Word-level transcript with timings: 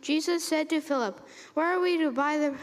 Jesus 0.00 0.44
said 0.44 0.68
to 0.70 0.80
Philip, 0.80 1.26
Where 1.54 1.66
are 1.66 1.80
we 1.80 1.98
to 1.98 2.10
buy 2.10 2.38
the 2.38 2.54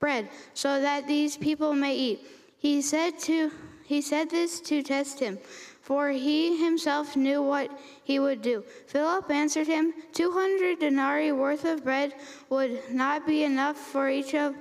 bread 0.00 0.28
so 0.54 0.80
that 0.80 1.06
these 1.06 1.36
people 1.36 1.74
may 1.74 1.94
eat? 1.94 2.26
He 2.58 2.82
said 2.82 3.18
to 3.20 3.50
he 3.88 4.02
said 4.02 4.28
this 4.28 4.60
to 4.60 4.82
test 4.82 5.18
him, 5.18 5.38
for 5.80 6.10
he 6.10 6.62
himself 6.62 7.16
knew 7.16 7.40
what 7.40 7.70
he 8.04 8.18
would 8.18 8.42
do. 8.42 8.62
Philip 8.86 9.30
answered 9.30 9.66
him, 9.66 9.94
Two 10.12 10.30
hundred 10.30 10.80
denarii 10.80 11.32
worth 11.32 11.64
of 11.64 11.84
bread 11.84 12.12
would 12.50 12.82
not 12.90 13.26
be 13.26 13.44
enough 13.44 13.78
for 13.78 14.10
each 14.10 14.34
of 14.34 14.54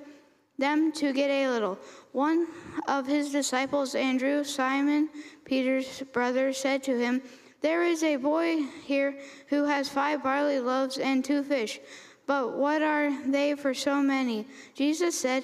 them 0.58 0.94
to 0.94 1.12
get 1.12 1.30
a 1.30 1.50
little. 1.50 1.78
One 2.14 2.48
of 2.88 3.06
his 3.06 3.34
disciples, 3.34 3.96
Andrew, 3.96 4.46
Simon 4.46 5.10
Peter's 5.44 6.04
brother, 6.14 6.54
said 6.54 6.84
to 6.84 6.98
him, 6.98 7.22
There 7.68 7.84
is 7.84 8.02
a 8.02 8.16
boy 8.16 8.64
here 8.86 9.20
who 9.48 9.66
has 9.66 9.90
five 9.90 10.24
barley 10.24 10.62
loaves 10.62 10.98
and 11.00 11.20
two 11.22 11.44
fish, 11.44 11.82
but 12.26 12.54
what 12.54 12.82
are 12.82 13.12
they 13.30 13.56
for 13.56 13.74
so 13.74 14.02
many? 14.02 14.48
Jesus 14.74 15.20
said, 15.20 15.44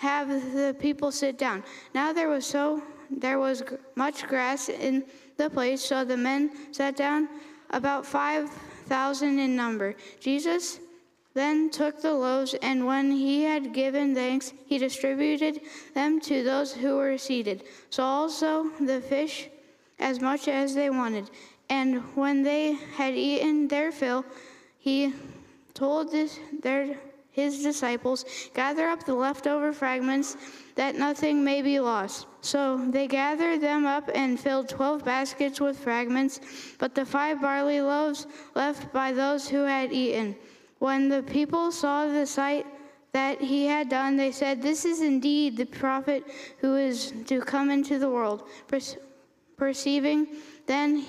Have 0.00 0.26
the 0.28 0.74
people 0.80 1.12
sit 1.12 1.38
down. 1.38 1.62
Now 1.94 2.12
there 2.12 2.28
was 2.28 2.44
so 2.44 2.82
there 3.08 3.38
was 3.38 3.62
much 3.94 4.26
grass 4.26 4.68
in 4.68 5.04
the 5.36 5.48
place, 5.48 5.80
so 5.80 6.04
the 6.04 6.16
men 6.16 6.50
sat 6.72 6.96
down, 6.96 7.28
about 7.70 8.04
five 8.04 8.50
thousand 8.88 9.38
in 9.38 9.54
number. 9.54 9.94
Jesus 10.18 10.80
then 11.34 11.70
took 11.70 12.02
the 12.02 12.14
loaves, 12.14 12.54
and 12.62 12.84
when 12.84 13.12
he 13.12 13.44
had 13.44 13.72
given 13.72 14.12
thanks, 14.12 14.52
he 14.66 14.76
distributed 14.76 15.60
them 15.94 16.20
to 16.22 16.42
those 16.42 16.72
who 16.72 16.96
were 16.96 17.16
seated. 17.16 17.62
So 17.90 18.02
also 18.02 18.70
the 18.80 19.00
fish, 19.00 19.50
as 19.98 20.20
much 20.20 20.48
as 20.48 20.74
they 20.74 20.90
wanted. 20.90 21.30
And 21.70 22.02
when 22.14 22.42
they 22.42 22.74
had 22.96 23.14
eaten 23.14 23.68
their 23.68 23.92
fill, 23.92 24.24
he 24.78 25.14
told 25.72 26.12
this, 26.12 26.38
their, 26.62 26.96
his 27.30 27.62
disciples, 27.62 28.24
Gather 28.54 28.88
up 28.88 29.04
the 29.04 29.14
leftover 29.14 29.72
fragments, 29.72 30.36
that 30.74 30.96
nothing 30.96 31.42
may 31.42 31.62
be 31.62 31.80
lost. 31.80 32.26
So 32.40 32.84
they 32.90 33.06
gathered 33.06 33.60
them 33.60 33.86
up 33.86 34.10
and 34.14 34.38
filled 34.38 34.68
twelve 34.68 35.04
baskets 35.04 35.60
with 35.60 35.78
fragments, 35.78 36.40
but 36.78 36.94
the 36.94 37.06
five 37.06 37.40
barley 37.40 37.80
loaves 37.80 38.26
left 38.54 38.92
by 38.92 39.12
those 39.12 39.48
who 39.48 39.64
had 39.64 39.92
eaten. 39.92 40.36
When 40.80 41.08
the 41.08 41.22
people 41.22 41.72
saw 41.72 42.06
the 42.06 42.26
sight 42.26 42.66
that 43.12 43.40
he 43.40 43.64
had 43.64 43.88
done, 43.88 44.16
they 44.16 44.32
said, 44.32 44.60
This 44.60 44.84
is 44.84 45.00
indeed 45.00 45.56
the 45.56 45.64
prophet 45.64 46.24
who 46.58 46.76
is 46.76 47.14
to 47.26 47.40
come 47.40 47.70
into 47.70 47.98
the 47.98 48.10
world. 48.10 48.48
Perceiving 49.56 50.26
then 50.66 51.04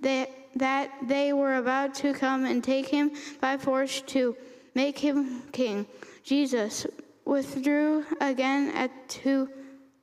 that, 0.00 0.30
that 0.56 0.90
they 1.02 1.32
were 1.32 1.56
about 1.56 1.94
to 1.96 2.12
come 2.14 2.44
and 2.44 2.62
take 2.62 2.88
him 2.88 3.12
by 3.40 3.56
force 3.56 4.00
to 4.02 4.36
make 4.74 4.98
him 4.98 5.42
king, 5.52 5.86
Jesus 6.22 6.86
withdrew 7.24 8.04
again 8.20 8.70
at, 8.70 8.90
to 9.08 9.48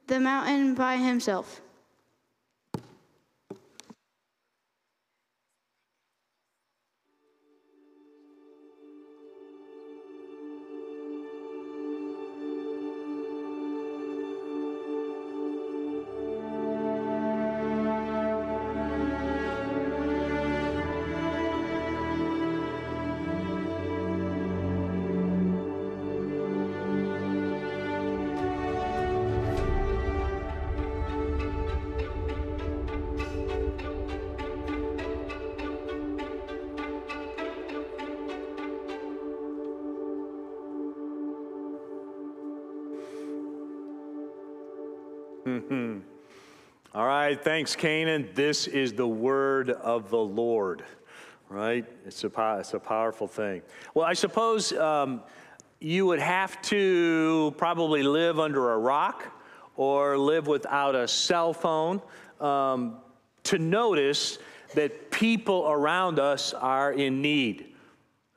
the 0.08 0.20
mountain 0.20 0.76
by 0.76 0.98
himself. 0.98 1.62
Thanks, 47.42 47.76
Canaan. 47.76 48.30
This 48.36 48.68
is 48.68 48.94
the 48.94 49.08
word 49.08 49.72
of 49.72 50.12
the 50.12 50.20
Lord, 50.20 50.84
right? 51.50 51.86
It's 52.06 52.24
a, 52.24 52.58
it's 52.60 52.76
a 52.76 52.80
powerful 52.80 53.28
thing. 53.28 53.64
Well, 53.96 54.06
I 54.06 54.14
suppose 54.14 54.72
um, 54.74 55.24
you 55.80 56.06
would 56.06 56.20
have 56.20 56.62
to 56.64 57.56
probably 57.58 58.04
live 58.04 58.40
under 58.40 58.74
a 58.74 58.78
rock 58.78 59.26
or 59.76 60.20
live 60.20 60.46
without 60.46 60.94
a 60.94 61.08
cell 61.08 61.52
phone 61.52 62.00
um, 62.40 62.98
to 63.44 63.58
notice 63.58 64.38
that 64.76 65.10
people 65.10 65.68
around 65.68 66.20
us 66.20 66.54
are 66.54 66.94
in 66.94 67.24
need. 67.24 67.74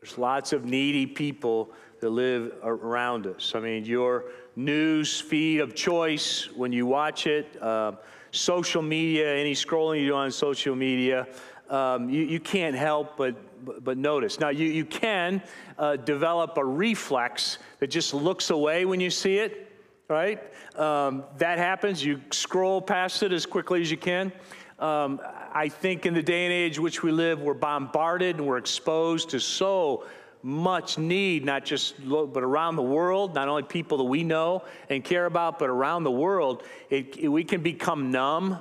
There's 0.00 0.16
lots 0.16 0.54
of 0.54 0.64
needy 0.64 1.06
people 1.06 1.72
that 2.00 2.08
live 2.08 2.54
around 2.62 3.26
us. 3.26 3.52
I 3.54 3.60
mean, 3.60 3.84
you're 3.84 4.24
news 4.56 5.20
feed 5.20 5.60
of 5.60 5.74
choice 5.74 6.48
when 6.54 6.72
you 6.72 6.86
watch 6.86 7.26
it, 7.26 7.60
uh, 7.62 7.92
social 8.34 8.82
media, 8.82 9.34
any 9.34 9.54
scrolling 9.54 10.00
you 10.00 10.08
do 10.08 10.14
on 10.14 10.30
social 10.30 10.74
media, 10.74 11.26
um, 11.70 12.10
you, 12.10 12.24
you 12.24 12.40
can't 12.40 12.76
help 12.76 13.16
but, 13.16 13.34
but 13.82 13.96
notice. 13.96 14.38
Now, 14.40 14.50
you, 14.50 14.66
you 14.66 14.84
can 14.84 15.42
uh, 15.78 15.96
develop 15.96 16.58
a 16.58 16.64
reflex 16.64 17.58
that 17.78 17.88
just 17.88 18.12
looks 18.12 18.50
away 18.50 18.84
when 18.84 19.00
you 19.00 19.10
see 19.10 19.38
it, 19.38 19.72
right? 20.08 20.42
Um, 20.78 21.24
that 21.38 21.58
happens. 21.58 22.04
You 22.04 22.20
scroll 22.30 22.82
past 22.82 23.22
it 23.22 23.32
as 23.32 23.46
quickly 23.46 23.80
as 23.80 23.90
you 23.90 23.96
can. 23.96 24.32
Um, 24.78 25.20
I 25.52 25.68
think 25.68 26.04
in 26.04 26.14
the 26.14 26.22
day 26.22 26.44
and 26.44 26.52
age 26.52 26.78
which 26.78 27.02
we 27.02 27.12
live, 27.12 27.40
we're 27.40 27.54
bombarded 27.54 28.36
and 28.36 28.46
we're 28.46 28.58
exposed 28.58 29.30
to 29.30 29.40
so 29.40 30.04
much 30.44 30.98
need, 30.98 31.42
not 31.42 31.64
just 31.64 31.94
but 32.06 32.42
around 32.42 32.76
the 32.76 32.82
world, 32.82 33.34
not 33.34 33.48
only 33.48 33.62
people 33.62 33.96
that 33.96 34.04
we 34.04 34.22
know 34.22 34.62
and 34.90 35.02
care 35.02 35.24
about, 35.24 35.58
but 35.58 35.70
around 35.70 36.04
the 36.04 36.10
world, 36.10 36.62
it, 36.90 37.16
it, 37.16 37.28
we 37.28 37.42
can 37.42 37.62
become 37.62 38.10
numb 38.10 38.58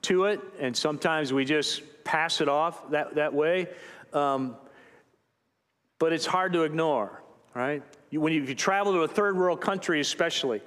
to 0.00 0.24
it, 0.24 0.40
and 0.58 0.74
sometimes 0.74 1.34
we 1.34 1.44
just 1.44 1.82
pass 2.04 2.40
it 2.40 2.48
off 2.48 2.90
that, 2.90 3.16
that 3.16 3.34
way. 3.34 3.68
Um, 4.14 4.56
but 5.98 6.14
it's 6.14 6.24
hard 6.24 6.54
to 6.54 6.62
ignore, 6.62 7.22
right? 7.52 7.82
You, 8.08 8.22
when 8.22 8.32
you, 8.32 8.42
you 8.42 8.54
travel 8.54 8.94
to 8.94 9.00
a 9.00 9.08
third 9.08 9.36
world 9.36 9.60
country, 9.60 10.00
especially, 10.00 10.62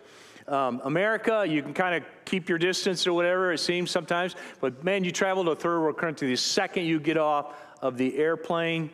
um, 0.47 0.81
America, 0.83 1.45
you 1.47 1.63
can 1.63 1.73
kind 1.73 1.95
of 1.95 2.03
keep 2.25 2.47
your 2.47 2.59
distance 2.59 3.07
or 3.07 3.13
whatever, 3.13 3.53
it 3.53 3.57
seems 3.57 3.89
sometimes. 3.89 4.35
But 4.61 4.83
man, 4.83 5.03
you 5.03 5.11
travel 5.11 5.43
to 5.45 5.51
a 5.51 5.55
third 5.55 5.79
world 5.79 5.97
country, 5.97 6.27
the 6.27 6.37
second 6.37 6.85
you 6.85 6.99
get 6.99 7.17
off 7.17 7.55
of 7.81 7.97
the 7.97 8.15
airplane, 8.17 8.91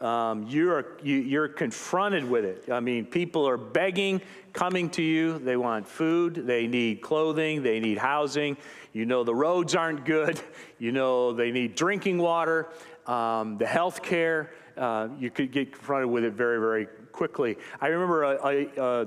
um, 0.00 0.46
you're, 0.48 0.98
you, 1.02 1.16
you're 1.16 1.48
confronted 1.48 2.28
with 2.28 2.44
it. 2.44 2.70
I 2.70 2.80
mean, 2.80 3.06
people 3.06 3.48
are 3.48 3.56
begging, 3.56 4.20
coming 4.52 4.90
to 4.90 5.02
you. 5.02 5.38
They 5.38 5.56
want 5.56 5.88
food, 5.88 6.46
they 6.46 6.66
need 6.66 7.00
clothing, 7.00 7.62
they 7.62 7.80
need 7.80 7.98
housing. 7.98 8.56
You 8.92 9.06
know, 9.06 9.24
the 9.24 9.34
roads 9.34 9.74
aren't 9.74 10.04
good. 10.04 10.40
You 10.78 10.92
know, 10.92 11.32
they 11.32 11.52
need 11.52 11.74
drinking 11.74 12.18
water, 12.18 12.68
um, 13.06 13.56
the 13.56 13.64
health 13.64 14.02
care. 14.02 14.50
Uh, 14.76 15.08
you 15.18 15.30
could 15.30 15.50
get 15.50 15.72
confronted 15.72 16.10
with 16.10 16.22
it 16.22 16.34
very, 16.34 16.60
very 16.60 16.86
quickly. 17.12 17.56
I 17.80 17.86
remember 17.86 18.24
a, 18.24 18.36
a 18.44 18.66
a 18.76 19.06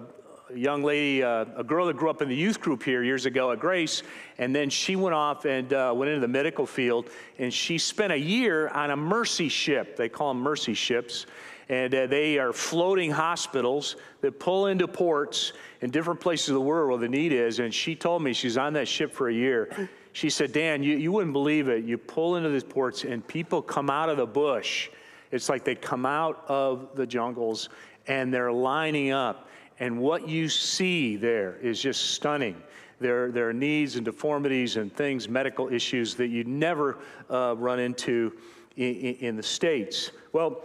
young 0.56 0.84
lady, 0.84 1.24
uh, 1.24 1.46
a 1.56 1.64
girl 1.64 1.86
that 1.88 1.98
grew 1.98 2.10
up 2.10 2.22
in 2.22 2.30
the 2.30 2.36
youth 2.36 2.60
group 2.60 2.84
here 2.84 3.04
years 3.04 3.26
ago 3.26 3.52
at 3.52 3.60
Grace, 3.60 4.04
and 4.38 4.56
then 4.56 4.70
she 4.70 4.96
went 4.96 5.14
off 5.14 5.46
and 5.46 5.72
uh, 5.74 5.94
went 5.96 6.10
into 6.10 6.22
the 6.22 6.28
medical 6.28 6.66
field, 6.66 7.10
and 7.38 7.54
she 7.54 7.78
spent 7.78 8.12
a 8.12 8.18
year 8.18 8.68
on 8.70 8.92
a 8.92 8.96
mercy 8.96 9.50
ship. 9.50 9.96
They 9.96 10.10
call 10.10 10.34
them 10.34 10.42
mercy 10.42 10.74
ships, 10.74 11.26
and 11.70 11.94
uh, 11.94 12.08
they 12.08 12.40
are 12.40 12.54
floating 12.54 13.12
hospitals 13.12 13.96
that 14.22 14.40
pull 14.40 14.68
into 14.68 14.88
ports 14.88 15.54
in 15.82 15.92
different 15.92 16.20
places 16.20 16.50
of 16.50 16.56
the 16.56 16.62
world 16.62 16.90
where 16.90 17.00
the 17.00 17.10
need 17.10 17.32
is. 17.32 17.60
And 17.60 17.74
she 17.74 17.96
told 17.96 18.22
me 18.22 18.34
she's 18.34 18.58
on 18.58 18.74
that 18.74 18.88
ship 18.88 19.14
for 19.14 19.30
a 19.30 19.34
year. 19.34 19.90
She 20.14 20.30
said, 20.30 20.52
Dan, 20.52 20.82
you, 20.82 20.98
you 20.98 21.12
wouldn't 21.12 21.34
believe 21.34 21.70
it. 21.70 21.86
You 21.86 21.98
pull 21.98 22.36
into 22.36 22.50
these 22.50 22.64
ports, 22.64 23.04
and 23.04 23.26
people 23.26 23.62
come 23.62 23.90
out 23.90 24.10
of 24.10 24.18
the 24.18 24.26
bush. 24.26 24.90
It's 25.32 25.48
like 25.48 25.64
they 25.64 25.76
come 25.76 26.06
out 26.06 26.44
of 26.48 26.90
the 26.96 27.06
jungles 27.06 27.70
and 28.08 28.34
they're 28.34 28.52
lining 28.52 29.12
up. 29.12 29.49
And 29.80 30.00
what 30.00 30.28
you 30.28 30.50
see 30.50 31.16
there 31.16 31.56
is 31.62 31.82
just 31.82 32.12
stunning. 32.12 32.62
There, 33.00 33.32
there 33.32 33.48
are 33.48 33.54
needs 33.54 33.96
and 33.96 34.04
deformities 34.04 34.76
and 34.76 34.94
things, 34.94 35.30
medical 35.30 35.70
issues 35.70 36.16
that 36.16 36.28
you 36.28 36.44
never 36.44 36.98
uh, 37.30 37.56
run 37.58 37.80
into 37.80 38.34
in, 38.76 39.16
in 39.16 39.36
the 39.38 39.44
States. 39.44 40.12
Well, 40.34 40.64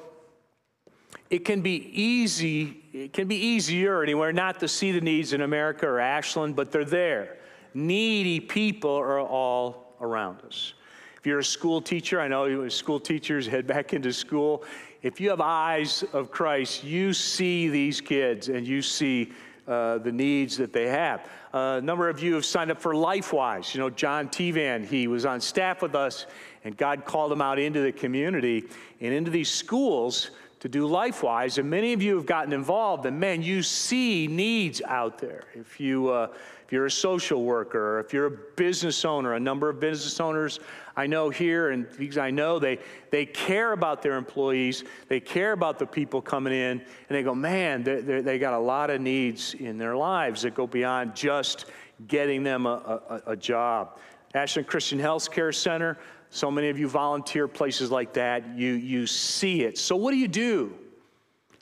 it 1.30 1.44
can 1.44 1.62
be 1.62 1.90
easy, 1.92 2.82
it 2.92 3.12
can 3.12 3.28
be 3.28 3.36
easier 3.36 4.02
anywhere 4.02 4.32
not 4.32 4.60
to 4.60 4.68
see 4.68 4.92
the 4.92 5.00
needs 5.00 5.32
in 5.32 5.42
America 5.42 5.86
or 5.86 6.00
Ashland, 6.00 6.56
but 6.56 6.72
they're 6.72 6.84
there. 6.84 7.36
Needy 7.72 8.40
people 8.40 8.94
are 8.94 9.20
all 9.20 9.94
around 10.00 10.42
us. 10.46 10.74
If 11.18 11.26
you're 11.26 11.38
a 11.38 11.44
school 11.44 11.80
teacher, 11.80 12.20
I 12.20 12.28
know 12.28 12.68
school 12.68 13.00
teachers 13.00 13.46
head 13.46 13.66
back 13.66 13.94
into 13.94 14.12
school. 14.12 14.64
If 15.04 15.20
you 15.20 15.28
have 15.28 15.42
eyes 15.42 16.02
of 16.14 16.30
Christ, 16.30 16.82
you 16.82 17.12
see 17.12 17.68
these 17.68 18.00
kids 18.00 18.48
and 18.48 18.66
you 18.66 18.80
see 18.80 19.32
uh, 19.68 19.98
the 19.98 20.10
needs 20.10 20.56
that 20.56 20.72
they 20.72 20.88
have. 20.88 21.20
Uh, 21.52 21.76
a 21.76 21.80
number 21.82 22.08
of 22.08 22.22
you 22.22 22.32
have 22.32 22.46
signed 22.46 22.70
up 22.70 22.80
for 22.80 22.94
LifeWise. 22.94 23.74
You 23.74 23.80
know, 23.80 23.90
John 23.90 24.30
Tivan, 24.30 24.82
he 24.82 25.06
was 25.06 25.26
on 25.26 25.42
staff 25.42 25.82
with 25.82 25.94
us, 25.94 26.24
and 26.64 26.74
God 26.74 27.04
called 27.04 27.30
him 27.30 27.42
out 27.42 27.58
into 27.58 27.82
the 27.82 27.92
community 27.92 28.64
and 29.02 29.12
into 29.12 29.30
these 29.30 29.50
schools 29.50 30.30
to 30.60 30.70
do 30.70 30.88
LifeWise. 30.88 31.58
And 31.58 31.68
many 31.68 31.92
of 31.92 32.00
you 32.00 32.16
have 32.16 32.24
gotten 32.24 32.54
involved, 32.54 33.04
and 33.04 33.20
man, 33.20 33.42
you 33.42 33.62
see 33.62 34.26
needs 34.26 34.80
out 34.88 35.18
there. 35.18 35.44
If 35.54 35.78
you 35.78 36.08
uh, 36.08 36.28
if 36.64 36.72
you're 36.72 36.86
a 36.86 36.90
social 36.90 37.44
worker, 37.44 38.00
if 38.00 38.14
you're 38.14 38.26
a 38.26 38.38
business 38.56 39.04
owner, 39.04 39.34
a 39.34 39.40
number 39.40 39.68
of 39.68 39.80
business 39.80 40.18
owners 40.18 40.60
I 40.96 41.06
know 41.06 41.28
here, 41.30 41.70
and 41.70 41.86
I 42.18 42.30
know 42.30 42.58
they, 42.58 42.78
they 43.10 43.26
care 43.26 43.72
about 43.72 44.02
their 44.02 44.16
employees, 44.16 44.84
they 45.08 45.20
care 45.20 45.52
about 45.52 45.78
the 45.78 45.86
people 45.86 46.22
coming 46.22 46.52
in, 46.52 46.80
and 46.80 47.08
they 47.08 47.22
go, 47.22 47.34
man, 47.34 47.82
they, 47.82 48.00
they 48.00 48.38
got 48.38 48.54
a 48.54 48.58
lot 48.58 48.90
of 48.90 49.00
needs 49.00 49.54
in 49.54 49.76
their 49.76 49.96
lives 49.96 50.42
that 50.42 50.54
go 50.54 50.66
beyond 50.66 51.16
just 51.16 51.66
getting 52.06 52.42
them 52.42 52.66
a, 52.66 53.00
a, 53.26 53.32
a 53.32 53.36
job. 53.36 53.98
Ashland 54.34 54.68
Christian 54.68 54.98
Health 54.98 55.30
Care 55.30 55.52
Center, 55.52 55.98
so 56.30 56.50
many 56.50 56.68
of 56.68 56.78
you 56.78 56.88
volunteer 56.88 57.46
places 57.46 57.90
like 57.90 58.12
that. 58.14 58.56
You, 58.56 58.72
you 58.72 59.06
see 59.06 59.62
it. 59.62 59.78
So, 59.78 59.94
what 59.94 60.10
do 60.10 60.16
you 60.16 60.28
do? 60.28 60.74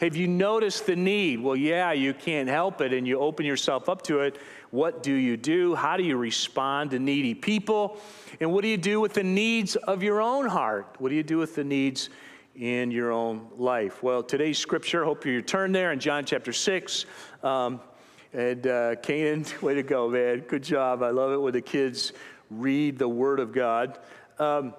Have 0.01 0.17
you 0.17 0.27
noticed 0.27 0.87
the 0.87 0.97
need? 0.97 1.41
Well, 1.41 1.55
yeah, 1.55 1.93
you 1.93 2.13
can't 2.13 2.49
help 2.49 2.81
it, 2.81 2.93
and 2.93 3.07
you 3.07 3.21
open 3.21 3.47
yourself 3.47 3.89
up 3.89 4.03
to 4.03 4.21
it. 4.21 4.39
What 4.73 5.03
do 5.03 5.13
you 5.13 5.37
do? 5.37 5.75
How 5.75 5.99
do 5.99 6.03
you 6.03 6.17
respond 6.17 6.93
to 6.93 6.99
needy 6.99 7.35
people? 7.35 8.01
And 8.41 8.55
what 8.55 8.63
do 8.63 8.69
you 8.69 8.79
do 8.79 9.03
with 9.03 9.13
the 9.13 9.23
needs 9.23 9.77
of 9.77 10.03
your 10.03 10.23
own 10.23 10.47
heart? 10.47 10.97
What 10.99 11.11
do 11.11 11.15
you 11.15 11.23
do 11.23 11.37
with 11.37 11.55
the 11.55 11.63
needs 11.63 12.09
in 12.57 12.91
your 12.91 13.13
own 13.13 13.49
life? 13.59 14.03
Well, 14.03 14.23
today's 14.23 14.59
scripture, 14.59 15.05
hope 15.05 15.27
you 15.27 15.43
turn 15.43 15.73
there 15.73 15.93
in 15.93 16.01
John 16.01 16.25
chapter 16.25 16.55
6. 16.55 17.05
Um, 17.43 17.83
and 18.33 18.67
uh, 18.67 18.97
Canaan, 19.03 19.45
way 19.61 19.75
to 19.75 19.83
go, 19.83 20.09
man. 20.09 20.41
Good 20.49 20.63
job. 20.63 21.03
I 21.03 21.11
love 21.11 21.33
it 21.33 21.37
when 21.37 21.53
the 21.53 21.61
kids 21.61 22.15
read 22.51 22.99
the 22.99 23.09
Word 23.09 23.41
of 23.41 23.53
God. 23.53 23.99
Um, 24.39 24.73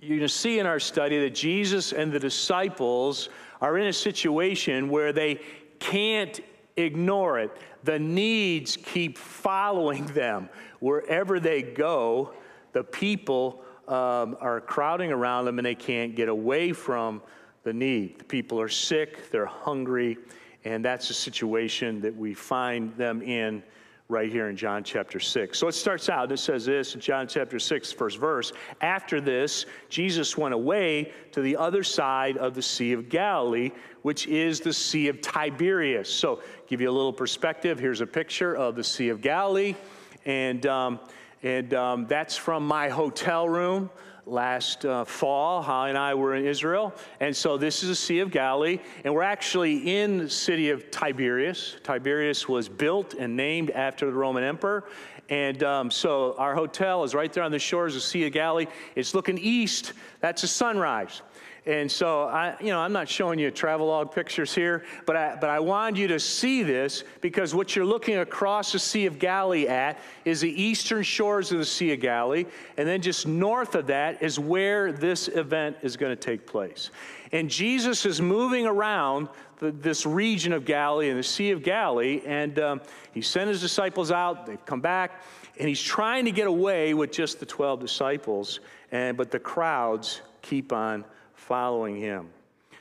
you're 0.00 0.16
going 0.16 0.20
to 0.20 0.28
see 0.30 0.58
in 0.58 0.64
our 0.64 0.80
study 0.80 1.20
that 1.20 1.34
Jesus 1.34 1.92
and 1.92 2.10
the 2.10 2.18
disciples 2.18 3.28
are 3.60 3.76
in 3.76 3.88
a 3.88 3.92
situation 3.92 4.88
where 4.88 5.12
they 5.12 5.38
can't 5.80 6.40
ignore 6.78 7.38
it. 7.38 7.50
The 7.84 7.98
needs 7.98 8.76
keep 8.76 9.18
following 9.18 10.06
them. 10.06 10.48
Wherever 10.80 11.40
they 11.40 11.62
go, 11.62 12.32
the 12.72 12.84
people 12.84 13.62
um, 13.88 14.36
are 14.40 14.60
crowding 14.60 15.12
around 15.12 15.44
them 15.44 15.58
and 15.58 15.66
they 15.66 15.74
can't 15.74 16.14
get 16.14 16.28
away 16.28 16.72
from 16.72 17.22
the 17.64 17.72
need. 17.72 18.18
The 18.18 18.24
people 18.24 18.60
are 18.60 18.68
sick, 18.68 19.30
they're 19.30 19.46
hungry, 19.46 20.18
and 20.64 20.84
that's 20.84 21.08
the 21.08 21.14
situation 21.14 22.00
that 22.00 22.16
we 22.16 22.34
find 22.34 22.96
them 22.96 23.22
in 23.22 23.62
right 24.12 24.30
here 24.30 24.50
in 24.50 24.56
John 24.56 24.84
chapter 24.84 25.18
6. 25.18 25.58
So 25.58 25.66
it 25.68 25.72
starts 25.72 26.10
out, 26.10 26.30
it 26.30 26.36
says 26.36 26.66
this 26.66 26.94
in 26.94 27.00
John 27.00 27.26
chapter 27.26 27.58
6, 27.58 27.92
first 27.92 28.18
verse. 28.18 28.52
After 28.82 29.20
this, 29.20 29.64
Jesus 29.88 30.36
went 30.36 30.52
away 30.52 31.12
to 31.32 31.40
the 31.40 31.56
other 31.56 31.82
side 31.82 32.36
of 32.36 32.54
the 32.54 32.60
Sea 32.60 32.92
of 32.92 33.08
Galilee, 33.08 33.70
which 34.02 34.26
is 34.26 34.60
the 34.60 34.72
Sea 34.72 35.08
of 35.08 35.22
Tiberias. 35.22 36.12
So, 36.12 36.42
give 36.68 36.82
you 36.82 36.90
a 36.90 36.92
little 36.92 37.12
perspective. 37.12 37.78
Here's 37.78 38.02
a 38.02 38.06
picture 38.06 38.54
of 38.54 38.76
the 38.76 38.84
Sea 38.84 39.08
of 39.08 39.22
Galilee, 39.22 39.74
and, 40.26 40.64
um, 40.66 41.00
and 41.42 41.72
um, 41.72 42.06
that's 42.06 42.36
from 42.36 42.66
my 42.66 42.90
hotel 42.90 43.48
room 43.48 43.90
last 44.26 44.84
uh, 44.84 45.04
fall. 45.04 45.62
Holly 45.62 45.90
and 45.90 45.98
I 45.98 46.14
were 46.14 46.34
in 46.34 46.46
Israel. 46.46 46.94
And 47.20 47.36
so 47.36 47.56
this 47.56 47.82
is 47.82 47.88
the 47.88 47.94
Sea 47.94 48.20
of 48.20 48.30
Galilee. 48.30 48.78
And 49.04 49.14
we're 49.14 49.22
actually 49.22 49.98
in 50.00 50.18
the 50.18 50.30
city 50.30 50.70
of 50.70 50.90
Tiberias. 50.90 51.76
Tiberias 51.82 52.48
was 52.48 52.68
built 52.68 53.14
and 53.14 53.36
named 53.36 53.70
after 53.70 54.06
the 54.06 54.12
Roman 54.12 54.44
emperor. 54.44 54.84
And 55.28 55.62
um, 55.62 55.90
so 55.90 56.34
our 56.38 56.54
hotel 56.54 57.04
is 57.04 57.14
right 57.14 57.32
there 57.32 57.42
on 57.42 57.52
the 57.52 57.58
shores 57.58 57.94
of 57.94 58.02
the 58.02 58.06
Sea 58.06 58.26
of 58.26 58.32
Galilee. 58.32 58.66
It's 58.94 59.14
looking 59.14 59.38
east. 59.38 59.92
That's 60.20 60.42
a 60.42 60.48
sunrise. 60.48 61.22
And 61.64 61.90
so 61.90 62.24
I, 62.24 62.56
you 62.60 62.68
know, 62.68 62.80
I'm 62.80 62.92
not 62.92 63.08
showing 63.08 63.38
you 63.38 63.48
travelogue 63.52 64.12
pictures 64.12 64.52
here, 64.52 64.84
but 65.06 65.16
I, 65.16 65.36
but 65.40 65.48
I 65.48 65.60
wanted 65.60 65.96
you 65.96 66.08
to 66.08 66.18
see 66.18 66.64
this 66.64 67.04
because 67.20 67.54
what 67.54 67.76
you're 67.76 67.84
looking 67.84 68.18
across 68.18 68.72
the 68.72 68.80
Sea 68.80 69.06
of 69.06 69.20
Galilee 69.20 69.68
at 69.68 70.00
is 70.24 70.40
the 70.40 70.50
eastern 70.60 71.04
shores 71.04 71.52
of 71.52 71.58
the 71.58 71.64
Sea 71.64 71.92
of 71.92 72.00
Galilee, 72.00 72.46
and 72.76 72.88
then 72.88 73.00
just 73.00 73.28
north 73.28 73.76
of 73.76 73.86
that 73.86 74.20
is 74.20 74.40
where 74.40 74.90
this 74.90 75.28
event 75.28 75.76
is 75.82 75.96
going 75.96 76.10
to 76.10 76.20
take 76.20 76.46
place. 76.46 76.90
And 77.30 77.48
Jesus 77.48 78.06
is 78.06 78.20
moving 78.20 78.66
around 78.66 79.28
the, 79.58 79.70
this 79.70 80.04
region 80.04 80.52
of 80.52 80.64
Galilee 80.64 81.10
and 81.10 81.18
the 81.18 81.22
Sea 81.22 81.52
of 81.52 81.62
Galilee, 81.62 82.22
and 82.26 82.58
um, 82.58 82.80
he 83.12 83.22
sent 83.22 83.48
his 83.48 83.60
disciples 83.60 84.10
out. 84.10 84.46
They've 84.46 84.66
come 84.66 84.80
back, 84.80 85.22
and 85.60 85.68
he's 85.68 85.80
trying 85.80 86.24
to 86.24 86.32
get 86.32 86.48
away 86.48 86.92
with 86.92 87.12
just 87.12 87.38
the 87.38 87.46
12 87.46 87.78
disciples, 87.78 88.58
and 88.90 89.16
but 89.16 89.30
the 89.30 89.38
crowds 89.38 90.22
keep 90.42 90.72
on 90.72 91.04
following 91.42 91.96
him. 91.96 92.28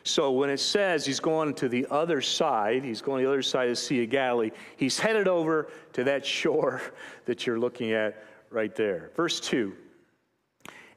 So 0.03 0.31
when 0.31 0.49
it 0.49 0.59
says 0.59 1.05
he's 1.05 1.19
going 1.19 1.53
to 1.55 1.69
the 1.69 1.85
other 1.91 2.21
side, 2.21 2.83
he's 2.83 3.01
going 3.01 3.21
to 3.21 3.27
the 3.27 3.31
other 3.31 3.43
side 3.43 3.65
of 3.65 3.71
the 3.71 3.75
Sea 3.75 4.03
of 4.03 4.09
Galilee, 4.09 4.51
he's 4.77 4.99
headed 4.99 5.27
over 5.27 5.69
to 5.93 6.03
that 6.05 6.25
shore 6.25 6.81
that 7.25 7.45
you're 7.45 7.59
looking 7.59 7.91
at 7.91 8.23
right 8.49 8.75
there. 8.75 9.11
Verse 9.15 9.39
2. 9.39 9.73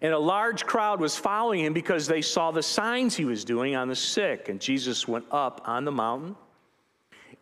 And 0.01 0.13
a 0.13 0.19
large 0.19 0.67
crowd 0.67 1.01
was 1.01 1.17
following 1.17 1.61
him 1.65 1.73
because 1.73 2.07
they 2.07 2.21
saw 2.21 2.51
the 2.51 2.63
signs 2.63 3.15
he 3.17 3.25
was 3.25 3.45
doing 3.45 3.75
on 3.75 3.89
the 3.89 3.97
sick. 3.97 4.49
And 4.49 4.61
Jesus 4.61 5.09
went 5.09 5.25
up 5.31 5.63
on 5.65 5.85
the 5.85 5.93
mountain 5.93 6.37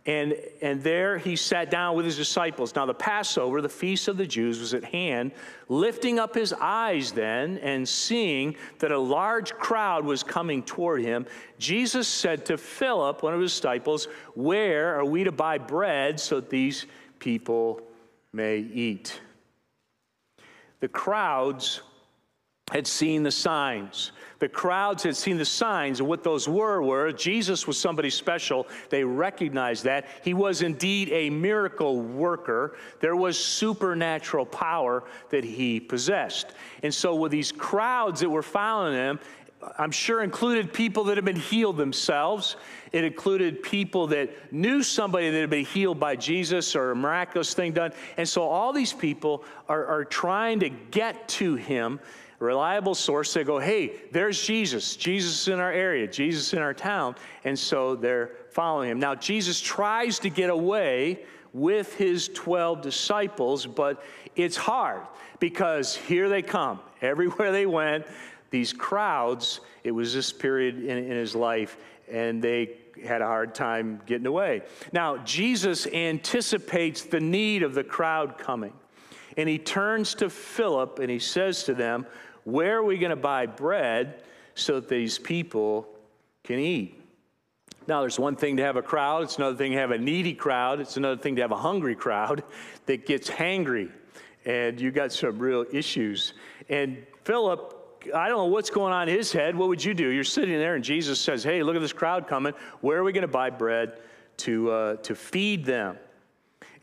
and, 0.05 0.35
and 0.61 0.83
there 0.83 1.17
he 1.17 1.37
sat 1.37 1.71
down 1.71 1.95
with 1.95 2.05
his 2.05 2.17
disciples. 2.17 2.75
Now, 2.75 2.87
the 2.87 2.95
Passover, 2.95 3.61
the 3.61 3.69
feast 3.69 4.09
of 4.09 4.17
the 4.17 4.27
Jews, 4.27 4.59
was 4.59 4.75
at 4.75 4.83
hand. 4.83 5.31
Lifting 5.69 6.19
up 6.19 6.35
his 6.35 6.53
eyes 6.53 7.13
then 7.13 7.59
and 7.59 7.89
seeing 7.89 8.57
that 8.81 8.91
a 8.91 8.99
large 8.99 9.53
crowd 9.55 10.05
was 10.05 10.25
coming 10.25 10.65
toward 10.65 11.03
him, 11.03 11.27
Jesus 11.59 12.09
said 12.09 12.45
to 12.47 12.59
Philip, 12.59 13.23
one 13.23 13.33
of 13.33 13.41
his 13.41 13.55
disciples, 13.55 14.09
Where 14.35 14.99
are 14.99 15.05
we 15.05 15.23
to 15.23 15.33
buy 15.33 15.59
bread 15.59 16.19
so 16.19 16.41
that 16.41 16.51
these 16.51 16.87
people 17.21 17.81
may 18.33 18.59
eat? 18.59 19.21
The 20.81 20.89
crowds 20.89 21.81
had 22.73 22.89
seen 22.89 23.23
the 23.23 23.31
signs. 23.31 24.11
The 24.43 24.49
crowds 24.49 25.05
had 25.05 25.15
seen 25.15 25.37
the 25.37 25.45
signs, 25.45 26.01
and 26.01 26.09
what 26.09 26.25
those 26.25 26.49
were 26.49 26.83
were 26.83 27.13
Jesus 27.13 27.69
was 27.69 27.79
somebody 27.79 28.11
special. 28.11 28.67
They 28.91 29.05
recognized 29.05 29.85
that. 29.85 30.09
He 30.25 30.35
was 30.35 30.63
indeed 30.63 31.11
a 31.13 31.31
miracle 31.31 32.01
worker. 32.03 32.75
There 32.99 33.15
was 33.15 33.39
supernatural 33.39 34.47
power 34.47 35.05
that 35.31 35.45
he 35.45 35.79
possessed. 35.79 36.55
And 36.83 36.93
so, 36.93 37.15
with 37.15 37.31
these 37.31 37.53
crowds 37.53 38.19
that 38.19 38.31
were 38.31 38.43
following 38.43 38.95
him, 38.95 39.21
I'm 39.79 39.93
sure 39.93 40.25
included 40.25 40.73
people 40.73 41.05
that 41.05 41.17
had 41.17 41.25
been 41.25 41.37
healed 41.37 41.77
themselves. 41.77 42.57
It 42.91 43.05
included 43.05 43.63
people 43.63 44.09
that 44.09 44.53
knew 44.53 44.83
somebody 44.83 45.31
that 45.31 45.41
had 45.41 45.51
been 45.51 45.65
healed 45.65 46.01
by 46.01 46.17
Jesus 46.17 46.75
or 46.75 46.91
a 46.91 46.97
miraculous 46.97 47.55
thing 47.55 47.75
done. 47.75 47.93
And 48.17 48.29
so 48.29 48.43
all 48.43 48.73
these 48.73 48.93
people 48.93 49.45
are, 49.69 49.87
are 49.87 50.05
trying 50.05 50.59
to 50.61 50.69
get 50.69 51.29
to 51.29 51.55
him 51.55 52.01
reliable 52.43 52.95
source. 52.95 53.33
They 53.33 53.45
go, 53.45 53.59
hey, 53.59 53.93
there's 54.11 54.45
Jesus. 54.45 54.97
Jesus 54.97 55.49
in 55.49 55.59
our 55.61 55.73
area, 55.73 56.07
Jesus 56.07 56.53
in 56.53 56.59
our 56.59 56.75
town. 56.75 57.15
And 57.45 57.59
so 57.59 57.95
they're 57.95 58.33
following 58.51 58.91
him. 58.91 58.99
Now, 58.99 59.15
Jesus 59.15 59.61
tries 59.61 60.19
to 60.21 60.31
get 60.31 60.51
away 60.51 61.25
with 61.53 61.95
his 61.95 62.29
12 62.29 62.83
disciples, 62.83 63.67
but 63.67 64.03
it's 64.37 64.57
hard 64.57 65.03
because 65.39 65.95
here 65.97 66.29
they 66.29 66.43
come. 66.43 66.81
Everywhere 67.03 67.53
they 67.53 67.67
went, 67.67 68.07
these 68.51 68.73
crowds, 68.73 69.61
it 69.83 69.91
was 69.91 70.15
this 70.15 70.33
period 70.33 70.79
in, 70.79 70.99
in 70.99 71.11
his 71.11 71.35
life, 71.35 71.77
and 72.11 72.43
they 72.43 72.77
had 73.05 73.23
a 73.23 73.27
hard 73.27 73.55
time 73.55 74.01
getting 74.07 74.27
away. 74.27 74.63
Now, 74.93 75.17
Jesus 75.19 75.87
anticipates 75.87 77.03
the 77.03 77.21
need 77.21 77.63
of 77.63 77.75
the 77.75 77.85
crowd 77.85 78.39
coming. 78.39 78.73
And 79.37 79.49
he 79.49 79.59
turns 79.59 80.15
to 80.17 80.29
Philip 80.29 80.99
and 80.99 81.11
he 81.11 81.19
says 81.19 81.65
to 81.65 81.75
them, 81.75 82.07
where 82.45 82.79
are 82.79 82.83
we 82.83 82.99
going 82.99 83.11
to 83.11 83.17
buy 83.17 83.47
bread 83.47 84.23
so 84.55 84.81
that 84.81 84.89
these 84.89 85.19
people 85.19 85.89
can 86.45 86.59
eat? 86.59 86.99
Now, 87.87 88.01
there's 88.01 88.19
one 88.19 88.37
thing 88.37 88.57
to 88.59 88.63
have 88.63 88.77
a 88.77 88.83
crowd, 88.83 89.25
it's 89.25 89.39
another 89.39 89.57
thing 89.57 89.73
to 89.73 89.79
have 89.79 89.91
a 89.91 89.99
needy 89.99 90.35
crowd, 90.35 90.81
it's 90.81 90.97
another 90.97 91.21
thing 91.21 91.37
to 91.37 91.43
have 91.43 91.51
a 91.51 91.57
hungry 91.57 91.97
crowd 91.97 92.45
that 92.87 93.07
gets 93.07 93.29
hangry, 93.29 93.91
and 94.45 94.81
you 94.81 94.91
got 94.91 95.13
some 95.13 95.39
real 95.39 95.65
issues. 95.73 96.35
And 96.69 97.05
Philip, 97.25 97.79
I 98.15 98.29
don't 98.29 98.39
know 98.39 98.45
what's 98.47 98.71
going 98.71 98.93
on 98.93 99.09
in 99.09 99.17
his 99.17 99.33
head. 99.33 99.57
What 99.57 99.69
would 99.69 99.85
you 99.85 99.95
do? 99.95 100.09
You're 100.09 100.25
sitting 100.25 100.59
there, 100.59 100.75
and 100.75 100.85
Jesus 100.85 101.21
says, 101.21 101.45
Hey, 101.45 101.63
look 101.63 101.77
at 101.77 101.83
this 101.83 101.93
crowd 101.93 102.27
coming. 102.27 102.53
Where 102.81 102.99
are 102.99 103.05
we 103.05 103.13
going 103.13 103.23
to 103.23 103.29
buy 103.29 103.51
bread 103.51 103.99
to, 104.39 104.71
uh, 104.71 104.97
to 104.97 105.15
feed 105.15 105.65
them? 105.65 105.99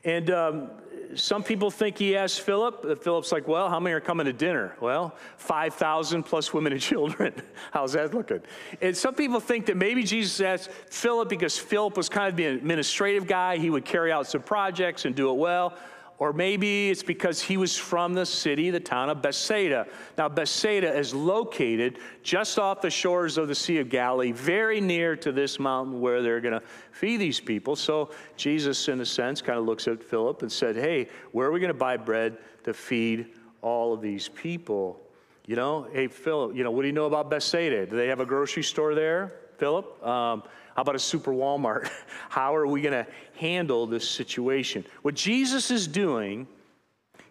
And 0.04 0.32
um, 0.32 0.72
some 1.16 1.44
people 1.44 1.72
think 1.72 1.98
he 1.98 2.16
asked 2.16 2.42
Philip. 2.42 2.86
Uh, 2.88 2.96
Philip's 2.96 3.32
like, 3.32 3.48
well, 3.48 3.70
how 3.70 3.80
many 3.80 3.94
are 3.94 4.00
coming 4.00 4.25
to 4.25 4.34
dinner? 4.34 4.75
Well, 4.80 5.16
5,000 5.38 6.24
plus 6.24 6.54
women 6.54 6.74
and 6.74 6.82
children. 6.92 7.34
How's 7.72 7.94
that 7.94 8.13
looking? 8.13 8.42
And 8.82 8.96
some 8.96 9.16
people 9.16 9.39
think 9.39 9.66
that 9.68 9.78
maybe 9.78 10.04
Jesus 10.04 10.39
asked 10.42 10.70
Philip 10.70 11.30
because 11.30 11.58
Philip 11.58 11.98
was 11.98 12.10
kind 12.10 12.30
of 12.30 12.36
the 12.36 12.46
administrative 12.46 13.28
guy. 13.28 13.58
He 13.58 13.70
would 13.70 13.86
carry 13.86 14.12
out 14.12 14.28
some 14.28 14.42
projects 14.42 15.06
and 15.06 15.16
do 15.16 15.30
it 15.30 15.38
well. 15.38 15.75
Or 16.19 16.33
maybe 16.33 16.89
it's 16.89 17.01
because 17.01 17.41
he 17.41 17.55
was 17.55 17.77
from 17.77 18.13
the 18.13 18.25
city, 18.25 18.69
the 18.71 18.79
town 18.79 19.09
of 19.09 19.21
Bethsaida. 19.21 19.88
Now, 20.17 20.27
Bethsaida 20.27 20.93
is 20.93 21.13
located 21.13 21.97
just 22.23 22.59
off 22.59 22.81
the 22.81 22.89
shores 22.89 23.38
of 23.38 23.47
the 23.47 23.55
Sea 23.55 23.77
of 23.77 23.88
Galilee, 23.88 24.33
very 24.33 24.81
near 24.81 25.15
to 25.15 25.31
this 25.31 25.59
mountain 25.59 26.01
where 26.01 26.21
they're 26.21 26.41
going 26.41 26.59
to 26.59 26.61
feed 26.91 27.17
these 27.17 27.39
people. 27.39 27.77
So, 27.77 28.11
Jesus, 28.35 28.89
in 28.89 28.99
a 28.99 29.05
sense, 29.05 29.41
kind 29.41 29.57
of 29.57 29.65
looks 29.65 29.88
at 29.88 30.03
Philip 30.03 30.41
and 30.41 30.51
said, 30.51 30.75
Hey, 30.75 31.07
where 31.31 31.47
are 31.47 31.51
we 31.53 31.61
going 31.61 31.69
to 31.69 31.73
buy 31.73 31.95
bread 31.95 32.38
to 32.65 32.73
feed 32.73 33.27
all 33.61 33.93
of 33.93 34.01
these 34.01 34.27
people? 34.27 34.99
You 35.47 35.55
know, 35.55 35.88
hey, 35.93 36.07
Philip, 36.07 36.53
you 36.53 36.65
know, 36.65 36.71
what 36.71 36.81
do 36.81 36.88
you 36.89 36.93
know 36.93 37.05
about 37.05 37.29
Bethsaida? 37.29 37.85
Do 37.85 37.95
they 37.95 38.07
have 38.07 38.19
a 38.19 38.25
grocery 38.25 38.61
store 38.61 38.93
there, 38.93 39.35
Philip? 39.57 40.05
Um, 40.05 40.43
how 40.75 40.81
about 40.81 40.95
a 40.95 40.99
super 40.99 41.31
Walmart? 41.31 41.89
How 42.29 42.55
are 42.55 42.67
we 42.67 42.81
going 42.81 43.05
to 43.05 43.11
handle 43.38 43.88
this 43.88 44.07
situation? 44.07 44.85
What 45.01 45.15
Jesus 45.15 45.71
is 45.71 45.88
doing, 45.88 46.47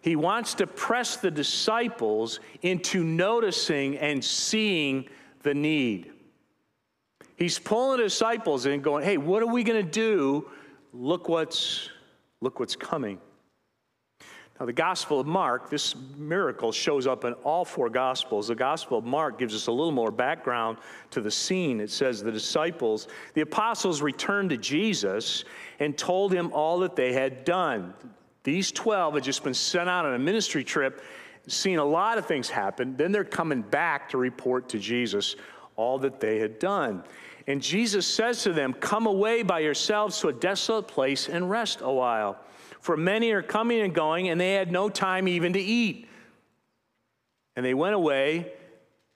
he 0.01 0.15
wants 0.15 0.53
to 0.55 0.67
press 0.67 1.17
the 1.17 1.31
disciples 1.31 2.39
into 2.61 3.03
noticing 3.03 3.97
and 3.97 4.23
seeing 4.23 5.09
the 5.43 5.53
need. 5.53 6.11
He's 7.37 7.57
pulling 7.57 7.97
the 7.97 8.03
disciples 8.03 8.65
in 8.65 8.81
going, 8.81 9.05
hey, 9.05 9.17
what 9.17 9.41
are 9.41 9.47
we 9.47 9.63
going 9.63 9.83
to 9.83 9.91
do? 9.91 10.49
Look 10.93 11.29
what's, 11.29 11.89
look 12.41 12.59
what's 12.59 12.75
coming. 12.75 13.19
Now, 14.59 14.65
the 14.65 14.73
Gospel 14.73 15.21
of 15.21 15.27
Mark, 15.27 15.69
this 15.69 15.95
miracle 16.17 16.73
shows 16.73 17.07
up 17.07 17.23
in 17.23 17.31
all 17.45 17.63
four 17.63 17.89
Gospels. 17.89 18.49
The 18.49 18.55
Gospel 18.55 18.97
of 18.97 19.05
Mark 19.05 19.39
gives 19.39 19.55
us 19.55 19.67
a 19.67 19.71
little 19.71 19.93
more 19.93 20.11
background 20.11 20.79
to 21.11 21.21
the 21.21 21.31
scene. 21.31 21.79
It 21.79 21.89
says 21.89 22.21
the 22.21 22.31
disciples, 22.31 23.07
the 23.35 23.41
apostles 23.41 24.01
returned 24.01 24.49
to 24.49 24.57
Jesus 24.57 25.45
and 25.79 25.97
told 25.97 26.33
him 26.33 26.51
all 26.51 26.79
that 26.79 26.97
they 26.97 27.13
had 27.13 27.45
done. 27.45 27.93
These 28.43 28.73
12 28.73 29.13
had 29.15 29.23
just 29.23 29.45
been 29.45 29.53
sent 29.53 29.87
out 29.87 30.05
on 30.05 30.13
a 30.13 30.19
ministry 30.19 30.65
trip, 30.65 31.03
seen 31.47 31.79
a 31.79 31.85
lot 31.85 32.17
of 32.17 32.25
things 32.25 32.49
happen. 32.49 32.97
Then 32.97 33.13
they're 33.13 33.23
coming 33.23 33.61
back 33.61 34.09
to 34.09 34.17
report 34.17 34.67
to 34.69 34.79
Jesus 34.79 35.37
all 35.77 35.99
that 35.99 36.19
they 36.19 36.37
had 36.37 36.59
done. 36.59 37.03
And 37.47 37.61
Jesus 37.61 38.05
says 38.05 38.43
to 38.43 38.51
them, 38.51 38.73
Come 38.73 39.07
away 39.07 39.41
by 39.41 39.59
yourselves 39.59 40.19
to 40.19 40.27
a 40.27 40.33
desolate 40.33 40.89
place 40.89 41.29
and 41.29 41.49
rest 41.49 41.79
a 41.81 41.91
while 41.91 42.37
for 42.79 42.97
many 42.97 43.31
are 43.31 43.41
coming 43.41 43.81
and 43.81 43.93
going, 43.93 44.29
and 44.29 44.39
they 44.39 44.53
had 44.53 44.71
no 44.71 44.89
time 44.89 45.27
even 45.27 45.53
to 45.53 45.59
eat. 45.59 46.07
And 47.55 47.65
they 47.65 47.73
went 47.73 47.95
away 47.95 48.53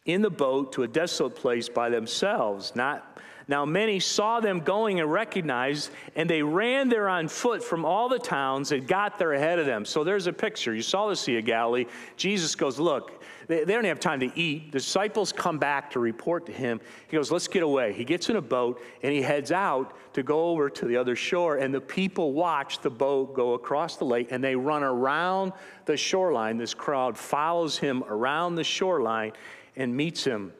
in 0.06 0.22
the 0.22 0.30
boat 0.30 0.74
to 0.74 0.84
a 0.84 0.88
desolate 0.88 1.36
place 1.36 1.70
by 1.70 1.90
themselves. 1.90 2.76
Not 2.76 3.13
now 3.48 3.66
many 3.66 4.00
saw 4.00 4.40
them 4.40 4.60
going 4.60 5.00
and 5.00 5.12
recognized, 5.12 5.92
and 6.16 6.30
they 6.30 6.42
ran 6.42 6.90
there 6.90 7.10
on 7.10 7.28
foot 7.28 7.64
from 7.64 7.84
all 7.84 8.08
the 8.08 8.20
towns 8.20 8.72
and 8.72 8.88
got 8.88 9.20
there 9.20 9.34
ahead 9.34 9.60
of 9.60 9.66
them. 9.66 9.86
So 9.86 10.04
there's 10.04 10.28
a 10.28 10.34
picture. 10.34 10.74
You 10.74 10.82
saw 10.82 11.10
the 11.10 11.16
Sea 11.16 11.38
of 11.38 11.46
Galilee. 11.46 11.86
Jesus 12.16 12.56
goes, 12.56 12.80
Look, 12.80 13.22
they, 13.48 13.66
they 13.66 13.74
don't 13.74 13.84
have 13.84 14.00
time 14.00 14.22
to 14.22 14.32
eat. 14.40 14.72
The 14.72 14.80
disciples 14.80 15.34
come 15.34 15.60
back 15.60 15.92
to 15.92 16.00
report 16.00 16.46
to 16.46 16.52
him. 16.52 16.80
He 17.08 17.18
goes, 17.18 17.32
Let's 17.32 17.48
get 17.48 17.64
away. 17.64 17.94
He 17.94 18.06
gets 18.06 18.30
in 18.30 18.38
a 18.38 18.42
boat 18.42 18.82
and 19.02 19.12
he 19.12 19.22
heads 19.22 19.52
out 19.52 19.94
to 20.14 20.24
go 20.24 20.50
over 20.50 20.70
to 20.70 20.86
the 20.86 20.96
other 20.96 21.16
shore. 21.16 21.58
And 21.58 21.74
the 21.74 21.82
people 21.82 22.34
watch 22.34 22.80
the 22.80 22.90
boat 22.90 23.34
go 23.34 23.54
across 23.54 23.98
the 23.98 24.06
lake 24.06 24.28
and 24.32 24.44
they 24.44 24.56
run 24.56 24.84
around 24.84 25.52
the 25.86 25.98
shoreline. 25.98 26.58
This 26.58 26.74
crowd 26.74 27.18
follows 27.18 27.78
him 27.78 28.04
around 28.08 28.56
the 28.56 28.64
shoreline 28.64 29.34
and 29.76 29.96
meets 29.96 30.24
him. 30.24 30.54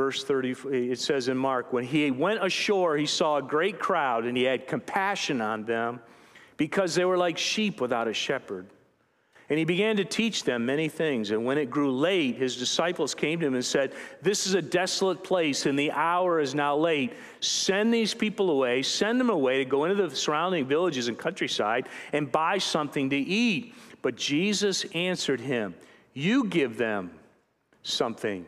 Verse 0.00 0.24
30, 0.24 0.56
it 0.72 0.98
says 0.98 1.28
in 1.28 1.36
Mark, 1.36 1.74
when 1.74 1.84
he 1.84 2.10
went 2.10 2.42
ashore, 2.42 2.96
he 2.96 3.04
saw 3.04 3.36
a 3.36 3.42
great 3.42 3.78
crowd 3.78 4.24
and 4.24 4.34
he 4.34 4.44
had 4.44 4.66
compassion 4.66 5.42
on 5.42 5.66
them 5.66 6.00
because 6.56 6.94
they 6.94 7.04
were 7.04 7.18
like 7.18 7.36
sheep 7.36 7.82
without 7.82 8.08
a 8.08 8.14
shepherd. 8.14 8.64
And 9.50 9.58
he 9.58 9.66
began 9.66 9.98
to 9.98 10.04
teach 10.06 10.44
them 10.44 10.64
many 10.64 10.88
things. 10.88 11.32
And 11.32 11.44
when 11.44 11.58
it 11.58 11.68
grew 11.68 11.92
late, 11.92 12.36
his 12.36 12.56
disciples 12.56 13.14
came 13.14 13.40
to 13.40 13.46
him 13.46 13.54
and 13.54 13.62
said, 13.62 13.92
This 14.22 14.46
is 14.46 14.54
a 14.54 14.62
desolate 14.62 15.22
place, 15.22 15.66
and 15.66 15.78
the 15.78 15.92
hour 15.92 16.40
is 16.40 16.54
now 16.54 16.74
late. 16.74 17.12
Send 17.40 17.92
these 17.92 18.14
people 18.14 18.48
away, 18.48 18.80
send 18.80 19.20
them 19.20 19.28
away 19.28 19.58
to 19.58 19.66
go 19.66 19.84
into 19.84 20.08
the 20.08 20.16
surrounding 20.16 20.66
villages 20.66 21.08
and 21.08 21.18
countryside 21.18 21.90
and 22.14 22.32
buy 22.32 22.56
something 22.56 23.10
to 23.10 23.18
eat. 23.18 23.74
But 24.00 24.16
Jesus 24.16 24.86
answered 24.94 25.42
him, 25.42 25.74
You 26.14 26.44
give 26.44 26.78
them 26.78 27.10
something 27.82 28.46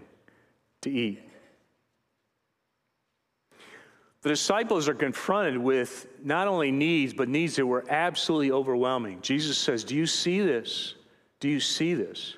to 0.81 0.91
eat. 0.91 1.29
The 4.23 4.29
disciples 4.29 4.89
are 4.89 4.95
confronted 4.95 5.59
with 5.59 6.07
not 6.23 6.47
only 6.47 6.71
needs, 6.71 7.13
but 7.13 7.29
needs 7.29 7.57
that 7.57 7.67
were 7.67 7.85
absolutely 7.89 8.53
overwhelming. 8.53 9.21
Jesus 9.21 9.59
says, 9.59 9.83
Do 9.83 9.97
you 9.97 10.07
see 10.07 10.41
this? 10.41 10.95
Do 11.41 11.49
you 11.49 11.59
see 11.59 11.95
this? 11.95 12.37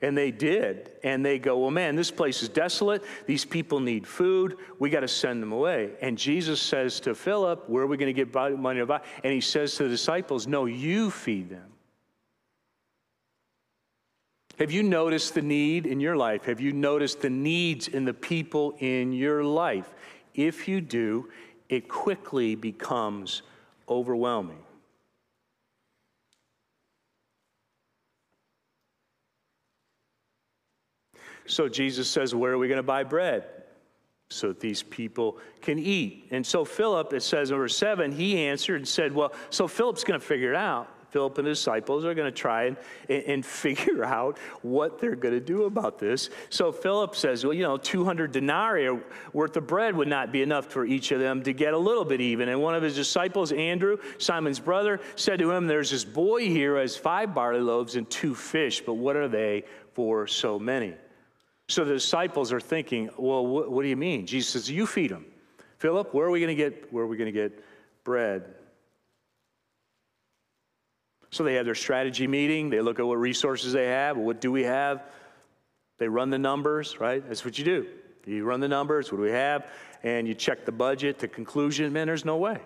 And 0.00 0.16
they 0.16 0.30
did. 0.30 0.92
And 1.02 1.24
they 1.24 1.38
go, 1.38 1.58
Well, 1.58 1.70
man, 1.70 1.96
this 1.96 2.10
place 2.10 2.42
is 2.42 2.50
desolate. 2.50 3.02
These 3.26 3.46
people 3.46 3.80
need 3.80 4.06
food. 4.06 4.58
We 4.78 4.90
got 4.90 5.00
to 5.00 5.08
send 5.08 5.42
them 5.42 5.52
away. 5.52 5.92
And 6.02 6.18
Jesus 6.18 6.60
says 6.60 7.00
to 7.00 7.14
Philip, 7.14 7.70
Where 7.70 7.84
are 7.84 7.86
we 7.86 7.96
going 7.96 8.14
to 8.14 8.24
get 8.24 8.32
money 8.58 8.80
to 8.80 8.86
buy? 8.86 9.00
And 9.24 9.32
he 9.32 9.40
says 9.40 9.74
to 9.76 9.84
the 9.84 9.88
disciples, 9.88 10.46
No, 10.46 10.66
you 10.66 11.10
feed 11.10 11.48
them. 11.48 11.72
Have 14.58 14.72
you 14.72 14.82
noticed 14.82 15.34
the 15.34 15.42
need 15.42 15.86
in 15.86 16.00
your 16.00 16.16
life? 16.16 16.44
Have 16.46 16.60
you 16.60 16.72
noticed 16.72 17.20
the 17.20 17.30
needs 17.30 17.86
in 17.86 18.04
the 18.04 18.12
people 18.12 18.74
in 18.80 19.12
your 19.12 19.44
life? 19.44 19.94
If 20.38 20.68
you 20.68 20.80
do, 20.80 21.30
it 21.68 21.88
quickly 21.88 22.54
becomes 22.54 23.42
overwhelming. 23.88 24.62
So 31.46 31.68
Jesus 31.68 32.08
says, 32.08 32.36
Where 32.36 32.52
are 32.52 32.58
we 32.58 32.68
going 32.68 32.76
to 32.76 32.84
buy 32.84 33.02
bread? 33.02 33.46
So 34.30 34.48
that 34.48 34.60
these 34.60 34.80
people 34.84 35.38
can 35.60 35.76
eat. 35.78 36.28
And 36.30 36.46
so 36.46 36.64
Philip, 36.64 37.12
it 37.14 37.24
says 37.24 37.50
verse 37.50 37.76
7, 37.76 38.12
he 38.12 38.38
answered 38.46 38.76
and 38.76 38.86
said, 38.86 39.12
Well, 39.12 39.32
so 39.50 39.66
Philip's 39.66 40.04
going 40.04 40.20
to 40.20 40.24
figure 40.24 40.52
it 40.52 40.56
out. 40.56 40.88
Philip 41.10 41.38
and 41.38 41.48
his 41.48 41.58
disciples 41.58 42.04
are 42.04 42.14
going 42.14 42.30
to 42.30 42.36
try 42.36 42.64
and, 42.64 42.76
and 43.08 43.46
figure 43.58 44.04
out 44.04 44.38
what 44.62 45.00
they're 45.00 45.16
going 45.16 45.34
to 45.34 45.40
do 45.40 45.64
about 45.64 45.98
this. 45.98 46.30
So 46.50 46.70
Philip 46.72 47.16
says, 47.16 47.44
well, 47.44 47.54
you 47.54 47.62
know, 47.62 47.76
200 47.76 48.32
denarii 48.32 48.98
worth 49.32 49.56
of 49.56 49.66
bread 49.66 49.96
would 49.96 50.08
not 50.08 50.32
be 50.32 50.42
enough 50.42 50.66
for 50.66 50.84
each 50.84 51.10
of 51.12 51.20
them 51.20 51.42
to 51.42 51.52
get 51.52 51.74
a 51.74 51.78
little 51.78 52.04
bit 52.04 52.20
even. 52.20 52.48
And 52.48 52.60
one 52.60 52.74
of 52.74 52.82
his 52.82 52.94
disciples, 52.94 53.52
Andrew, 53.52 53.98
Simon's 54.18 54.60
brother, 54.60 55.00
said 55.16 55.38
to 55.38 55.50
him, 55.50 55.66
There's 55.66 55.90
this 55.90 56.04
boy 56.04 56.48
here 56.48 56.74
who 56.74 56.80
has 56.80 56.96
five 56.96 57.34
barley 57.34 57.60
loaves 57.60 57.96
and 57.96 58.08
two 58.10 58.34
fish, 58.34 58.82
but 58.84 58.94
what 58.94 59.16
are 59.16 59.28
they 59.28 59.64
for 59.94 60.26
so 60.26 60.58
many? 60.58 60.94
So 61.68 61.84
the 61.84 61.94
disciples 61.94 62.52
are 62.52 62.60
thinking, 62.60 63.10
Well, 63.16 63.46
what, 63.46 63.70
what 63.70 63.82
do 63.82 63.88
you 63.88 63.96
mean? 63.96 64.26
Jesus 64.26 64.52
says, 64.52 64.70
You 64.70 64.86
feed 64.86 65.10
them. 65.10 65.26
Philip, 65.78 66.12
where 66.12 66.26
are 66.26 66.30
we 66.30 66.40
going 66.40 66.54
to 66.56 66.62
get 66.62 66.92
where 66.92 67.04
are 67.04 67.06
we 67.06 67.16
going 67.16 67.32
to 67.32 67.40
get 67.40 67.64
bread? 68.04 68.54
So 71.30 71.44
they 71.44 71.54
have 71.54 71.66
their 71.66 71.74
strategy 71.74 72.26
meeting. 72.26 72.70
They 72.70 72.80
look 72.80 72.98
at 72.98 73.06
what 73.06 73.16
resources 73.16 73.72
they 73.72 73.86
have. 73.86 74.16
What 74.16 74.40
do 74.40 74.50
we 74.50 74.64
have? 74.64 75.02
They 75.98 76.08
run 76.08 76.30
the 76.30 76.38
numbers, 76.38 77.00
right? 77.00 77.26
That's 77.26 77.44
what 77.44 77.58
you 77.58 77.64
do. 77.64 77.86
You 78.26 78.44
run 78.44 78.60
the 78.60 78.68
numbers. 78.68 79.10
What 79.10 79.18
do 79.18 79.24
we 79.24 79.30
have? 79.30 79.66
And 80.02 80.28
you 80.28 80.34
check 80.34 80.64
the 80.64 80.72
budget. 80.72 81.18
The 81.18 81.28
conclusion, 81.28 81.92
man, 81.92 82.06
there's 82.06 82.24
no 82.24 82.36
way. 82.36 82.58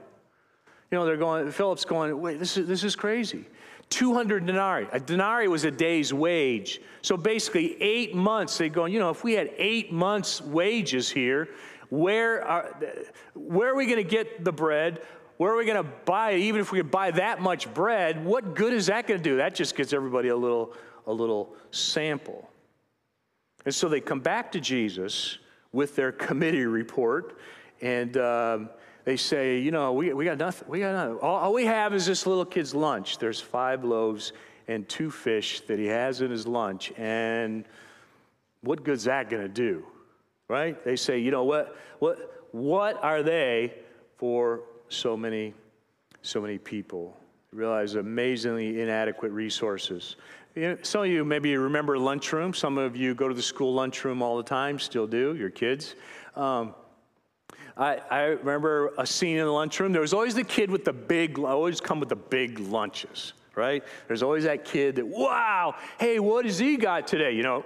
You 0.90 0.98
know, 0.98 1.06
they're 1.06 1.16
going, 1.16 1.50
Philip's 1.50 1.84
going, 1.84 2.20
wait, 2.20 2.38
this 2.38 2.56
is, 2.56 2.66
this 2.66 2.84
is 2.84 2.94
crazy. 2.94 3.46
200 3.88 4.46
denarii. 4.46 4.86
A 4.92 5.00
denarii 5.00 5.48
was 5.48 5.64
a 5.64 5.70
day's 5.70 6.12
wage. 6.12 6.80
So 7.00 7.16
basically, 7.16 7.80
eight 7.82 8.14
months, 8.14 8.58
they're 8.58 8.68
going, 8.68 8.92
you 8.92 8.98
know, 8.98 9.10
if 9.10 9.24
we 9.24 9.32
had 9.34 9.50
eight 9.56 9.92
months' 9.92 10.40
wages 10.40 11.10
here, 11.10 11.48
where 11.90 12.42
are, 12.46 12.74
where 13.34 13.70
are 13.70 13.76
we 13.76 13.86
going 13.86 13.98
to 13.98 14.04
get 14.04 14.44
the 14.44 14.52
bread? 14.52 15.02
Where 15.42 15.54
are 15.54 15.56
we 15.56 15.64
going 15.64 15.82
to 15.82 15.90
buy? 16.04 16.34
Even 16.34 16.60
if 16.60 16.70
we 16.70 16.78
could 16.78 16.92
buy 16.92 17.10
that 17.10 17.40
much 17.40 17.74
bread, 17.74 18.24
what 18.24 18.54
good 18.54 18.72
is 18.72 18.86
that 18.86 19.08
going 19.08 19.18
to 19.18 19.24
do? 19.28 19.38
That 19.38 19.56
just 19.56 19.74
gives 19.74 19.92
everybody 19.92 20.28
a 20.28 20.36
little, 20.36 20.72
a 21.04 21.12
little 21.12 21.56
sample. 21.72 22.48
And 23.64 23.74
so 23.74 23.88
they 23.88 24.00
come 24.00 24.20
back 24.20 24.52
to 24.52 24.60
Jesus 24.60 25.38
with 25.72 25.96
their 25.96 26.12
committee 26.28 26.64
report, 26.64 27.38
and 27.80 28.16
um, 28.18 28.70
they 29.04 29.16
say, 29.16 29.58
you 29.58 29.72
know, 29.72 29.92
we, 29.92 30.12
we 30.12 30.24
got 30.26 30.38
nothing. 30.38 30.68
We 30.68 30.78
got 30.78 30.92
nothing. 30.92 31.18
All, 31.18 31.34
all 31.34 31.52
we 31.52 31.66
have 31.66 31.92
is 31.92 32.06
this 32.06 32.24
little 32.24 32.44
kid's 32.44 32.72
lunch. 32.72 33.18
There's 33.18 33.40
five 33.40 33.82
loaves 33.82 34.32
and 34.68 34.88
two 34.88 35.10
fish 35.10 35.62
that 35.62 35.80
he 35.80 35.86
has 35.86 36.20
in 36.20 36.30
his 36.30 36.46
lunch. 36.46 36.92
And 36.96 37.64
what 38.60 38.84
good's 38.84 39.02
that 39.04 39.28
going 39.28 39.42
to 39.42 39.48
do? 39.48 39.84
Right? 40.46 40.84
They 40.84 40.94
say, 40.94 41.18
you 41.18 41.32
know 41.32 41.42
what? 41.42 41.76
What, 41.98 42.46
what 42.52 43.02
are 43.02 43.24
they 43.24 43.74
for 44.18 44.62
so 44.92 45.16
many, 45.16 45.54
so 46.22 46.40
many 46.40 46.58
people? 46.58 47.16
Realize 47.52 47.94
amazingly 47.96 48.80
inadequate 48.80 49.32
resources. 49.32 50.16
You 50.54 50.62
know, 50.62 50.78
some 50.82 51.02
of 51.02 51.08
you 51.08 51.24
maybe 51.24 51.56
remember 51.56 51.98
lunchroom. 51.98 52.54
Some 52.54 52.78
of 52.78 52.96
you 52.96 53.14
go 53.14 53.28
to 53.28 53.34
the 53.34 53.42
school 53.42 53.74
lunchroom 53.74 54.22
all 54.22 54.36
the 54.36 54.42
time, 54.42 54.78
still 54.78 55.06
do, 55.06 55.34
your 55.34 55.50
kids. 55.50 55.94
Um, 56.36 56.74
I, 57.76 58.00
I, 58.10 58.22
remember 58.24 58.92
a 58.98 59.06
scene 59.06 59.38
in 59.38 59.46
the 59.46 59.52
lunchroom. 59.52 59.92
There 59.92 60.02
was 60.02 60.12
always 60.12 60.34
the 60.34 60.44
kid 60.44 60.70
with 60.70 60.84
the 60.84 60.92
big, 60.92 61.38
always 61.38 61.80
come 61.80 62.00
with 62.00 62.10
the 62.10 62.16
big 62.16 62.58
lunches 62.58 63.32
right? 63.54 63.82
There's 64.08 64.22
always 64.22 64.44
that 64.44 64.64
kid 64.64 64.96
that, 64.96 65.06
wow, 65.06 65.74
hey, 65.98 66.18
what 66.18 66.44
has 66.44 66.58
he 66.58 66.76
got 66.76 67.06
today? 67.06 67.32
You 67.32 67.42
know, 67.42 67.64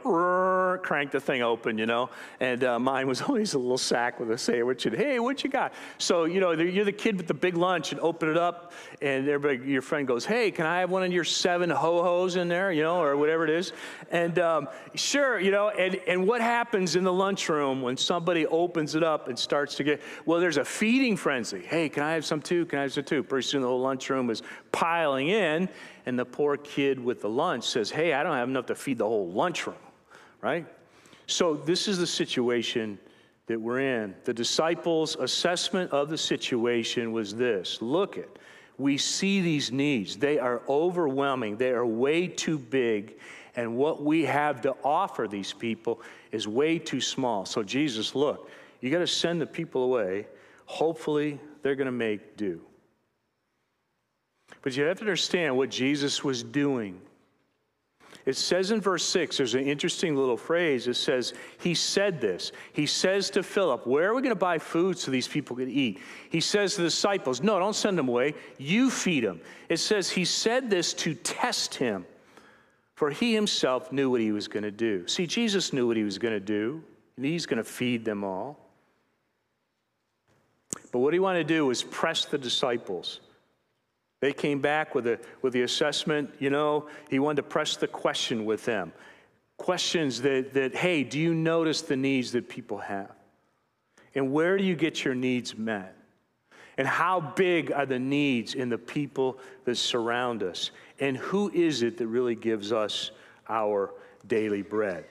crank 0.78 1.10
the 1.10 1.20
thing 1.20 1.42
open, 1.42 1.78
you 1.78 1.86
know. 1.86 2.10
And 2.40 2.64
uh, 2.64 2.78
mine 2.78 3.06
was 3.06 3.22
always 3.28 3.54
a 3.54 3.58
little 3.58 3.78
sack 3.78 4.20
with 4.20 4.30
a 4.30 4.38
sandwich 4.38 4.86
and, 4.86 4.96
hey, 4.96 5.18
what 5.18 5.44
you 5.44 5.50
got? 5.50 5.72
So, 5.98 6.24
you 6.24 6.40
know, 6.40 6.52
you're 6.52 6.84
the 6.84 6.92
kid 6.92 7.16
with 7.16 7.26
the 7.26 7.34
big 7.34 7.56
lunch 7.56 7.92
and 7.92 8.00
open 8.00 8.28
it 8.28 8.36
up, 8.36 8.72
and 9.00 9.28
everybody, 9.28 9.70
your 9.70 9.82
friend 9.82 10.06
goes, 10.06 10.24
hey, 10.24 10.50
can 10.50 10.66
I 10.66 10.80
have 10.80 10.90
one 10.90 11.02
of 11.02 11.12
your 11.12 11.24
seven 11.24 11.70
ho-hos 11.70 12.36
in 12.36 12.48
there, 12.48 12.72
you 12.72 12.82
know, 12.82 13.02
or 13.02 13.16
whatever 13.16 13.44
it 13.44 13.50
is? 13.50 13.72
And 14.10 14.38
um, 14.38 14.68
sure, 14.94 15.40
you 15.40 15.50
know, 15.50 15.70
and, 15.70 15.96
and 16.06 16.26
what 16.26 16.40
happens 16.40 16.96
in 16.96 17.04
the 17.04 17.12
lunchroom 17.12 17.82
when 17.82 17.96
somebody 17.96 18.46
opens 18.46 18.94
it 18.94 19.02
up 19.02 19.28
and 19.28 19.38
starts 19.38 19.74
to 19.76 19.84
get, 19.84 20.00
well, 20.24 20.40
there's 20.40 20.56
a 20.56 20.64
feeding 20.64 21.16
frenzy. 21.16 21.60
Hey, 21.60 21.88
can 21.88 22.02
I 22.02 22.12
have 22.12 22.24
some 22.24 22.40
too? 22.40 22.66
Can 22.66 22.78
I 22.78 22.82
have 22.82 22.92
some 22.92 23.04
too? 23.04 23.22
Pretty 23.22 23.46
soon 23.46 23.62
the 23.62 23.68
whole 23.68 23.80
lunchroom 23.80 24.30
is 24.30 24.42
piling 24.72 25.28
in 25.28 25.68
and 26.06 26.16
the 26.18 26.24
poor 26.24 26.56
kid 26.56 26.98
with 27.00 27.20
the 27.20 27.28
lunch 27.28 27.64
says, 27.64 27.90
Hey, 27.90 28.12
I 28.12 28.22
don't 28.22 28.36
have 28.36 28.48
enough 28.48 28.66
to 28.66 28.74
feed 28.74 28.98
the 28.98 29.06
whole 29.06 29.28
lunchroom, 29.28 29.74
right? 30.46 30.64
So, 31.26 31.54
this 31.54 31.88
is 31.88 31.98
the 31.98 32.06
situation 32.06 33.00
that 33.46 33.60
we're 33.60 33.80
in. 33.80 34.14
The 34.22 34.32
disciples' 34.32 35.16
assessment 35.16 35.90
of 35.90 36.08
the 36.08 36.16
situation 36.16 37.10
was 37.10 37.34
this 37.34 37.82
look 37.82 38.16
it, 38.16 38.38
we 38.78 38.96
see 38.96 39.40
these 39.40 39.72
needs. 39.72 40.16
They 40.16 40.38
are 40.38 40.62
overwhelming, 40.68 41.56
they 41.56 41.70
are 41.70 41.84
way 41.84 42.28
too 42.28 42.60
big, 42.60 43.18
and 43.56 43.76
what 43.76 44.04
we 44.04 44.24
have 44.24 44.60
to 44.60 44.76
offer 44.84 45.26
these 45.26 45.52
people 45.52 46.00
is 46.30 46.46
way 46.46 46.78
too 46.78 47.00
small. 47.00 47.44
So, 47.44 47.64
Jesus, 47.64 48.14
look, 48.14 48.48
you 48.80 48.90
got 48.92 48.98
to 48.98 49.06
send 49.08 49.40
the 49.40 49.46
people 49.46 49.82
away. 49.82 50.28
Hopefully, 50.66 51.40
they're 51.62 51.74
going 51.74 51.86
to 51.86 51.92
make 51.92 52.36
do. 52.36 52.60
But 54.62 54.76
you 54.76 54.84
have 54.84 54.98
to 54.98 55.02
understand 55.02 55.56
what 55.56 55.70
Jesus 55.70 56.22
was 56.22 56.44
doing. 56.44 57.00
It 58.26 58.36
says 58.36 58.72
in 58.72 58.80
verse 58.80 59.04
6, 59.04 59.36
there's 59.36 59.54
an 59.54 59.64
interesting 59.64 60.16
little 60.16 60.36
phrase. 60.36 60.88
It 60.88 60.94
says, 60.94 61.32
He 61.58 61.74
said 61.74 62.20
this. 62.20 62.50
He 62.72 62.84
says 62.84 63.30
to 63.30 63.42
Philip, 63.44 63.86
Where 63.86 64.10
are 64.10 64.14
we 64.16 64.20
going 64.20 64.34
to 64.34 64.34
buy 64.34 64.58
food 64.58 64.98
so 64.98 65.12
these 65.12 65.28
people 65.28 65.54
can 65.54 65.70
eat? 65.70 66.00
He 66.28 66.40
says 66.40 66.74
to 66.74 66.82
the 66.82 66.88
disciples, 66.88 67.40
No, 67.40 67.60
don't 67.60 67.76
send 67.76 67.96
them 67.96 68.08
away. 68.08 68.34
You 68.58 68.90
feed 68.90 69.22
them. 69.22 69.40
It 69.68 69.76
says, 69.76 70.10
He 70.10 70.24
said 70.24 70.68
this 70.68 70.92
to 70.94 71.14
test 71.14 71.76
him, 71.76 72.04
for 72.96 73.10
he 73.10 73.32
himself 73.32 73.92
knew 73.92 74.10
what 74.10 74.20
he 74.20 74.32
was 74.32 74.48
going 74.48 74.64
to 74.64 74.72
do. 74.72 75.06
See, 75.06 75.28
Jesus 75.28 75.72
knew 75.72 75.86
what 75.86 75.96
he 75.96 76.02
was 76.02 76.18
going 76.18 76.34
to 76.34 76.40
do, 76.40 76.82
and 77.16 77.24
he's 77.24 77.46
going 77.46 77.58
to 77.58 77.64
feed 77.64 78.04
them 78.04 78.24
all. 78.24 78.58
But 80.90 80.98
what 80.98 81.12
he 81.12 81.20
wanted 81.20 81.46
to 81.46 81.54
do 81.54 81.66
was 81.66 81.84
press 81.84 82.24
the 82.24 82.38
disciples. 82.38 83.20
They 84.20 84.32
came 84.32 84.60
back 84.60 84.94
with, 84.94 85.06
a, 85.06 85.18
with 85.42 85.52
the 85.52 85.62
assessment, 85.62 86.34
you 86.38 86.50
know, 86.50 86.88
he 87.10 87.18
wanted 87.18 87.36
to 87.36 87.42
press 87.44 87.76
the 87.76 87.86
question 87.86 88.44
with 88.44 88.64
them. 88.64 88.92
Questions 89.58 90.22
that, 90.22 90.54
that, 90.54 90.74
hey, 90.74 91.04
do 91.04 91.18
you 91.18 91.34
notice 91.34 91.82
the 91.82 91.96
needs 91.96 92.32
that 92.32 92.48
people 92.48 92.78
have? 92.78 93.12
And 94.14 94.32
where 94.32 94.56
do 94.56 94.64
you 94.64 94.74
get 94.74 95.04
your 95.04 95.14
needs 95.14 95.56
met? 95.56 95.94
And 96.78 96.86
how 96.86 97.20
big 97.20 97.72
are 97.72 97.86
the 97.86 97.98
needs 97.98 98.54
in 98.54 98.68
the 98.68 98.78
people 98.78 99.38
that 99.64 99.76
surround 99.76 100.42
us? 100.42 100.70
And 101.00 101.16
who 101.16 101.50
is 101.52 101.82
it 101.82 101.96
that 101.98 102.06
really 102.06 102.34
gives 102.34 102.72
us 102.72 103.10
our 103.48 103.94
daily 104.26 104.62
bread? 104.62 105.04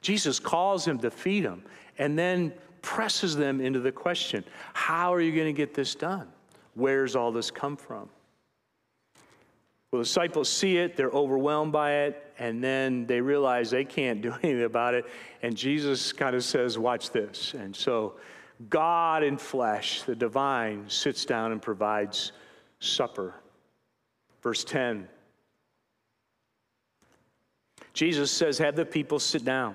Jesus 0.00 0.38
calls 0.38 0.86
him 0.86 0.98
to 1.00 1.10
feed 1.10 1.44
them 1.44 1.62
and 1.98 2.18
then 2.18 2.52
presses 2.82 3.36
them 3.36 3.60
into 3.60 3.80
the 3.80 3.92
question 3.92 4.44
how 4.72 5.12
are 5.12 5.20
you 5.20 5.32
going 5.32 5.46
to 5.46 5.52
get 5.52 5.74
this 5.74 5.94
done? 5.94 6.28
Where's 6.74 7.16
all 7.16 7.32
this 7.32 7.50
come 7.50 7.76
from? 7.76 8.08
Well, 9.90 10.00
the 10.00 10.04
disciples 10.04 10.50
see 10.50 10.76
it, 10.76 10.96
they're 10.96 11.10
overwhelmed 11.10 11.72
by 11.72 11.92
it, 12.00 12.32
and 12.38 12.62
then 12.62 13.06
they 13.06 13.20
realize 13.20 13.70
they 13.70 13.84
can't 13.84 14.20
do 14.22 14.32
anything 14.42 14.64
about 14.64 14.94
it. 14.94 15.06
And 15.42 15.56
Jesus 15.56 16.12
kind 16.12 16.36
of 16.36 16.44
says, 16.44 16.78
Watch 16.78 17.10
this. 17.10 17.54
And 17.54 17.74
so, 17.74 18.16
God 18.68 19.22
in 19.22 19.38
flesh, 19.38 20.02
the 20.02 20.16
divine, 20.16 20.84
sits 20.88 21.24
down 21.24 21.52
and 21.52 21.62
provides 21.62 22.32
supper. 22.80 23.34
Verse 24.42 24.64
10 24.64 25.08
Jesus 27.94 28.30
says, 28.30 28.58
Have 28.58 28.76
the 28.76 28.84
people 28.84 29.18
sit 29.18 29.44
down. 29.44 29.74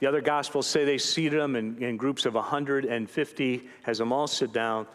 The 0.00 0.06
other 0.08 0.20
gospels 0.20 0.66
say 0.66 0.84
they 0.84 0.98
seated 0.98 1.38
them 1.38 1.54
in, 1.54 1.80
in 1.80 1.96
groups 1.96 2.26
of 2.26 2.34
150, 2.34 3.68
has 3.82 3.98
them 3.98 4.12
all 4.12 4.26
sit 4.26 4.52
down 4.52 4.86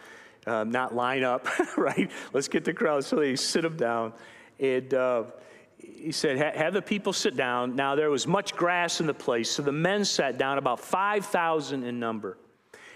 uh, 0.46 0.64
not 0.64 0.96
line 0.96 1.24
up, 1.24 1.48
right? 1.78 2.10
Let's 2.34 2.48
get 2.48 2.66
the 2.66 2.74
crowd. 2.74 3.04
So 3.04 3.18
they 3.18 3.36
sit 3.36 3.64
them 3.64 3.78
down. 3.78 4.14
And 4.60 4.94
uh, 4.94 5.24
he 5.78 6.12
said, 6.12 6.38
Have 6.56 6.74
the 6.74 6.82
people 6.82 7.14
sit 7.14 7.36
down. 7.36 7.76
Now 7.76 7.96
there 7.96 8.10
was 8.10 8.28
much 8.28 8.56
grass 8.56 9.00
in 9.00 9.08
the 9.08 9.14
place. 9.14 9.50
So 9.50 9.64
the 9.64 9.72
men 9.72 10.06
sat 10.06 10.38
down, 10.38 10.58
about 10.58 10.80
5,000 10.80 11.84
in 11.84 12.00
number. 12.00 12.38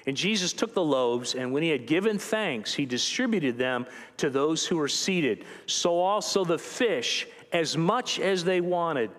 And 0.07 0.15
Jesus 0.15 0.53
took 0.53 0.73
the 0.73 0.83
loaves, 0.83 1.35
and 1.35 1.51
when 1.51 1.61
he 1.61 1.69
had 1.69 1.85
given 1.85 2.17
thanks, 2.17 2.73
he 2.73 2.85
distributed 2.85 3.57
them 3.57 3.85
to 4.17 4.29
those 4.29 4.65
who 4.65 4.77
were 4.77 4.87
seated. 4.87 5.45
So 5.65 5.99
also 5.99 6.45
the 6.45 6.57
fish, 6.57 7.27
as 7.51 7.77
much 7.77 8.19
as 8.19 8.43
they 8.43 8.61
wanted. 8.61 9.11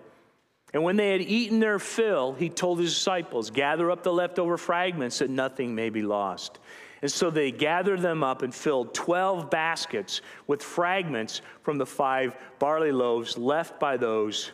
And 0.73 0.83
when 0.83 0.95
they 0.95 1.11
had 1.11 1.21
eaten 1.21 1.59
their 1.59 1.79
fill, 1.79 2.33
he 2.33 2.49
told 2.49 2.79
his 2.79 2.93
disciples, 2.93 3.51
Gather 3.51 3.91
up 3.91 4.03
the 4.03 4.11
leftover 4.11 4.57
fragments 4.57 5.19
that 5.19 5.29
nothing 5.29 5.75
may 5.75 5.89
be 5.89 6.01
lost. 6.01 6.59
And 7.01 7.11
so 7.11 7.29
they 7.29 7.51
gathered 7.51 8.01
them 8.01 8.23
up 8.23 8.43
and 8.43 8.53
filled 8.53 8.93
12 8.93 9.49
baskets 9.49 10.21
with 10.47 10.61
fragments 10.61 11.41
from 11.63 11.77
the 11.77 11.85
five 11.85 12.35
barley 12.59 12.91
loaves 12.91 13.37
left 13.37 13.79
by 13.79 13.97
those 13.97 14.51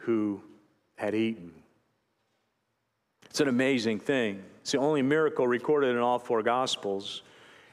who 0.00 0.40
had 0.96 1.14
eaten. 1.14 1.52
It's 3.30 3.40
an 3.40 3.48
amazing 3.48 4.00
thing. 4.00 4.42
It's 4.62 4.72
the 4.72 4.78
only 4.78 5.02
miracle 5.02 5.46
recorded 5.46 5.90
in 5.90 5.98
all 5.98 6.18
four 6.18 6.42
Gospels. 6.42 7.22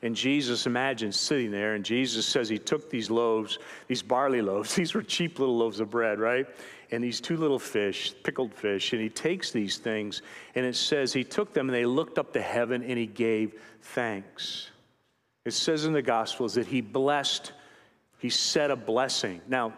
And 0.01 0.15
Jesus 0.15 0.67
imagines 0.67 1.19
sitting 1.19 1.49
there, 1.49 1.73
and 1.73 1.83
Jesus 1.83 2.27
says 2.27 2.47
he 2.47 2.59
took 2.59 2.91
these 2.91 3.09
loaves, 3.09 3.57
these 3.87 4.03
barley 4.03 4.41
loaves, 4.41 4.75
these 4.75 4.93
were 4.93 5.01
cheap 5.01 5.39
little 5.39 5.57
loaves 5.57 5.79
of 5.79 5.89
bread, 5.89 6.19
right? 6.19 6.47
And 6.91 7.03
these 7.03 7.19
two 7.19 7.37
little 7.37 7.59
fish, 7.59 8.13
pickled 8.23 8.53
fish, 8.53 8.93
and 8.93 9.01
he 9.01 9.09
takes 9.09 9.51
these 9.51 9.77
things, 9.77 10.21
and 10.55 10.65
it 10.65 10.75
says 10.75 11.13
he 11.13 11.23
took 11.23 11.53
them 11.53 11.69
and 11.69 11.75
they 11.75 11.85
looked 11.85 12.17
up 12.17 12.33
to 12.33 12.41
heaven 12.41 12.83
and 12.83 12.97
he 12.97 13.05
gave 13.05 13.61
thanks. 13.81 14.69
It 15.45 15.53
says 15.53 15.85
in 15.85 15.93
the 15.93 16.01
Gospels 16.01 16.55
that 16.55 16.67
he 16.67 16.81
blessed, 16.81 17.53
he 18.17 18.29
said 18.29 18.71
a 18.71 18.75
blessing. 18.75 19.41
Now, 19.47 19.73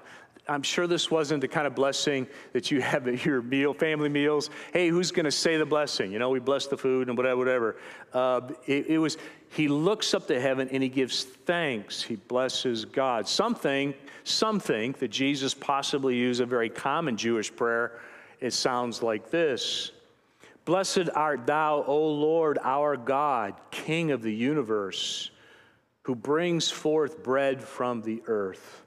I'm 0.50 0.64
sure 0.64 0.88
this 0.88 1.12
wasn't 1.12 1.42
the 1.42 1.48
kind 1.48 1.68
of 1.68 1.76
blessing 1.76 2.28
that 2.54 2.72
you 2.72 2.82
have 2.82 3.08
at 3.08 3.26
your 3.26 3.42
meal, 3.42 3.74
family 3.74 4.10
meals. 4.10 4.50
Hey, 4.72 4.90
who's 4.90 5.12
going 5.12 5.26
to 5.26 5.32
say 5.32 5.58
the 5.58 5.66
blessing? 5.66 6.12
You 6.12 6.20
know, 6.20 6.30
we 6.30 6.40
bless 6.40 6.68
the 6.68 6.78
food 6.78 7.10
and 7.10 7.18
whatever, 7.18 7.38
whatever. 7.38 7.76
Uh, 8.14 8.42
it, 8.66 8.88
it 8.88 8.98
was, 8.98 9.18
he 9.50 9.68
looks 9.68 10.14
up 10.14 10.28
to 10.28 10.40
heaven 10.40 10.70
and 10.72 10.82
he 10.82 10.90
gives 10.90 11.24
thanks. 11.24 12.02
He 12.02 12.16
blesses 12.16 12.86
God. 12.86 13.28
Something, 13.28 13.94
some 14.24 14.60
think 14.60 15.00
that 15.00 15.10
Jesus 15.10 15.54
possibly 15.54 16.16
used 16.16 16.42
a 16.42 16.46
very 16.46 16.70
common 16.70 17.18
Jewish 17.18 17.54
prayer. 17.54 18.00
It 18.40 18.54
sounds 18.54 19.02
like 19.02 19.30
this 19.30 19.92
Blessed 20.66 21.10
art 21.16 21.46
thou, 21.48 21.84
O 21.88 22.08
Lord, 22.10 22.60
our 22.62 22.98
God, 22.98 23.54
King 23.72 24.12
of 24.12 24.22
the 24.22 24.34
universe, 24.34 25.32
who 26.04 26.14
brings 26.14 26.70
forth 26.70 27.24
bread 27.24 27.64
from 27.64 28.02
the 28.02 28.22
earth. 28.28 28.84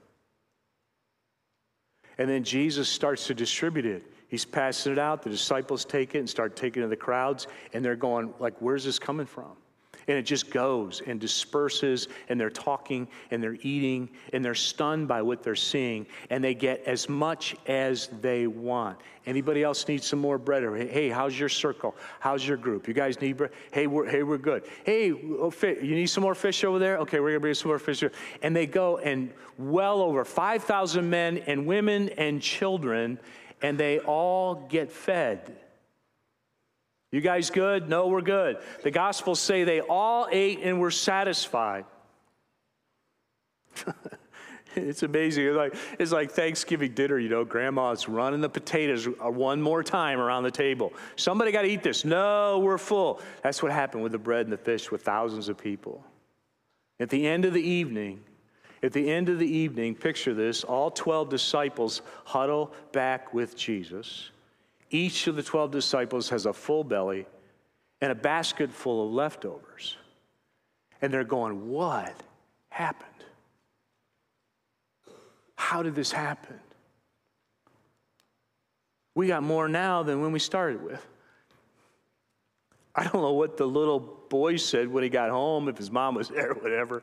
And 2.21 2.29
then 2.29 2.45
Jesus 2.45 2.87
starts 2.87 3.27
to 3.29 3.35
distribute 3.35 3.87
it. 3.87 4.03
He's 4.29 4.45
passing 4.45 4.93
it 4.93 4.99
out. 4.99 5.23
The 5.23 5.31
disciples 5.31 5.87
take 5.87 6.15
it 6.15 6.19
and 6.19 6.29
start 6.29 6.55
taking 6.55 6.83
it 6.83 6.85
to 6.85 6.91
the 6.91 6.95
crowds, 6.95 7.47
and 7.73 7.83
they're 7.83 7.97
going, 7.97 8.35
like, 8.39 8.53
where's 8.61 8.85
this 8.85 8.99
coming 8.99 9.25
from? 9.25 9.53
And 10.11 10.19
it 10.19 10.25
just 10.25 10.51
goes 10.51 11.03
and 11.07 11.21
disperses, 11.21 12.09
and 12.29 12.41
they're 12.41 12.51
talking 12.51 13.07
and 13.31 13.41
they're 13.41 13.59
eating, 13.63 14.11
and 14.33 14.45
they're 14.45 14.57
stunned 14.57 15.07
by 15.07 15.23
what 15.23 15.45
they're 15.45 15.55
seeing, 15.55 16.05
and 16.31 16.43
they 16.43 16.53
get 16.53 16.83
as 16.85 17.09
much 17.09 17.55
as 17.67 18.09
they 18.21 18.49
want. 18.49 18.99
Anybody 19.25 19.63
else 19.63 19.87
need 19.87 20.03
some 20.03 20.19
more 20.19 20.37
bread? 20.37 20.65
Or, 20.65 20.75
hey, 20.75 21.11
how's 21.11 21.39
your 21.39 21.49
circle? 21.49 21.95
How's 22.19 22.45
your 22.45 22.57
group? 22.57 22.89
You 22.89 22.95
guys 22.95 23.21
need 23.21 23.37
bread? 23.37 23.53
Hey, 23.71 23.87
we're, 23.87 24.11
hey, 24.11 24.25
we're 24.25 24.37
good. 24.37 24.65
Hey, 24.83 25.13
oh, 25.13 25.53
you 25.63 25.95
need 25.95 26.09
some 26.09 26.25
more 26.25 26.35
fish 26.35 26.65
over 26.65 26.81
there? 26.81 26.99
Okay, 26.99 27.21
we're 27.21 27.29
gonna 27.29 27.39
bring 27.39 27.55
some 27.55 27.69
more 27.69 27.79
fish. 27.79 28.01
Here. 28.01 28.11
And 28.43 28.57
they 28.57 28.67
go, 28.67 28.99
and 28.99 29.33
well 29.59 30.03
over 30.03 30.25
5,000 30.25 31.09
men 31.09 31.39
and 31.47 31.67
women 31.67 32.09
and 32.19 32.43
children, 32.43 33.21
and 33.63 33.79
they 33.79 34.01
all 34.01 34.67
get 34.69 34.91
fed. 34.91 35.57
You 37.13 37.21
guys 37.21 37.51
good? 37.51 37.89
No, 37.89 38.07
we're 38.07 38.21
good. 38.21 38.59
The 38.83 38.91
Gospels 38.91 39.41
say 39.41 39.65
they 39.65 39.81
all 39.81 40.29
ate 40.31 40.61
and 40.63 40.79
were 40.79 40.93
satisfied. 40.93 41.85
it's 44.77 45.03
amazing. 45.03 45.47
It's 45.47 45.57
like, 45.57 45.75
it's 45.99 46.13
like 46.13 46.31
Thanksgiving 46.31 46.93
dinner, 46.93 47.19
you 47.19 47.29
know, 47.29 47.45
grandma's 47.45 48.09
running 48.09 48.41
the 48.41 48.49
potatoes 48.49 49.09
uh, 49.09 49.31
one 49.31 49.61
more 49.61 49.83
time 49.83 50.21
around 50.21 50.45
the 50.45 50.51
table. 50.53 50.93
Somebody 51.17 51.51
got 51.51 51.63
to 51.63 51.69
eat 51.69 51.83
this. 51.83 52.05
No, 52.05 52.61
we're 52.61 52.79
full. 52.79 53.21
That's 53.43 53.63
what 53.63 53.73
happened 53.73 54.05
with 54.05 54.13
the 54.13 54.19
bread 54.19 54.47
and 54.47 54.53
the 54.53 54.59
fish 54.59 54.93
with 54.93 55.03
thousands 55.03 55.49
of 55.49 55.59
people. 55.59 56.05
At 57.01 57.11
the 57.11 57.27
end 57.27 57.45
of 57.45 57.55
the 57.55 57.63
evening, 57.63 58.21
at 58.83 58.93
the 58.93 59.11
end 59.11 59.29
of 59.29 59.39
the 59.39 59.47
evening, 59.47 59.95
picture 59.95 60.33
this 60.33 60.65
all 60.65 60.91
12 60.91 61.29
disciples 61.29 62.03
huddle 62.25 62.73
back 62.93 63.35
with 63.35 63.57
Jesus. 63.57 64.31
Each 64.91 65.27
of 65.29 65.37
the 65.37 65.43
12 65.43 65.71
disciples 65.71 66.29
has 66.31 66.47
a 66.47 66.53
full 66.53 66.85
belly 66.85 67.27
and 68.01 68.11
a 68.11 68.15
basket 68.15 68.71
full 68.71 69.07
of 69.07 69.13
leftovers. 69.13 69.97
And 71.01 71.13
they're 71.13 71.25
going, 71.25 71.71
What 71.71 72.15
happened? 72.69 73.09
How 75.55 75.83
did 75.83 75.95
this 75.95 76.11
happen? 76.11 76.59
We 79.15 79.29
got 79.29 79.43
more 79.43 79.69
now 79.69 80.03
than 80.03 80.21
when 80.21 80.33
we 80.33 80.39
started 80.39 80.83
with. 80.83 81.07
I 82.95 83.05
don't 83.05 83.23
know 83.23 83.33
what 83.33 83.57
the 83.57 83.67
little 83.67 84.01
boy 84.29 84.57
said 84.57 84.89
when 84.89 85.03
he 85.03 85.09
got 85.09 85.31
home, 85.31 85.69
if 85.69 85.77
his 85.77 85.91
mom 85.91 86.15
was 86.15 86.29
there 86.31 86.53
or 86.53 86.55
whatever. 86.55 87.03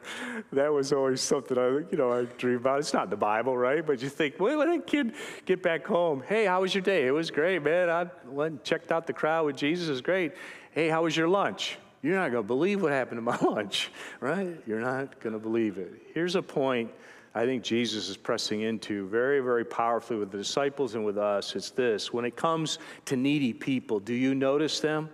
That 0.51 0.71
was 0.71 0.91
always 0.91 1.21
something 1.21 1.57
I, 1.57 1.67
you 1.67 1.97
know, 1.97 2.11
I 2.11 2.23
dream 2.37 2.57
about. 2.57 2.79
It's 2.79 2.93
not 2.93 3.05
in 3.05 3.09
the 3.09 3.17
Bible, 3.17 3.57
right? 3.57 3.85
But 3.85 4.01
you 4.01 4.09
think, 4.09 4.35
well, 4.39 4.57
when 4.57 4.69
a 4.69 4.81
kid 4.81 5.13
get 5.45 5.63
back 5.63 5.85
home, 5.85 6.23
hey, 6.27 6.45
how 6.45 6.61
was 6.61 6.73
your 6.73 6.81
day? 6.81 7.07
It 7.07 7.11
was 7.11 7.31
great, 7.31 7.63
man. 7.63 7.89
I 7.89 8.07
went 8.25 8.51
and 8.51 8.63
checked 8.63 8.91
out 8.91 9.07
the 9.07 9.13
crowd 9.13 9.45
with 9.45 9.55
Jesus. 9.55 9.87
It 9.87 9.91
was 9.91 10.01
great. 10.01 10.33
Hey, 10.71 10.89
how 10.89 11.03
was 11.03 11.15
your 11.15 11.29
lunch? 11.29 11.77
You're 12.01 12.15
not 12.15 12.31
going 12.31 12.43
to 12.43 12.47
believe 12.47 12.81
what 12.81 12.91
happened 12.91 13.17
to 13.17 13.21
my 13.21 13.37
lunch, 13.41 13.91
right? 14.19 14.61
You're 14.65 14.79
not 14.79 15.19
going 15.19 15.33
to 15.33 15.39
believe 15.39 15.77
it. 15.77 15.93
Here's 16.13 16.35
a 16.35 16.41
point 16.41 16.91
I 17.33 17.45
think 17.45 17.63
Jesus 17.63 18.09
is 18.09 18.17
pressing 18.17 18.61
into 18.61 19.07
very, 19.09 19.41
very 19.41 19.63
powerfully 19.63 20.17
with 20.17 20.31
the 20.31 20.37
disciples 20.39 20.95
and 20.95 21.05
with 21.05 21.17
us. 21.17 21.55
It's 21.55 21.69
this 21.69 22.11
when 22.11 22.25
it 22.25 22.35
comes 22.35 22.79
to 23.05 23.15
needy 23.15 23.53
people, 23.53 23.99
do 23.99 24.13
you 24.13 24.33
notice 24.33 24.79
them? 24.79 25.09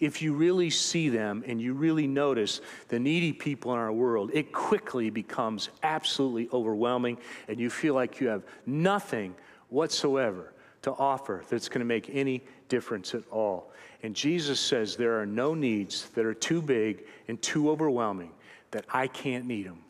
If 0.00 0.20
you 0.22 0.34
really 0.34 0.70
see 0.70 1.08
them 1.08 1.44
and 1.46 1.60
you 1.60 1.74
really 1.74 2.06
notice 2.06 2.60
the 2.88 2.98
needy 2.98 3.32
people 3.32 3.72
in 3.72 3.78
our 3.78 3.92
world, 3.92 4.30
it 4.34 4.52
quickly 4.52 5.10
becomes 5.10 5.70
absolutely 5.82 6.48
overwhelming, 6.52 7.18
and 7.48 7.58
you 7.58 7.70
feel 7.70 7.94
like 7.94 8.20
you 8.20 8.28
have 8.28 8.44
nothing 8.66 9.34
whatsoever 9.68 10.52
to 10.82 10.92
offer 10.92 11.44
that's 11.48 11.68
going 11.68 11.80
to 11.80 11.86
make 11.86 12.10
any 12.12 12.44
difference 12.68 13.14
at 13.14 13.22
all. 13.30 13.72
And 14.02 14.14
Jesus 14.14 14.60
says 14.60 14.96
there 14.96 15.20
are 15.20 15.26
no 15.26 15.54
needs 15.54 16.08
that 16.10 16.24
are 16.24 16.34
too 16.34 16.62
big 16.62 17.04
and 17.28 17.40
too 17.42 17.70
overwhelming 17.70 18.30
that 18.70 18.84
I 18.92 19.06
can't 19.06 19.46
meet 19.46 19.64
them, 19.64 19.80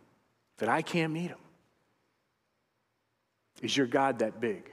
that 0.58 0.68
I 0.68 0.82
can't 0.82 1.12
meet 1.12 1.28
them. 1.28 1.38
Is 3.62 3.76
your 3.76 3.86
God 3.86 4.20
that 4.20 4.40
big? 4.40 4.70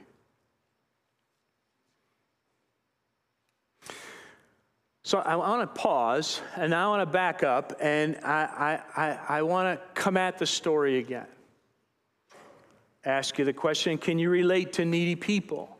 So 5.06 5.18
I 5.18 5.36
want 5.36 5.60
to 5.60 5.80
pause 5.80 6.40
and 6.56 6.74
I 6.74 6.86
want 6.86 7.02
to 7.02 7.06
back 7.06 7.42
up 7.42 7.74
and 7.78 8.18
I, 8.24 8.80
I, 8.96 9.02
I, 9.02 9.18
I 9.38 9.42
want 9.42 9.78
to 9.78 10.00
come 10.00 10.16
at 10.16 10.38
the 10.38 10.46
story 10.46 10.96
again. 10.98 11.26
Ask 13.04 13.38
you 13.38 13.44
the 13.44 13.52
question 13.52 13.98
can 13.98 14.18
you 14.18 14.30
relate 14.30 14.72
to 14.74 14.86
needy 14.86 15.14
people? 15.14 15.76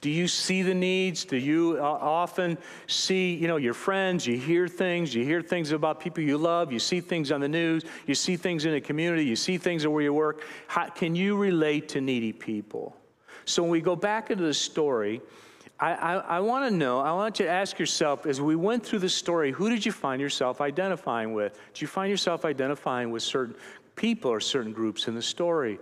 Do 0.00 0.10
you 0.10 0.26
see 0.26 0.62
the 0.62 0.74
needs? 0.74 1.24
Do 1.24 1.36
you 1.36 1.78
uh, 1.80 1.84
often 1.84 2.58
see, 2.88 3.34
you 3.34 3.46
know, 3.46 3.56
your 3.56 3.72
friends? 3.72 4.26
You 4.26 4.36
hear 4.36 4.66
things. 4.66 5.14
You 5.14 5.24
hear 5.24 5.42
things 5.42 5.70
about 5.70 6.00
people 6.00 6.24
you 6.24 6.36
love. 6.36 6.72
You 6.72 6.80
see 6.80 7.00
things 7.00 7.30
on 7.30 7.40
the 7.40 7.48
news. 7.48 7.84
You 8.06 8.16
see 8.16 8.36
things 8.36 8.64
in 8.64 8.72
the 8.72 8.80
community. 8.80 9.24
You 9.24 9.36
see 9.36 9.58
things 9.58 9.86
where 9.86 10.02
you 10.02 10.12
work. 10.12 10.42
How, 10.66 10.88
can 10.88 11.14
you 11.14 11.36
relate 11.36 11.88
to 11.90 12.00
needy 12.00 12.32
people? 12.32 12.96
So 13.46 13.62
when 13.62 13.70
we 13.70 13.80
go 13.80 13.96
back 13.96 14.30
into 14.30 14.44
the 14.44 14.54
story, 14.54 15.22
I, 15.78 15.92
I, 15.92 16.14
I 16.14 16.40
want 16.40 16.70
to 16.70 16.74
know, 16.74 17.00
I 17.00 17.12
want 17.12 17.38
you 17.38 17.44
to 17.44 17.50
ask 17.50 17.78
yourself 17.78 18.24
as 18.24 18.40
we 18.40 18.56
went 18.56 18.84
through 18.84 19.00
the 19.00 19.08
story, 19.08 19.52
who 19.52 19.68
did 19.68 19.84
you 19.84 19.92
find 19.92 20.22
yourself 20.22 20.60
identifying 20.60 21.34
with? 21.34 21.58
Did 21.74 21.82
you 21.82 21.86
find 21.86 22.10
yourself 22.10 22.44
identifying 22.46 23.10
with 23.10 23.22
certain 23.22 23.54
people 23.94 24.30
or 24.30 24.40
certain 24.40 24.72
groups 24.72 25.06
in 25.06 25.14
the 25.14 25.22
story? 25.22 25.78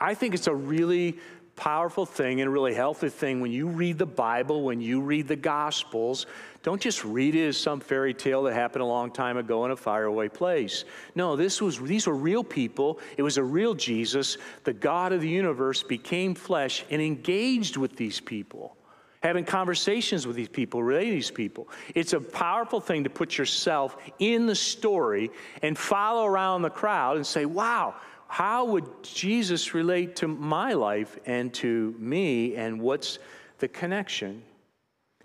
I 0.00 0.14
think 0.14 0.34
it's 0.34 0.48
a 0.48 0.54
really 0.54 1.18
powerful 1.54 2.06
thing 2.06 2.40
and 2.40 2.48
a 2.48 2.50
really 2.50 2.74
healthy 2.74 3.08
thing 3.08 3.40
when 3.40 3.50
you 3.50 3.66
read 3.68 3.98
the 3.98 4.06
Bible, 4.06 4.62
when 4.62 4.80
you 4.80 5.00
read 5.00 5.28
the 5.28 5.36
Gospels. 5.36 6.26
Don't 6.64 6.80
just 6.80 7.04
read 7.04 7.34
it 7.34 7.48
as 7.48 7.56
some 7.56 7.80
fairy 7.80 8.14
tale 8.14 8.44
that 8.44 8.54
happened 8.54 8.82
a 8.82 8.86
long 8.86 9.10
time 9.10 9.36
ago 9.36 9.64
in 9.64 9.70
a 9.70 9.76
faraway 9.76 10.28
place. 10.28 10.84
No, 11.14 11.36
this 11.36 11.62
was, 11.62 11.80
these 11.80 12.06
were 12.08 12.14
real 12.14 12.44
people. 12.44 13.00
It 13.16 13.22
was 13.22 13.38
a 13.38 13.42
real 13.42 13.74
Jesus. 13.74 14.36
The 14.64 14.72
God 14.72 15.12
of 15.12 15.20
the 15.20 15.28
universe 15.28 15.82
became 15.82 16.34
flesh 16.34 16.84
and 16.90 17.00
engaged 17.00 17.76
with 17.76 17.96
these 17.96 18.18
people 18.18 18.76
having 19.22 19.44
conversations 19.44 20.26
with 20.26 20.36
these 20.36 20.48
people, 20.48 20.82
relating 20.82 21.10
to 21.10 21.16
these 21.16 21.30
people. 21.30 21.68
It's 21.94 22.12
a 22.12 22.20
powerful 22.20 22.80
thing 22.80 23.04
to 23.04 23.10
put 23.10 23.36
yourself 23.36 23.96
in 24.18 24.46
the 24.46 24.54
story 24.54 25.30
and 25.62 25.76
follow 25.76 26.24
around 26.24 26.62
the 26.62 26.70
crowd 26.70 27.16
and 27.16 27.26
say, 27.26 27.44
wow, 27.44 27.94
how 28.28 28.66
would 28.66 28.84
Jesus 29.02 29.74
relate 29.74 30.16
to 30.16 30.28
my 30.28 30.74
life 30.74 31.18
and 31.26 31.52
to 31.54 31.94
me, 31.98 32.56
and 32.56 32.80
what's 32.80 33.18
the 33.58 33.68
connection? 33.68 34.42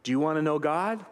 Do 0.04 0.12
you 0.12 0.20
want 0.20 0.38
to 0.38 0.42
know 0.42 0.58
God? 0.58 1.06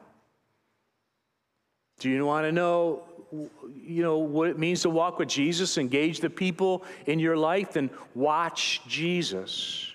Do 2.00 2.10
you 2.10 2.26
want 2.26 2.46
to 2.46 2.52
know 2.52 3.04
you 3.32 4.04
know 4.04 4.17
what 4.17 4.50
it 4.50 4.60
means 4.60 4.82
to 4.82 4.89
walk 4.89 5.20
with 5.20 5.30
Jesus, 5.30 5.78
engage 5.78 6.20
the 6.20 6.30
people 6.30 6.84
in 7.06 7.20
your 7.20 7.38
life 7.38 7.76
and 7.76 7.89
watch 8.13 8.82
Jesus? 8.88 9.90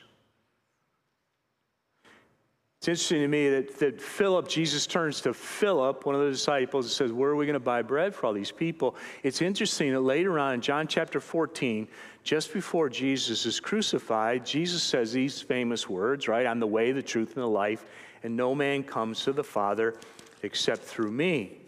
It's 2.87 3.01
interesting 3.03 3.23
to 3.23 3.27
me 3.27 3.49
that, 3.49 3.81
that 3.81 4.01
Philip, 4.01 4.47
Jesus 4.47 4.87
turns 4.87 5.21
to 5.23 5.35
Philip, 5.35 6.07
one 6.07 6.15
of 6.15 6.21
the 6.21 6.31
disciples, 6.31 6.87
and 6.87 6.93
says, 6.93 7.13
Where 7.13 7.31
are 7.31 7.35
we 7.35 7.45
going 7.45 7.55
to 7.55 7.59
buy 7.59 7.83
bread 7.83 8.15
for 8.15 8.27
all 8.27 8.33
these 8.33 8.53
people? 8.53 8.95
It's 9.25 9.43
interesting 9.43 9.93
that 9.93 10.03
later 10.03 10.39
on 10.39 10.55
in 10.55 10.61
John 10.61 10.87
chapter 10.87 11.19
14, 11.19 11.89
just 12.23 12.53
before 12.53 12.89
Jesus 12.89 13.45
is 13.45 13.59
crucified, 13.59 14.47
Jesus 14.47 14.85
says 14.85 15.13
these 15.13 15.43
famous 15.43 15.89
words, 15.89 16.29
right? 16.29 16.47
I'm 16.47 16.61
the 16.61 16.69
way, 16.69 16.93
the 16.93 17.03
truth, 17.03 17.35
and 17.35 17.43
the 17.43 17.49
life, 17.49 17.85
and 18.23 18.37
no 18.37 18.55
man 18.55 18.85
comes 18.85 19.25
to 19.25 19.33
the 19.33 19.43
Father 19.43 19.97
except 20.45 20.85
through 20.85 21.11
me. 21.11 21.59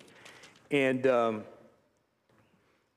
And 0.70 1.04
um, 1.08 1.42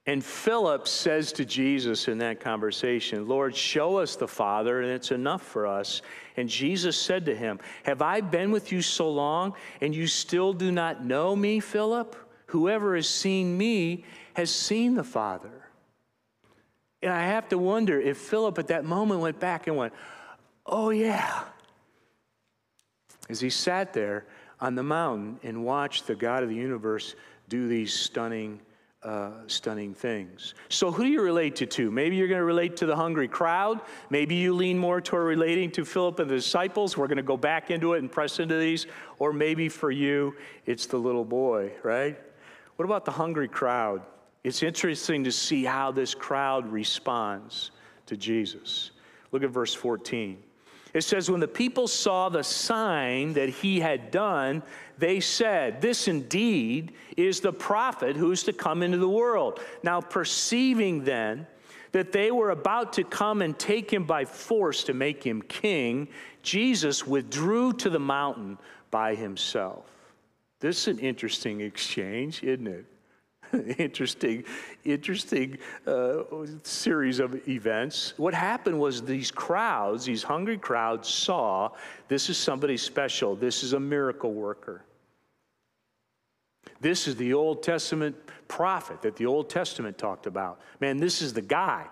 and 0.08 0.26
Philip 0.26 0.88
says 0.88 1.32
to 1.34 1.46
Jesus 1.46 2.08
in 2.08 2.18
that 2.20 2.40
conversation, 2.40 3.28
Lord, 3.28 3.56
show 3.56 3.98
us 3.98 4.16
the 4.16 4.28
Father, 4.28 4.82
and 4.82 4.90
it's 4.90 5.12
enough 5.12 5.44
for 5.44 5.68
us. 5.68 6.02
And 6.38 6.50
Jesus 6.50 6.98
said 6.98 7.26
to 7.26 7.36
him, 7.36 7.60
Have 7.84 8.02
I 8.02 8.22
been 8.22 8.52
with 8.52 8.72
you 8.72 8.82
so 8.82 9.12
long, 9.12 9.54
and 9.80 9.94
you 9.94 10.08
still 10.08 10.54
do 10.54 10.72
not 10.72 11.06
know 11.06 11.36
me, 11.36 11.60
Philip? 11.60 12.16
Whoever 12.48 12.96
has 12.96 13.08
seen 13.08 13.58
me 13.58 14.04
has 14.34 14.50
seen 14.50 14.96
the 14.96 15.04
Father. 15.04 15.52
And 17.04 17.14
I 17.14 17.28
have 17.28 17.50
to 17.50 17.58
wonder 17.58 18.00
if 18.00 18.18
Philip 18.18 18.58
at 18.58 18.68
that 18.68 18.86
moment 18.86 19.22
went 19.22 19.40
back 19.40 19.68
and 19.68 19.78
went, 19.78 19.94
Oh, 20.66 20.90
yeah. 20.90 21.44
As 23.30 23.40
he 23.40 23.50
sat 23.50 23.94
there 23.94 24.26
on 24.60 24.76
the 24.76 24.84
mountain 24.84 25.40
and 25.44 25.64
watched 25.64 26.08
the 26.08 26.16
God 26.16 26.44
of 26.44 26.50
the 26.50 26.56
universe 26.56 27.16
do 27.50 27.68
these 27.68 27.94
stunning 27.94 28.60
uh, 29.04 29.32
stunning 29.48 29.94
things. 29.94 30.54
So, 30.70 30.92
who 30.92 31.04
do 31.04 31.10
you 31.10 31.22
relate 31.22 31.56
to? 31.58 31.66
to? 31.66 31.90
Maybe 31.90 32.16
you're 32.16 32.28
going 32.28 32.40
to 32.40 32.46
relate 32.46 32.78
to 32.78 32.86
the 32.86 32.96
hungry 32.96 33.28
crowd. 33.28 33.82
Maybe 34.10 34.36
you 34.36 34.54
lean 34.54 34.78
more 34.78 35.02
toward 35.02 35.26
relating 35.26 35.72
to 35.72 35.86
Philip 35.86 36.20
and 36.20 36.30
the 36.30 36.36
disciples. 36.36 36.98
We're 36.98 37.08
going 37.08 37.18
to 37.18 37.24
go 37.24 37.38
back 37.38 37.72
into 37.72 37.94
it 37.94 38.00
and 38.00 38.12
press 38.12 38.40
into 38.40 38.58
these. 38.58 38.86
Or 39.18 39.34
maybe 39.34 39.70
for 39.70 39.90
you, 39.90 40.36
it's 40.66 40.86
the 40.86 40.98
little 40.98 41.26
boy, 41.26 41.72
right? 41.84 42.20
What 42.76 42.86
about 42.86 43.06
the 43.06 43.12
hungry 43.12 43.48
crowd? 43.48 44.04
It's 44.44 44.64
interesting 44.64 45.24
to 45.24 45.32
see 45.32 45.64
how 45.64 45.92
this 45.92 46.14
crowd 46.14 46.72
responds 46.72 47.72
to 48.08 48.18
Jesus. 48.18 48.92
Look 49.32 49.44
at 49.44 49.50
verse 49.50 49.74
14. 49.74 50.38
It 50.94 51.02
says, 51.02 51.32
When 51.32 51.40
the 51.40 51.48
people 51.48 51.88
saw 51.88 52.30
the 52.30 52.44
sign 52.44 53.34
that 53.34 53.50
he 53.50 53.80
had 53.80 54.12
done, 54.12 54.62
they 55.02 55.20
said, 55.20 55.82
This 55.82 56.08
indeed 56.08 56.94
is 57.18 57.42
the 57.42 57.52
prophet 57.52 58.16
who's 58.16 58.44
to 58.44 58.54
come 58.54 58.84
into 58.84 59.00
the 59.00 59.10
world. 59.10 59.60
Now, 59.84 60.00
perceiving 60.00 61.04
then 61.04 61.48
that 61.92 62.12
they 62.12 62.32
were 62.32 62.52
about 62.52 62.94
to 62.94 63.04
come 63.04 63.42
and 63.42 63.58
take 63.58 63.92
him 63.92 64.06
by 64.06 64.24
force 64.24 64.84
to 64.86 64.94
make 64.94 65.24
him 65.24 65.42
king, 65.42 66.08
Jesus 66.44 67.06
withdrew 67.06 67.74
to 67.74 67.90
the 67.90 68.00
mountain 68.00 68.58
by 68.92 69.16
himself. 69.16 69.86
This 70.60 70.88
is 70.88 71.00
an 71.00 71.00
interesting 71.00 71.62
exchange, 71.62 72.44
isn't 72.44 72.68
it? 72.68 72.86
interesting, 73.80 74.44
interesting 74.86 75.58
uh, 75.88 76.20
series 76.64 77.20
of 77.20 77.48
events. 77.50 78.14
What 78.18 78.36
happened 78.36 78.80
was 78.80 79.02
these 79.02 79.32
crowds, 79.32 80.06
these 80.06 80.24
hungry 80.24 80.60
crowds, 80.60 81.10
saw 81.10 81.72
this 82.08 82.30
is 82.30 82.38
somebody 82.38 82.78
special. 82.78 83.36
This 83.36 83.64
is 83.64 83.74
a 83.74 83.80
miracle 83.80 84.32
worker. 84.32 84.84
This 86.82 87.08
is 87.08 87.15
the 87.15 87.34
Old 87.34 87.63
Testament 87.63 88.15
prophet 88.48 89.02
that 89.04 89.15
the 89.15 89.28
Old 89.28 89.50
Testament 89.50 89.98
talked 89.98 90.26
about. 90.26 90.60
Man, 90.80 90.98
this 90.98 91.22
is 91.22 91.32
the 91.32 91.41
guy, 91.41 91.88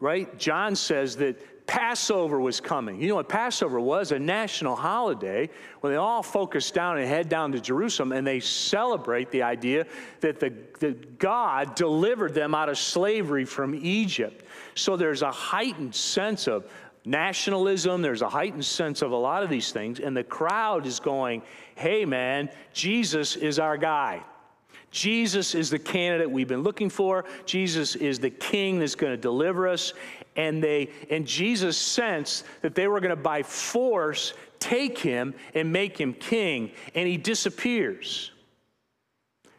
right? 0.00 0.38
John 0.38 0.76
says 0.76 1.16
that 1.16 1.66
Passover 1.66 2.38
was 2.38 2.60
coming. 2.60 3.00
You 3.00 3.08
know 3.08 3.14
what 3.14 3.28
Passover 3.28 3.80
was? 3.80 4.12
A 4.12 4.18
national 4.18 4.76
holiday 4.76 5.48
when 5.80 5.92
they 5.92 5.96
all 5.96 6.22
focus 6.22 6.70
down 6.70 6.98
and 6.98 7.08
head 7.08 7.30
down 7.30 7.52
to 7.52 7.60
Jerusalem 7.60 8.12
and 8.12 8.26
they 8.26 8.38
celebrate 8.40 9.30
the 9.30 9.42
idea 9.42 9.86
that 10.20 10.40
the, 10.40 10.52
that 10.80 11.18
God 11.18 11.74
delivered 11.74 12.34
them 12.34 12.54
out 12.54 12.68
of 12.68 12.76
slavery 12.76 13.46
from 13.46 13.74
Egypt. 13.74 14.44
So 14.74 14.96
there's 14.96 15.22
a 15.22 15.32
heightened 15.32 15.94
sense 15.94 16.46
of 16.46 16.70
nationalism, 17.06 18.02
there's 18.02 18.22
a 18.22 18.28
heightened 18.28 18.64
sense 18.64 19.00
of 19.00 19.12
a 19.12 19.16
lot 19.16 19.42
of 19.42 19.50
these 19.50 19.72
things, 19.72 20.00
and 20.00 20.16
the 20.16 20.24
crowd 20.24 20.86
is 20.86 21.00
going, 21.00 21.42
hey 21.76 22.04
man, 22.04 22.50
Jesus 22.72 23.36
is 23.36 23.58
our 23.58 23.76
guy. 23.76 24.22
Jesus 24.94 25.56
is 25.56 25.70
the 25.70 25.78
candidate 25.78 26.30
we've 26.30 26.46
been 26.46 26.62
looking 26.62 26.88
for. 26.88 27.24
Jesus 27.46 27.96
is 27.96 28.20
the 28.20 28.30
king 28.30 28.78
that's 28.78 28.94
going 28.94 29.12
to 29.12 29.16
deliver 29.16 29.66
us. 29.66 29.92
And 30.36 30.62
they 30.62 30.88
and 31.10 31.26
Jesus 31.26 31.76
sensed 31.76 32.44
that 32.62 32.76
they 32.76 32.86
were 32.86 33.00
going 33.00 33.10
to 33.10 33.16
by 33.16 33.42
force 33.42 34.34
take 34.60 34.96
him 34.96 35.34
and 35.52 35.72
make 35.72 35.98
him 35.98 36.14
king, 36.14 36.70
and 36.94 37.08
he 37.08 37.16
disappears. 37.16 38.30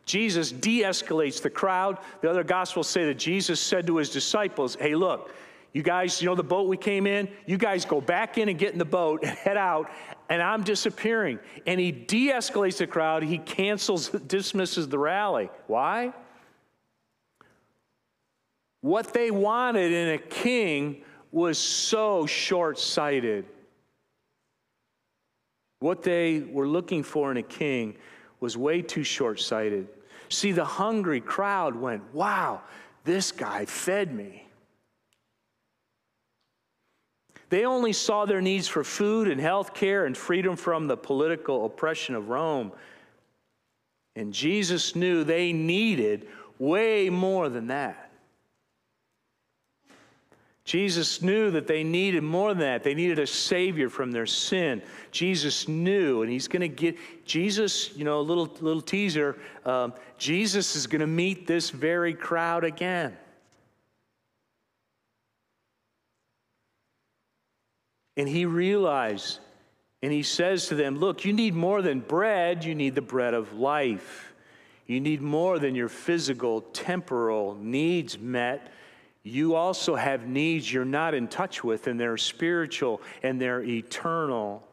Jesus 0.06 0.52
de-escalates 0.52 1.41
the 1.41 1.50
crowd. 1.50 1.98
The 2.21 2.30
other 2.30 2.43
gospels 2.43 2.88
say 2.88 3.06
that 3.06 3.15
Jesus 3.15 3.60
said 3.60 3.86
to 3.88 3.98
his 3.98 4.10
disciples, 4.10 4.76
"Hey, 4.76 4.95
look, 4.95 5.36
you 5.74 5.84
guys, 5.84 6.21
you 6.21 6.28
know 6.30 6.36
the 6.36 6.43
boat 6.43 6.69
we 6.69 6.78
came 6.78 7.06
in? 7.06 7.28
You 7.45 7.58
guys 7.58 7.84
go 7.84 8.00
back 8.00 8.38
in 8.38 8.48
and 8.48 8.58
get 8.58 8.71
in 8.71 8.80
the 8.80 8.86
boat 8.86 9.19
and 9.24 9.32
head 9.38 9.58
out, 9.58 9.91
and 10.30 10.42
I'm 10.42 10.64
disappearing. 10.64 11.40
And 11.68 11.80
he 11.80 11.92
de 11.92 12.32
escalates 12.32 12.78
the 12.78 12.88
crowd. 12.88 13.24
He 13.24 13.38
cancels, 13.38 14.10
dismisses 14.28 14.88
the 14.88 15.00
rally. 15.00 15.50
Why? 15.68 16.14
What 18.82 19.14
they 19.14 19.32
wanted 19.32 19.92
in 19.92 20.10
a 20.10 20.18
king 20.18 21.04
was 21.32 21.58
so 21.58 22.26
short 22.26 22.80
sighted. 22.80 23.46
What 25.80 26.04
they 26.04 26.40
were 26.40 26.68
looking 26.68 27.04
for 27.04 27.32
in 27.32 27.38
a 27.38 27.44
king 27.44 27.98
was 28.40 28.58
way 28.58 28.82
too 28.82 29.04
short 29.04 29.40
sighted. 29.40 29.88
See, 30.30 30.52
the 30.52 30.66
hungry 30.66 31.22
crowd 31.22 31.76
went, 31.76 32.14
Wow, 32.14 32.62
this 33.04 33.32
guy 33.32 33.66
fed 33.66 34.14
me. 34.14 34.45
They 37.50 37.66
only 37.66 37.94
saw 37.94 38.26
their 38.26 38.42
needs 38.42 38.68
for 38.68 38.84
food 38.84 39.28
and 39.28 39.40
health 39.40 39.74
care 39.74 40.06
and 40.06 40.18
freedom 40.18 40.56
from 40.56 40.88
the 40.88 40.98
political 40.98 41.66
oppression 41.66 42.16
of 42.16 42.30
Rome. 42.30 42.72
And 44.16 44.34
Jesus 44.34 44.96
knew 44.96 45.24
they 45.24 45.54
needed 45.54 46.28
way 46.58 47.10
more 47.10 47.50
than 47.50 47.68
that. 47.68 48.06
Jesus 50.64 51.22
knew 51.22 51.52
that 51.52 51.68
they 51.68 51.84
needed 51.84 52.24
more 52.24 52.50
than 52.50 52.62
that. 52.62 52.84
They 52.84 52.96
needed 52.96 53.20
a 53.20 53.28
Savior 53.28 53.88
from 53.88 54.12
their 54.12 54.26
sin. 54.26 54.82
Jesus 55.12 55.68
knew, 55.68 56.24
and 56.24 56.32
He's 56.32 56.48
going 56.48 56.62
to 56.62 56.68
get, 56.68 56.98
Jesus, 57.24 57.96
you 57.96 58.04
know, 58.04 58.20
a 58.20 58.22
little, 58.22 58.52
little 58.62 58.82
teaser, 58.82 59.38
um, 59.64 59.94
Jesus 60.18 60.76
is 60.76 60.88
going 60.88 61.02
to 61.02 61.08
meet 61.08 61.46
this 61.46 61.70
very 61.70 62.16
crowd 62.16 62.64
again. 62.64 63.16
And 68.17 68.30
he 68.30 68.45
realized, 68.45 69.39
and 70.01 70.12
he 70.12 70.23
says 70.23 70.67
to 70.67 70.75
them, 70.75 70.97
Look, 70.97 71.25
you 71.25 71.34
need 71.34 71.54
more 71.54 71.82
than 71.82 71.99
bread, 71.99 72.63
you 72.63 72.75
need 72.75 72.95
the 72.95 73.01
bread 73.01 73.34
of 73.34 73.54
life. 73.54 74.34
You 74.88 74.99
need 74.99 75.21
more 75.21 75.58
than 75.58 75.73
your 75.73 75.89
physical, 75.89 76.62
temporal 76.62 77.56
needs 77.56 78.19
met. 78.19 78.71
You 79.23 79.56
also 79.56 79.95
have 79.95 80.28
needs 80.28 80.71
you're 80.71 80.86
not 80.86 81.15
in 81.15 81.28
touch 81.28 81.63
with, 81.63 81.88
and 81.88 81.99
they're 81.99 82.17
spiritual 82.17 83.01
and 83.23 83.41
they're 83.41 83.63
eternal. 83.63 84.67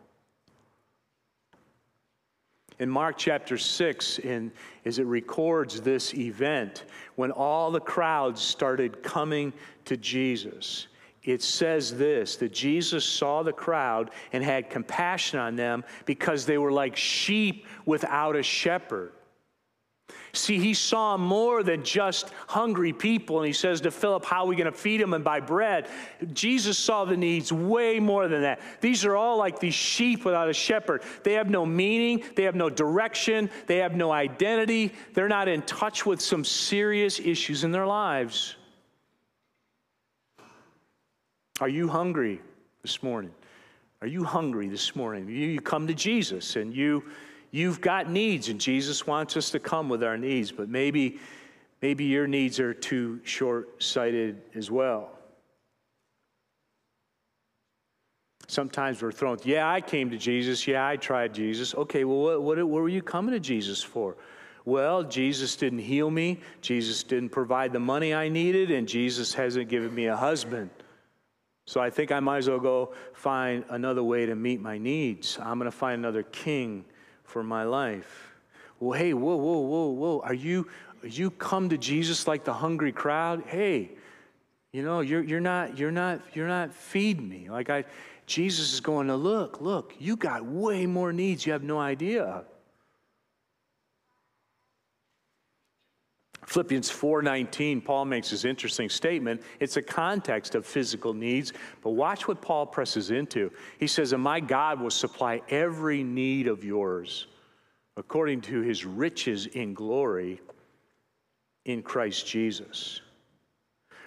In 2.78 2.90
Mark 2.90 3.16
chapter 3.16 3.57
6, 3.57 4.18
in, 4.18 4.52
as 4.85 4.98
it 4.98 5.07
records 5.07 5.81
this 5.81 6.12
event, 6.14 6.85
when 7.14 7.31
all 7.31 7.70
the 7.70 7.81
crowds 7.81 8.42
started 8.42 9.02
coming 9.02 9.52
to 9.87 9.96
Jesus, 9.96 10.88
it 11.25 11.43
says 11.43 11.97
this 11.97 12.37
that 12.37 12.53
Jesus 12.53 13.05
saw 13.05 13.43
the 13.43 13.53
crowd 13.53 14.11
and 14.33 14.43
had 14.43 14.71
compassion 14.71 15.39
on 15.39 15.57
them 15.57 15.85
because 16.05 16.47
they 16.47 16.59
were 16.59 16.73
like 16.73 16.97
sheep 16.97 17.67
without 17.87 18.37
a 18.37 18.43
shepherd. 18.43 19.13
See, 20.35 20.59
he 20.59 20.73
saw 20.73 21.19
more 21.19 21.63
than 21.63 21.85
just 21.85 22.31
hungry 22.49 22.95
people, 22.95 23.39
and 23.39 23.47
he 23.47 23.53
says 23.53 23.83
to 23.83 23.91
Philip, 23.91 24.25
How 24.25 24.45
are 24.45 24.47
we 24.47 24.57
going 24.57 24.71
to 24.71 24.77
feed 24.77 25.01
them 25.01 25.13
and 25.13 25.23
buy 25.23 25.41
bread? 25.41 25.89
Jesus 26.33 26.79
saw 26.79 27.05
the 27.05 27.17
needs 27.17 27.53
way 27.53 28.01
more 28.01 28.29
than 28.29 28.41
that. 28.41 28.61
These 28.81 29.05
are 29.05 29.15
all 29.15 29.37
like 29.37 29.61
these 29.61 29.75
sheep 29.75 30.25
without 30.25 30.49
a 30.49 30.55
shepherd. 30.55 31.03
They 31.23 31.35
have 31.35 31.51
no 31.51 31.67
meaning, 31.67 32.25
they 32.35 32.45
have 32.45 32.55
no 32.55 32.71
direction, 32.71 33.51
they 33.67 33.79
have 33.79 33.95
no 33.95 34.11
identity, 34.11 34.95
they're 35.13 35.29
not 35.29 35.49
in 35.49 35.63
touch 35.63 36.07
with 36.07 36.21
some 36.21 36.45
serious 36.45 37.21
issues 37.21 37.63
in 37.63 37.71
their 37.71 37.87
lives. 37.87 38.57
Are 41.62 41.68
you 41.68 41.87
hungry 41.87 42.40
this 42.83 43.05
morning? 43.05 43.31
Are 44.01 44.09
you 44.09 44.25
hungry 44.25 44.66
this 44.66 44.96
morning? 44.96 45.29
You, 45.29 45.46
you 45.46 45.61
come 45.61 45.87
to 45.87 45.94
Jesus 45.94 46.57
and 46.57 46.75
you 46.75 47.05
you've 47.53 47.81
got 47.81 48.11
needs 48.11 48.48
and 48.48 48.61
Jesus 48.61 49.07
wants 49.07 49.37
us 49.37 49.51
to 49.51 49.61
come 49.61 49.88
with 49.88 50.03
our 50.03 50.18
needs, 50.18 50.51
but 50.51 50.68
maybe 50.68 51.20
maybe 51.81 52.03
your 52.03 52.27
needs 52.27 52.59
are 52.59 52.75
too 52.75 53.20
short-sighted 53.22 54.42
as 54.57 54.72
well. 54.72 55.12
Sometimes 58.48 59.01
we're 59.01 59.12
thrown, 59.12 59.38
yeah, 59.44 59.70
I 59.70 59.81
came 59.81 60.11
to 60.11 60.18
Jesus. 60.18 60.66
Yeah, 60.66 60.85
I 60.85 60.96
tried 60.96 61.33
Jesus. 61.33 61.77
Okay, 61.77 62.03
well, 62.03 62.22
what, 62.22 62.42
what, 62.42 62.59
what 62.59 62.83
were 62.83 62.88
you 62.88 63.03
coming 63.03 63.35
to 63.35 63.40
Jesus 63.40 63.81
for? 63.81 64.16
Well, 64.64 65.05
Jesus 65.05 65.55
didn't 65.55 65.79
heal 65.79 66.11
me. 66.11 66.40
Jesus 66.61 67.05
didn't 67.05 67.29
provide 67.29 67.72
the 67.72 67.79
money 67.79 68.12
I 68.12 68.29
needed, 68.29 68.72
and 68.72 68.88
Jesus 68.88 69.33
hasn't 69.33 69.68
given 69.68 69.94
me 69.94 70.07
a 70.07 70.16
husband. 70.16 70.70
So 71.64 71.81
I 71.81 71.90
think 71.90 72.12
I 72.12 72.20
might 72.20 72.38
as 72.38 72.48
well 72.48 72.59
go 72.59 72.92
find 73.14 73.64
another 73.70 74.03
way 74.03 74.27
to 74.27 74.35
meet 74.35 74.61
my 74.61 74.79
needs. 74.79 75.38
I'm 75.40 75.59
going 75.59 75.70
to 75.70 75.77
find 75.77 75.98
another 75.98 76.25
king 76.25 76.85
for 77.25 77.42
my 77.42 77.64
life. 77.64 78.33
Well, 78.81 78.98
hey, 78.98 79.14
whoa, 79.14 79.37
whoa, 79.37 79.59
whoa, 79.61 79.90
whoa. 79.90 80.20
Are 80.25 80.35
you, 80.35 80.68
you 81.03 81.31
come 81.31 81.68
to 81.68 81.79
Jesus 81.79 82.27
like 82.27 82.44
the 82.44 82.53
hungry 82.53 82.92
crowd? 82.92 83.44
Hey, 83.46 83.92
you 84.72 84.83
know, 84.83 85.01
you're, 85.01 85.22
you're 85.22 85.40
not, 85.40 85.79
you're 85.79 85.92
not, 85.92 86.20
you're 86.35 86.48
not 86.48 86.75
feeding 86.75 87.29
me. 87.29 87.48
Like 87.48 87.70
I, 87.70 87.85
Jesus 88.27 88.72
is 88.72 88.81
going 88.81 89.07
to 89.07 89.16
look, 89.16 89.61
look, 89.61 89.94
you 89.98 90.16
got 90.16 90.44
way 90.44 90.87
more 90.87 91.12
needs 91.12 91.46
you 91.46 91.53
have 91.53 91.62
no 91.62 91.79
idea 91.79 92.44
Philippians 96.46 96.90
4:19 96.90 97.81
Paul 97.81 98.05
makes 98.05 98.31
this 98.31 98.44
interesting 98.44 98.88
statement. 98.88 99.42
It's 99.61 99.76
a 99.76 99.83
context 99.83 100.55
of 100.55 100.66
physical 100.66 101.14
needs, 101.14 101.52
but 101.83 101.90
watch 101.90 102.26
what 102.26 102.42
Paul 102.42 102.66
presses 102.66 103.11
into. 103.11 103.50
He 103.78 103.87
says, 103.87 104.12
"And 104.12 104.22
my 104.22 104.40
God 104.40 104.81
will 104.81 104.90
supply 104.90 105.40
every 105.48 106.02
need 106.02 106.48
of 106.48 106.64
yours 106.64 107.26
according 107.96 108.40
to 108.40 108.61
his 108.61 108.85
riches 108.85 109.46
in 109.46 109.74
glory 109.74 110.40
in 111.64 111.83
Christ 111.83 112.26
Jesus." 112.26 113.00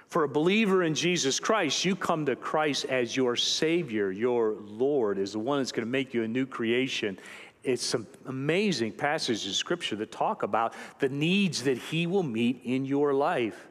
For 0.08 0.24
a 0.24 0.30
believer 0.30 0.84
in 0.84 0.94
Jesus 0.94 1.40
Christ, 1.40 1.84
you 1.84 1.96
come 1.96 2.26
to 2.28 2.36
Christ 2.36 2.86
as 2.86 3.18
your 3.18 3.36
Savior, 3.36 4.12
your 4.12 4.52
Lord, 4.52 5.18
is 5.18 5.34
the 5.34 5.40
one 5.40 5.60
that's 5.60 5.72
going 5.72 5.86
to 5.86 5.92
make 5.92 6.14
you 6.14 6.24
a 6.24 6.28
new 6.28 6.46
creation 6.46 7.18
it's 7.66 7.84
some 7.84 8.08
amazing 8.26 8.92
passages 8.94 9.48
of 9.48 9.56
scripture 9.56 9.96
that 9.98 10.12
talk 10.12 10.44
about 10.44 10.74
the 11.00 11.10
needs 11.10 11.64
that 11.64 11.78
he 11.78 12.08
will 12.08 12.24
meet 12.24 12.62
in 12.64 12.86
your 12.86 13.14
life. 13.14 13.68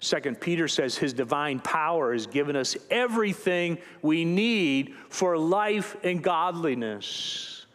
Second 0.00 0.40
Peter 0.40 0.68
says 0.68 0.96
his 0.96 1.12
divine 1.12 1.60
power 1.60 2.12
has 2.12 2.26
given 2.26 2.56
us 2.56 2.76
everything 2.90 3.78
we 4.02 4.24
need 4.24 4.94
for 5.08 5.38
life 5.38 5.96
and 6.02 6.22
godliness. 6.22 7.66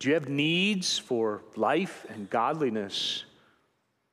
Do 0.00 0.08
you 0.08 0.14
have 0.14 0.28
needs 0.28 0.98
for 0.98 1.42
life 1.54 2.04
and 2.08 2.28
godliness? 2.28 3.24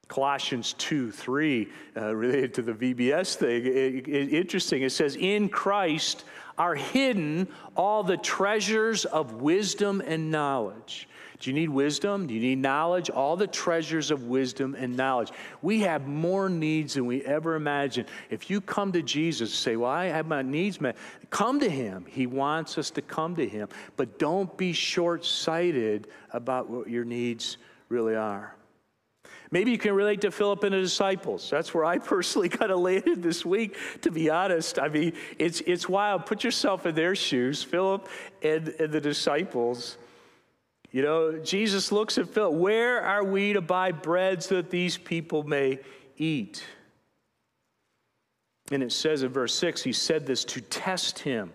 Colossians 0.08 0.74
2 0.74 1.12
3, 1.12 1.68
uh, 1.96 2.16
related 2.16 2.54
to 2.56 2.62
the 2.62 2.74
VBS 2.74 3.36
thing, 3.36 3.66
it, 3.66 4.08
it, 4.08 4.34
interesting. 4.34 4.82
It 4.82 4.92
says, 4.92 5.16
In 5.16 5.50
Christ 5.50 6.26
are 6.60 6.76
hidden 6.76 7.48
all 7.76 8.04
the 8.04 8.18
treasures 8.18 9.06
of 9.06 9.42
wisdom 9.42 10.04
and 10.06 10.30
knowledge. 10.30 11.08
Do 11.40 11.50
you 11.50 11.54
need 11.54 11.70
wisdom? 11.70 12.28
Do 12.28 12.34
you 12.34 12.42
need 12.42 12.60
knowledge? 12.60 13.10
All 13.10 13.38
the 13.38 13.48
treasures 13.48 14.12
of 14.12 14.24
wisdom 14.24 14.76
and 14.78 14.98
knowledge. 14.98 15.32
We 15.62 15.80
have 15.82 16.06
more 16.06 16.50
needs 16.50 16.96
than 16.96 17.06
we 17.06 17.24
ever 17.24 17.56
imagined. 17.56 18.10
If 18.30 18.50
you 18.50 18.60
come 18.60 18.92
to 18.92 19.02
Jesus 19.02 19.50
and 19.50 19.58
say, 19.58 19.76
Well, 19.78 19.90
I 19.90 20.08
have 20.08 20.28
my 20.28 20.42
needs 20.42 20.82
met, 20.82 20.98
come 21.30 21.62
to 21.62 21.70
Him. 21.70 22.06
He 22.10 22.28
wants 22.28 22.78
us 22.78 22.92
to 22.92 23.02
come 23.02 23.38
to 23.38 23.48
Him. 23.48 23.70
But 23.96 24.20
don't 24.20 24.56
be 24.58 24.74
short 24.74 25.24
sighted 25.24 26.10
about 26.34 26.70
what 26.70 26.90
your 26.90 27.06
needs 27.06 27.56
really 27.88 28.16
are. 28.16 28.54
Maybe 29.52 29.72
you 29.72 29.78
can 29.80 29.94
relate 29.94 30.22
to 30.22 30.32
Philip 30.32 30.64
and 30.64 30.74
the 30.74 30.82
disciples. 30.82 31.50
That's 31.50 31.74
where 31.74 31.84
I 31.86 31.98
personally 32.14 32.50
kind 32.50 32.72
of 32.72 32.80
landed 32.80 33.24
this 33.24 33.46
week, 33.46 33.78
to 34.02 34.12
be 34.12 34.30
honest. 34.30 34.78
I 34.78 34.90
mean, 34.90 35.14
it's, 35.38 35.62
it's 35.62 35.90
wild. 35.90 36.26
Put 36.26 36.44
yourself 36.44 36.86
in 36.86 36.96
their 36.96 37.16
shoes, 37.16 37.64
Philip 37.64 38.08
and, 38.42 38.70
and 38.80 38.92
the 38.92 39.02
disciples. 39.02 39.98
You 40.92 41.02
know, 41.02 41.38
Jesus 41.40 41.92
looks 41.92 42.18
at 42.18 42.30
Philip, 42.30 42.54
where 42.54 43.02
are 43.02 43.24
we 43.24 43.54
to 43.54 43.62
buy 43.62 43.92
bread 43.92 44.42
so 44.42 44.56
that 44.56 44.70
these 44.70 44.98
people 44.98 45.44
may 45.44 45.80
eat? 46.18 46.64
And 48.72 48.84
it 48.84 48.92
says 48.92 49.24
in 49.24 49.30
verse 49.30 49.54
6, 49.56 49.84
he 49.84 49.94
said 49.94 50.26
this 50.26 50.44
to 50.46 50.62
test 50.62 51.20
him, 51.20 51.54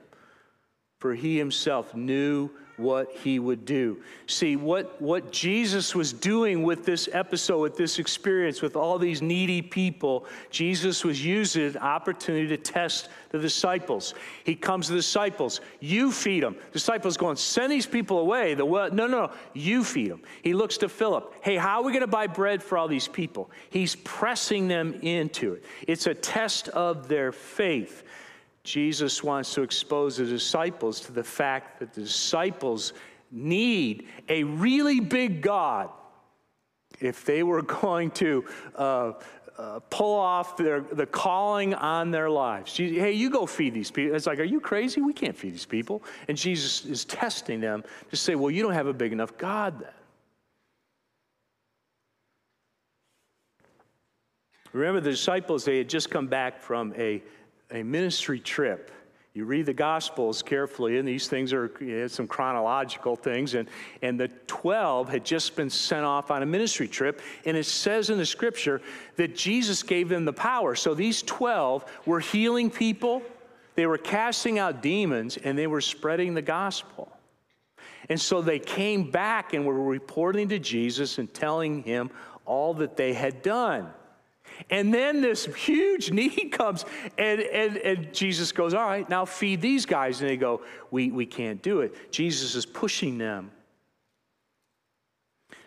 for 0.98 1.14
he 1.14 1.36
himself 1.38 1.94
knew 1.94 2.50
what 2.76 3.12
he 3.12 3.38
would 3.38 3.64
do. 3.64 4.02
See, 4.26 4.56
what, 4.56 5.00
what 5.00 5.30
Jesus 5.30 5.94
was 5.94 6.12
doing 6.12 6.62
with 6.62 6.84
this 6.84 7.08
episode, 7.12 7.60
with 7.60 7.76
this 7.76 7.98
experience, 7.98 8.62
with 8.62 8.74
all 8.74 8.98
these 8.98 9.22
needy 9.22 9.62
people, 9.62 10.26
Jesus 10.50 11.04
was 11.04 11.24
using 11.24 11.66
an 11.66 11.76
opportunity 11.76 12.48
to 12.48 12.56
test 12.56 13.08
the 13.30 13.38
disciples. 13.38 14.14
He 14.44 14.54
comes 14.54 14.86
to 14.86 14.92
the 14.92 14.98
disciples, 14.98 15.60
you 15.80 16.10
feed 16.10 16.42
them. 16.42 16.56
Disciples 16.72 17.16
going, 17.16 17.36
send 17.36 17.70
these 17.70 17.86
people 17.86 18.18
away. 18.18 18.54
The 18.54 18.64
well, 18.64 18.90
no, 18.90 19.06
no, 19.06 19.26
no, 19.26 19.32
you 19.52 19.84
feed 19.84 20.10
them. 20.10 20.22
He 20.42 20.54
looks 20.54 20.78
to 20.78 20.88
Philip, 20.88 21.34
hey, 21.42 21.56
how 21.56 21.80
are 21.80 21.84
we 21.84 21.92
going 21.92 22.00
to 22.00 22.06
buy 22.06 22.26
bread 22.26 22.62
for 22.62 22.78
all 22.78 22.88
these 22.88 23.08
people? 23.08 23.50
He's 23.70 23.96
pressing 23.96 24.68
them 24.68 24.94
into 25.02 25.54
it. 25.54 25.64
It's 25.86 26.06
a 26.06 26.14
test 26.14 26.68
of 26.68 27.08
their 27.08 27.32
faith. 27.32 28.02
Jesus 28.64 29.22
wants 29.22 29.52
to 29.54 29.62
expose 29.62 30.16
the 30.16 30.24
disciples 30.24 31.00
to 31.00 31.12
the 31.12 31.22
fact 31.22 31.78
that 31.80 31.92
the 31.92 32.00
disciples 32.00 32.94
need 33.30 34.08
a 34.28 34.42
really 34.44 35.00
big 35.00 35.42
God 35.42 35.90
if 37.00 37.24
they 37.26 37.42
were 37.42 37.62
going 37.82 38.10
to 38.12 38.44
uh, 38.74 39.12
uh, 39.58 39.80
pull 39.90 40.18
off 40.18 40.56
their, 40.56 40.80
the 40.80 41.06
calling 41.06 41.74
on 41.74 42.10
their 42.10 42.30
lives. 42.30 42.76
hey, 42.76 43.12
you 43.12 43.30
go 43.30 43.44
feed 43.44 43.74
these 43.74 43.90
people. 43.90 44.16
It's 44.16 44.26
like, 44.26 44.40
are 44.40 44.44
you 44.44 44.60
crazy? 44.60 45.00
We 45.00 45.12
can't 45.12 45.36
feed 45.36 45.52
these 45.52 45.66
people. 45.66 46.02
And 46.26 46.36
Jesus 46.36 46.84
is 46.86 47.04
testing 47.04 47.60
them 47.60 47.84
to 48.10 48.16
say, 48.16 48.34
well, 48.34 48.50
you 48.50 48.62
don't 48.62 48.72
have 48.72 48.86
a 48.86 48.94
big 48.94 49.12
enough 49.12 49.36
God 49.36 49.78
then. 49.80 49.90
Remember, 54.72 55.00
the 55.00 55.10
disciples, 55.10 55.64
they 55.64 55.78
had 55.78 55.88
just 55.88 56.10
come 56.10 56.26
back 56.26 56.60
from 56.60 56.92
a 56.96 57.22
a 57.70 57.82
ministry 57.82 58.38
trip. 58.38 58.90
You 59.34 59.44
read 59.46 59.66
the 59.66 59.74
Gospels 59.74 60.42
carefully, 60.42 60.98
and 60.98 61.08
these 61.08 61.26
things 61.26 61.52
are 61.52 61.72
you 61.80 61.98
know, 61.98 62.06
some 62.06 62.28
chronological 62.28 63.16
things. 63.16 63.54
And, 63.54 63.68
and 64.00 64.18
the 64.18 64.28
12 64.46 65.08
had 65.08 65.24
just 65.24 65.56
been 65.56 65.70
sent 65.70 66.04
off 66.04 66.30
on 66.30 66.44
a 66.44 66.46
ministry 66.46 66.86
trip. 66.86 67.20
And 67.44 67.56
it 67.56 67.64
says 67.64 68.10
in 68.10 68.18
the 68.18 68.26
scripture 68.26 68.80
that 69.16 69.34
Jesus 69.34 69.82
gave 69.82 70.08
them 70.08 70.24
the 70.24 70.32
power. 70.32 70.76
So 70.76 70.94
these 70.94 71.22
12 71.22 71.84
were 72.06 72.20
healing 72.20 72.70
people, 72.70 73.22
they 73.74 73.86
were 73.86 73.98
casting 73.98 74.60
out 74.60 74.82
demons, 74.82 75.36
and 75.36 75.58
they 75.58 75.66
were 75.66 75.80
spreading 75.80 76.34
the 76.34 76.42
gospel. 76.42 77.10
And 78.08 78.20
so 78.20 78.40
they 78.40 78.60
came 78.60 79.10
back 79.10 79.52
and 79.52 79.66
were 79.66 79.82
reporting 79.82 80.48
to 80.50 80.60
Jesus 80.60 81.18
and 81.18 81.32
telling 81.32 81.82
him 81.82 82.10
all 82.44 82.74
that 82.74 82.96
they 82.96 83.14
had 83.14 83.42
done. 83.42 83.88
And 84.70 84.92
then 84.92 85.20
this 85.20 85.46
huge 85.46 86.10
need 86.12 86.50
comes, 86.52 86.84
and, 87.18 87.40
and, 87.40 87.76
and 87.78 88.12
Jesus 88.14 88.52
goes, 88.52 88.74
All 88.74 88.86
right, 88.86 89.08
now 89.08 89.24
feed 89.24 89.60
these 89.60 89.86
guys. 89.86 90.20
And 90.20 90.30
they 90.30 90.36
go, 90.36 90.62
We, 90.90 91.10
we 91.10 91.26
can't 91.26 91.62
do 91.62 91.80
it. 91.80 92.12
Jesus 92.12 92.54
is 92.54 92.66
pushing 92.66 93.18
them. 93.18 93.50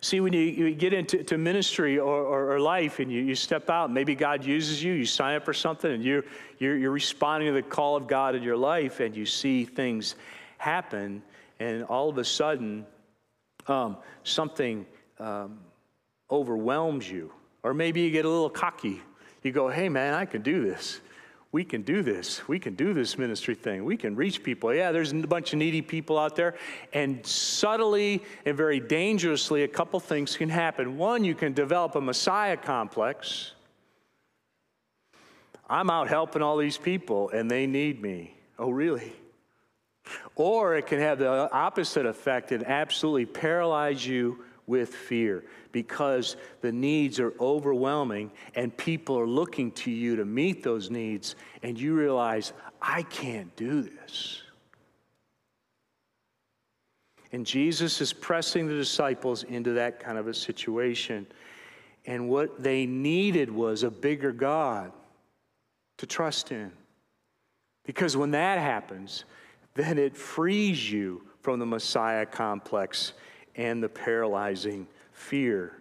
See, 0.01 0.19
when 0.19 0.31
you, 0.31 0.41
you 0.41 0.75
get 0.75 0.93
into 0.93 1.37
ministry 1.37 1.97
or, 1.97 2.23
or, 2.23 2.53
or, 2.53 2.59
life 2.59 2.99
and 2.99 3.11
you, 3.11 3.21
you 3.21 3.33
step 3.33 3.69
out, 3.69 3.91
maybe 3.91 4.13
God 4.13 4.45
uses 4.45 4.81
you, 4.81 4.93
you 4.93 5.05
sign 5.05 5.35
up 5.35 5.43
for 5.43 5.53
something, 5.53 5.91
and 5.91 6.03
you're, 6.03 6.23
you're, 6.59 6.77
you're 6.77 6.91
responding 6.91 7.47
to 7.49 7.53
the 7.53 7.67
call 7.67 7.95
of 7.95 8.07
God 8.07 8.35
in 8.35 8.43
your 8.43 8.57
life, 8.57 8.99
and 8.99 9.15
you 9.15 9.25
see 9.25 9.65
things 9.65 10.15
happen, 10.59 11.23
and 11.59 11.83
all 11.83 12.09
of 12.09 12.17
a 12.19 12.23
sudden, 12.23 12.85
um, 13.67 13.97
something 14.23 14.85
um, 15.19 15.59
overwhelms 16.29 17.09
you. 17.09 17.31
Or 17.67 17.73
maybe 17.73 17.99
you 17.99 18.11
get 18.11 18.23
a 18.23 18.29
little 18.29 18.49
cocky. 18.49 19.01
You 19.43 19.51
go, 19.51 19.67
hey, 19.67 19.89
man, 19.89 20.13
I 20.13 20.23
can 20.23 20.41
do 20.41 20.61
this. 20.61 21.01
We 21.51 21.65
can 21.65 21.81
do 21.81 22.01
this. 22.01 22.47
We 22.47 22.59
can 22.59 22.75
do 22.75 22.93
this 22.93 23.17
ministry 23.17 23.55
thing. 23.55 23.83
We 23.83 23.97
can 23.97 24.15
reach 24.15 24.41
people. 24.41 24.73
Yeah, 24.73 24.93
there's 24.93 25.11
a 25.11 25.15
bunch 25.15 25.51
of 25.51 25.59
needy 25.59 25.81
people 25.81 26.17
out 26.17 26.37
there. 26.37 26.55
And 26.93 27.25
subtly 27.25 28.23
and 28.45 28.55
very 28.55 28.79
dangerously, 28.79 29.63
a 29.63 29.67
couple 29.67 29.99
things 29.99 30.37
can 30.37 30.47
happen. 30.47 30.97
One, 30.97 31.25
you 31.25 31.35
can 31.35 31.51
develop 31.51 31.95
a 31.95 32.01
Messiah 32.01 32.55
complex. 32.55 33.51
I'm 35.69 35.89
out 35.89 36.07
helping 36.07 36.41
all 36.41 36.55
these 36.55 36.77
people 36.77 37.31
and 37.31 37.51
they 37.51 37.67
need 37.67 38.01
me. 38.01 38.33
Oh, 38.57 38.69
really? 38.69 39.11
Or 40.37 40.77
it 40.77 40.87
can 40.87 40.99
have 40.99 41.19
the 41.19 41.51
opposite 41.51 42.05
effect 42.05 42.53
and 42.53 42.65
absolutely 42.65 43.25
paralyze 43.25 44.07
you 44.07 44.45
with 44.67 44.95
fear 44.95 45.43
because 45.77 46.37
the 46.61 46.71
needs 46.71 47.19
are 47.19 47.35
overwhelming 47.39 48.31
and 48.55 48.75
people 48.75 49.15
are 49.15 49.27
looking 49.27 49.71
to 49.73 49.91
you 49.91 50.15
to 50.15 50.25
meet 50.25 50.63
those 50.63 50.89
needs, 50.89 51.35
and 51.61 51.79
you 51.79 51.93
realize, 51.93 52.51
I 52.81 53.03
can't 53.03 53.55
do 53.55 53.83
this. 53.83 54.41
And 57.31 57.45
Jesus 57.45 58.01
is 58.01 58.11
pressing 58.11 58.65
the 58.65 58.73
disciples 58.73 59.43
into 59.43 59.73
that 59.73 59.99
kind 59.99 60.17
of 60.17 60.27
a 60.27 60.33
situation. 60.33 61.27
And 62.07 62.27
what 62.27 62.63
they 62.63 62.87
needed 62.87 63.51
was 63.51 63.83
a 63.83 63.91
bigger 63.91 64.31
God 64.31 64.91
to 65.99 66.07
trust 66.07 66.51
in. 66.51 66.71
Because 67.85 68.17
when 68.17 68.31
that 68.31 68.57
happens, 68.57 69.25
then 69.75 69.99
it 69.99 70.17
frees 70.17 70.91
you 70.91 71.21
from 71.43 71.59
the 71.59 71.67
Messiah 71.67 72.25
complex 72.25 73.13
and 73.55 73.83
the 73.83 73.89
paralyzing 73.89 74.87
fear. 75.17 75.73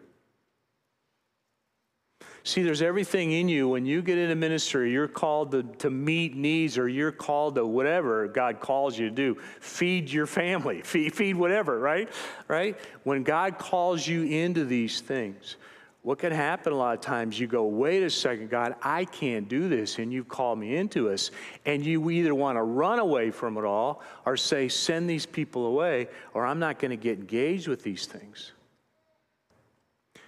See, 2.42 2.62
there's 2.62 2.81
everything 2.81 3.33
in 3.33 3.49
you 3.49 3.68
when 3.68 3.87
you 3.87 4.03
get 4.03 4.18
into 4.18 4.37
ministry, 4.37 4.92
you're 4.92 5.09
called 5.09 5.51
to, 5.51 5.64
to 5.64 5.90
meet 5.90 6.37
needs 6.37 6.79
or 6.79 6.88
you're 6.88 7.12
called 7.12 7.57
to 7.57 7.66
whatever 7.66 8.29
God 8.29 8.61
calls 8.61 8.96
you 8.96 9.09
to 9.09 9.14
do. 9.14 9.37
Feed 9.61 10.11
your 10.11 10.27
family, 10.27 10.81
feed, 10.85 11.12
feed 11.14 11.37
whatever, 11.37 11.79
right? 11.79 12.09
Right? 12.46 12.79
When 13.03 13.25
God 13.25 13.59
calls 13.59 14.07
you 14.07 14.22
into 14.22 14.64
these 14.64 15.01
things, 15.01 15.57
what 16.03 16.20
can 16.20 16.31
happen 16.31 16.72
a 16.72 16.77
lot 16.77 16.94
of 16.94 17.01
times, 17.01 17.38
you 17.38 17.49
go, 17.49 17.64
wait 17.64 18.05
a 18.05 18.11
second, 18.11 18.49
God, 18.49 18.77
I 18.81 19.07
can't 19.07 19.49
do 19.49 19.68
this, 19.68 19.99
and 19.99 20.12
you've 20.12 20.29
called 20.29 20.61
me 20.61 20.77
into 20.77 21.09
this. 21.09 21.33
And 21.64 21.85
you 21.85 22.11
either 22.11 22.33
want 22.33 22.59
to 22.59 22.62
run 22.62 23.01
away 23.01 23.33
from 23.33 23.59
it 23.59 23.64
all 23.64 24.03
or 24.25 24.37
say, 24.37 24.68
send 24.68 25.11
these 25.11 25.27
people 25.27 25.66
away, 25.66 26.07
or 26.33 26.46
I'm 26.46 26.61
not 26.61 26.79
going 26.79 26.92
to 26.92 26.96
get 26.96 27.18
engaged 27.18 27.66
with 27.66 27.83
these 27.83 28.07
things. 28.07 28.53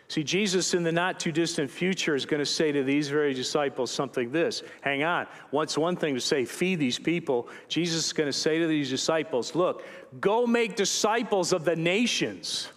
See, 0.09 0.25
Jesus 0.25 0.73
in 0.73 0.85
the 0.85 0.92
not 0.92 1.21
too 1.21 1.31
distant 1.33 1.71
future 1.71 2.14
is 2.14 2.25
going 2.25 2.40
to 2.40 2.47
say 2.47 2.73
to 2.73 2.83
these 2.83 3.11
very 3.11 3.35
disciples 3.35 3.90
something 3.90 4.33
this 4.33 4.63
hang 4.81 5.02
on. 5.02 5.27
What's 5.50 5.77
one 5.77 5.96
thing 5.96 6.15
to 6.15 6.21
say, 6.21 6.46
feed 6.46 6.79
these 6.79 6.98
people? 6.98 7.48
Jesus 7.69 8.06
is 8.06 8.13
going 8.15 8.29
to 8.29 8.33
say 8.33 8.59
to 8.59 8.67
these 8.67 8.88
disciples, 8.88 9.54
look, 9.54 9.85
go 10.19 10.46
make 10.46 10.77
disciples 10.77 11.52
of 11.52 11.67
the 11.67 11.77
nations. 11.77 12.71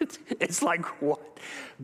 it's 0.40 0.62
like, 0.62 0.84
what? 1.02 1.20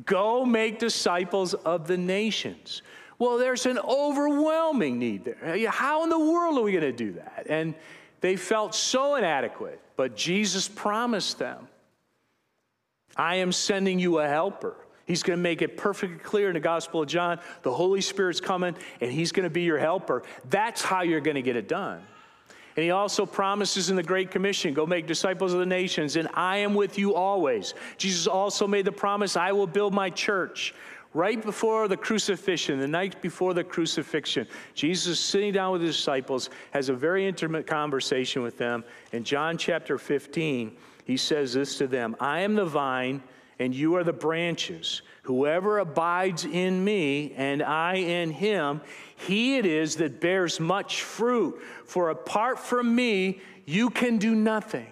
Go 0.06 0.46
make 0.46 0.78
disciples 0.78 1.52
of 1.52 1.86
the 1.86 1.98
nations. 1.98 2.80
Well, 3.18 3.36
there's 3.36 3.66
an 3.66 3.78
overwhelming 3.78 4.98
need 4.98 5.26
there. 5.26 5.68
How 5.68 6.04
in 6.04 6.08
the 6.08 6.18
world 6.18 6.56
are 6.56 6.62
we 6.62 6.72
going 6.72 6.82
to 6.84 6.92
do 6.92 7.12
that? 7.12 7.46
And 7.50 7.74
they 8.22 8.36
felt 8.36 8.74
so 8.74 9.16
inadequate, 9.16 9.80
but 9.96 10.16
Jesus 10.16 10.66
promised 10.68 11.38
them, 11.38 11.68
I 13.16 13.36
am 13.36 13.52
sending 13.52 13.98
you 13.98 14.18
a 14.18 14.28
helper. 14.28 14.74
He's 15.06 15.24
going 15.24 15.38
to 15.38 15.42
make 15.42 15.60
it 15.60 15.76
perfectly 15.76 16.18
clear 16.18 16.48
in 16.48 16.54
the 16.54 16.60
Gospel 16.60 17.02
of 17.02 17.08
John. 17.08 17.40
The 17.62 17.72
Holy 17.72 18.00
Spirit's 18.00 18.40
coming 18.40 18.76
and 19.00 19.10
He's 19.10 19.32
going 19.32 19.44
to 19.44 19.50
be 19.50 19.62
your 19.62 19.78
helper. 19.78 20.22
That's 20.48 20.82
how 20.82 21.02
you're 21.02 21.20
going 21.20 21.34
to 21.34 21.42
get 21.42 21.56
it 21.56 21.66
done. 21.66 22.02
And 22.76 22.84
He 22.84 22.92
also 22.92 23.26
promises 23.26 23.90
in 23.90 23.96
the 23.96 24.04
Great 24.04 24.30
Commission 24.30 24.72
go 24.72 24.86
make 24.86 25.08
disciples 25.08 25.52
of 25.52 25.58
the 25.58 25.66
nations, 25.66 26.14
and 26.14 26.28
I 26.34 26.58
am 26.58 26.74
with 26.74 26.96
you 26.96 27.14
always. 27.14 27.74
Jesus 27.98 28.28
also 28.28 28.68
made 28.68 28.84
the 28.84 28.92
promise 28.92 29.36
I 29.36 29.50
will 29.50 29.66
build 29.66 29.92
my 29.92 30.10
church. 30.10 30.74
Right 31.12 31.42
before 31.42 31.88
the 31.88 31.96
crucifixion, 31.96 32.78
the 32.78 32.86
night 32.86 33.20
before 33.20 33.52
the 33.52 33.64
crucifixion, 33.64 34.46
Jesus 34.74 35.18
sitting 35.18 35.52
down 35.52 35.72
with 35.72 35.82
his 35.82 35.96
disciples 35.96 36.50
has 36.70 36.88
a 36.88 36.94
very 36.94 37.26
intimate 37.26 37.66
conversation 37.66 38.42
with 38.42 38.56
them. 38.56 38.84
In 39.10 39.24
John 39.24 39.58
chapter 39.58 39.98
15, 39.98 40.70
he 41.10 41.16
says 41.16 41.54
this 41.54 41.76
to 41.78 41.88
them 41.88 42.14
I 42.20 42.42
am 42.42 42.54
the 42.54 42.64
vine 42.64 43.20
and 43.58 43.74
you 43.74 43.96
are 43.96 44.04
the 44.04 44.12
branches. 44.12 45.02
Whoever 45.24 45.80
abides 45.80 46.44
in 46.44 46.84
me 46.84 47.34
and 47.36 47.64
I 47.64 47.96
in 47.96 48.30
him, 48.30 48.80
he 49.16 49.58
it 49.58 49.66
is 49.66 49.96
that 49.96 50.20
bears 50.20 50.60
much 50.60 51.02
fruit. 51.02 51.60
For 51.84 52.10
apart 52.10 52.60
from 52.60 52.94
me, 52.94 53.40
you 53.66 53.90
can 53.90 54.18
do 54.18 54.36
nothing. 54.36 54.86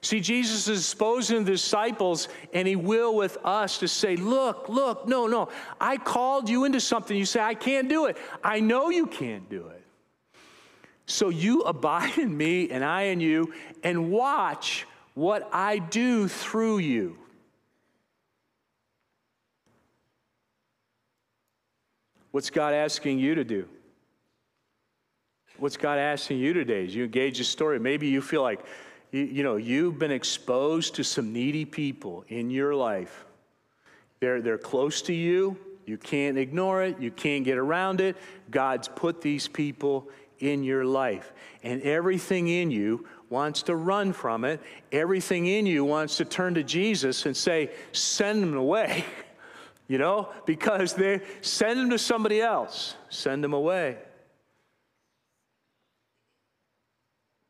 See, 0.00 0.20
Jesus 0.20 0.66
is 0.66 0.78
exposing 0.78 1.44
the 1.44 1.50
disciples, 1.50 2.28
and 2.54 2.66
he 2.66 2.74
will 2.74 3.14
with 3.14 3.36
us 3.44 3.78
to 3.80 3.86
say, 3.86 4.16
Look, 4.16 4.70
look, 4.70 5.06
no, 5.06 5.26
no, 5.26 5.50
I 5.78 5.98
called 5.98 6.48
you 6.48 6.64
into 6.64 6.80
something. 6.80 7.14
You 7.14 7.26
say, 7.26 7.40
I 7.40 7.54
can't 7.54 7.88
do 7.88 8.06
it. 8.06 8.16
I 8.42 8.60
know 8.60 8.88
you 8.88 9.06
can't 9.08 9.48
do 9.50 9.66
it. 9.66 9.77
So 11.08 11.30
you 11.30 11.62
abide 11.62 12.18
in 12.18 12.36
me, 12.36 12.70
and 12.70 12.84
I 12.84 13.04
in 13.04 13.18
you, 13.18 13.54
and 13.82 14.10
watch 14.10 14.86
what 15.14 15.48
I 15.52 15.78
do 15.78 16.28
through 16.28 16.78
you. 16.78 17.16
What's 22.30 22.50
God 22.50 22.74
asking 22.74 23.18
you 23.18 23.34
to 23.34 23.42
do? 23.42 23.66
What's 25.56 25.78
God 25.78 25.98
asking 25.98 26.38
you 26.38 26.52
today 26.52 26.84
as 26.84 26.94
you 26.94 27.04
engage 27.04 27.38
the 27.38 27.44
story? 27.44 27.80
Maybe 27.80 28.08
you 28.08 28.20
feel 28.20 28.42
like, 28.42 28.60
you, 29.10 29.22
you, 29.22 29.42
know, 29.42 29.56
you've 29.56 29.98
been 29.98 30.12
exposed 30.12 30.94
to 30.96 31.04
some 31.04 31.32
needy 31.32 31.64
people 31.64 32.24
in 32.28 32.50
your 32.50 32.74
life. 32.74 33.24
They're, 34.20 34.42
they're 34.42 34.58
close 34.58 35.00
to 35.02 35.14
you. 35.14 35.56
You 35.86 35.96
can't 35.96 36.36
ignore 36.36 36.82
it. 36.82 37.00
You 37.00 37.10
can't 37.10 37.46
get 37.46 37.56
around 37.56 38.02
it. 38.02 38.18
God's 38.50 38.88
put 38.88 39.22
these 39.22 39.48
people 39.48 40.10
in 40.38 40.64
your 40.64 40.84
life. 40.84 41.32
And 41.62 41.82
everything 41.82 42.48
in 42.48 42.70
you 42.70 43.06
wants 43.30 43.62
to 43.64 43.76
run 43.76 44.12
from 44.12 44.44
it. 44.44 44.60
Everything 44.92 45.46
in 45.46 45.66
you 45.66 45.84
wants 45.84 46.16
to 46.18 46.24
turn 46.24 46.54
to 46.54 46.62
Jesus 46.62 47.26
and 47.26 47.36
say, 47.36 47.70
send 47.92 48.42
them 48.42 48.56
away. 48.56 49.04
you 49.88 49.98
know, 49.98 50.28
because 50.46 50.94
they 50.94 51.20
send 51.40 51.78
them 51.78 51.90
to 51.90 51.98
somebody 51.98 52.40
else, 52.40 52.94
send 53.08 53.42
them 53.42 53.52
away. 53.52 53.98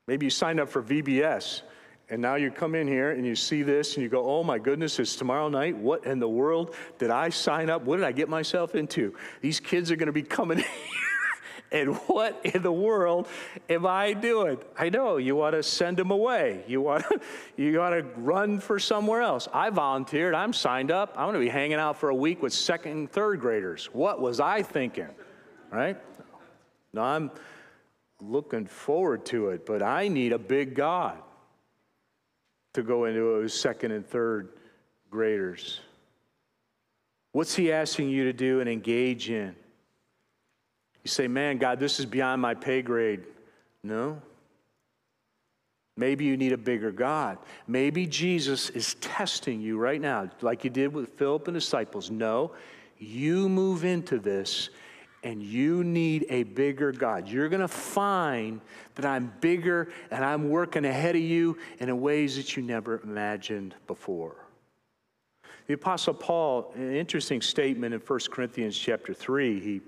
Maybe 0.07 0.27
you 0.27 0.31
signed 0.31 0.59
up 0.59 0.69
for 0.69 0.83
VBS 0.83 1.63
and 2.11 2.23
now 2.23 2.37
you 2.37 2.51
come 2.51 2.75
in 2.75 2.89
here 2.89 3.11
and 3.11 3.27
you 3.27 3.35
see 3.35 3.63
this 3.63 3.95
and 3.95 4.03
you 4.03 4.09
go, 4.09 4.27
oh 4.27 4.43
my 4.43 4.59
goodness, 4.59 4.99
it's 4.99 5.17
tomorrow 5.17 5.49
night. 5.49 5.77
What 5.77 6.07
in 6.07 6.19
the 6.19 6.29
world 6.29 6.75
did 6.99 7.11
I 7.11 7.29
sign 7.29 7.69
up? 7.69 7.83
What 7.83 7.97
did 7.97 8.07
I 8.07 8.13
get 8.13 8.31
myself 8.31 8.75
into? 8.75 9.15
These 9.43 9.61
kids 9.61 9.91
are 9.91 9.97
going 9.97 10.07
to 10.07 10.13
be 10.13 10.23
coming 10.23 10.65
and 11.71 11.97
what 12.07 12.41
in 12.45 12.63
the 12.63 12.73
world 12.73 13.29
am 13.69 13.87
I 13.87 14.13
doing? 14.13 14.59
I 14.79 14.89
know 14.89 15.17
you 15.17 15.37
want 15.37 15.55
to 15.55 15.63
send 15.63 15.97
them 15.97 16.11
away. 16.11 16.65
You 16.67 16.81
want 16.81 17.05
to, 17.09 17.21
you 17.57 17.79
want 17.79 17.95
to 17.95 18.21
run 18.21 18.61
for 18.61 18.79
somewhere 18.79 19.23
else. 19.23 19.49
I 19.53 19.71
volunteered. 19.71 20.35
I'm 20.35 20.53
signed 20.53 20.91
up. 20.91 21.15
I'm 21.17 21.25
going 21.25 21.35
to 21.35 21.41
be 21.41 21.49
hanging 21.49 21.79
out 21.79 21.99
for 21.99 22.09
a 22.09 22.15
week 22.15 22.43
with 22.43 22.53
second 22.53 22.93
and 22.93 23.11
third 23.11 23.41
graders. 23.41 23.87
What 23.93 24.21
was 24.21 24.41
I 24.41 24.63
thinking? 24.63 25.09
Right? 25.71 25.97
No, 26.93 27.03
I'm 27.03 27.31
looking 28.21 28.67
forward 28.67 29.27
to 29.27 29.51
it, 29.51 29.67
but 29.67 29.83
I 29.83 30.09
need 30.09 30.33
a 30.33 30.39
big 30.39 30.75
God 30.75 31.19
to 32.75 32.83
go 32.83 33.05
into 33.05 33.21
those 33.21 33.53
second 33.53 33.93
and 33.93 34.07
third 34.07 34.51
graders. 35.11 35.81
What's 37.33 37.55
he 37.55 37.73
asking 37.73 38.09
you 38.09 38.25
to 38.25 38.33
do 38.33 38.61
and 38.61 38.69
engage 38.69 39.31
in? 39.31 39.55
You 41.09 41.13
say, 41.13 41.27
man, 41.27 41.57
God, 41.57 41.81
this 41.81 41.99
is 41.99 42.05
beyond 42.05 42.43
my 42.43 42.53
pay 42.53 42.83
grade. 42.83 43.23
No. 43.83 44.21
Maybe 45.97 46.27
you 46.27 46.37
need 46.37 46.53
a 46.53 46.59
bigger 46.59 46.93
God. 46.93 47.39
Maybe 47.67 48.07
Jesus 48.07 48.69
is 48.69 48.93
testing 48.97 49.63
you 49.63 49.79
right 49.79 50.03
now, 50.03 50.29
like 50.43 50.65
you 50.65 50.71
did 50.71 50.93
with 50.93 51.09
Philip 51.17 51.49
and 51.49 51.55
disciples. 51.55 52.11
No, 52.11 52.53
you 52.99 53.49
move 53.49 53.87
into 53.87 54.19
this 54.19 54.69
and 55.23 55.43
you 55.43 55.83
need 55.83 56.27
a 56.29 56.43
bigger 56.43 56.93
God. 56.93 57.27
You're 57.27 57.49
going 57.49 57.63
to 57.63 57.69
find 57.69 58.61
that 58.97 59.07
I'm 59.07 59.33
bigger 59.41 59.89
and 60.11 60.23
I'm 60.23 60.51
working 60.51 60.85
ahead 60.85 61.17
of 61.17 61.23
you 61.23 61.57
in 61.81 62.01
ways 62.03 62.37
that 62.37 62.55
you 62.55 62.63
never 62.63 63.01
imagined 63.01 63.75
before. 63.87 64.37
The 65.69 65.73
Apostle 65.73 66.13
Paul, 66.13 66.71
an 66.75 66.95
interesting 66.95 67.41
statement 67.41 67.95
in 67.95 68.01
1 68.01 68.19
Corinthians 68.31 68.79
chapter 68.79 69.15
3, 69.15 69.59
he 69.59 69.81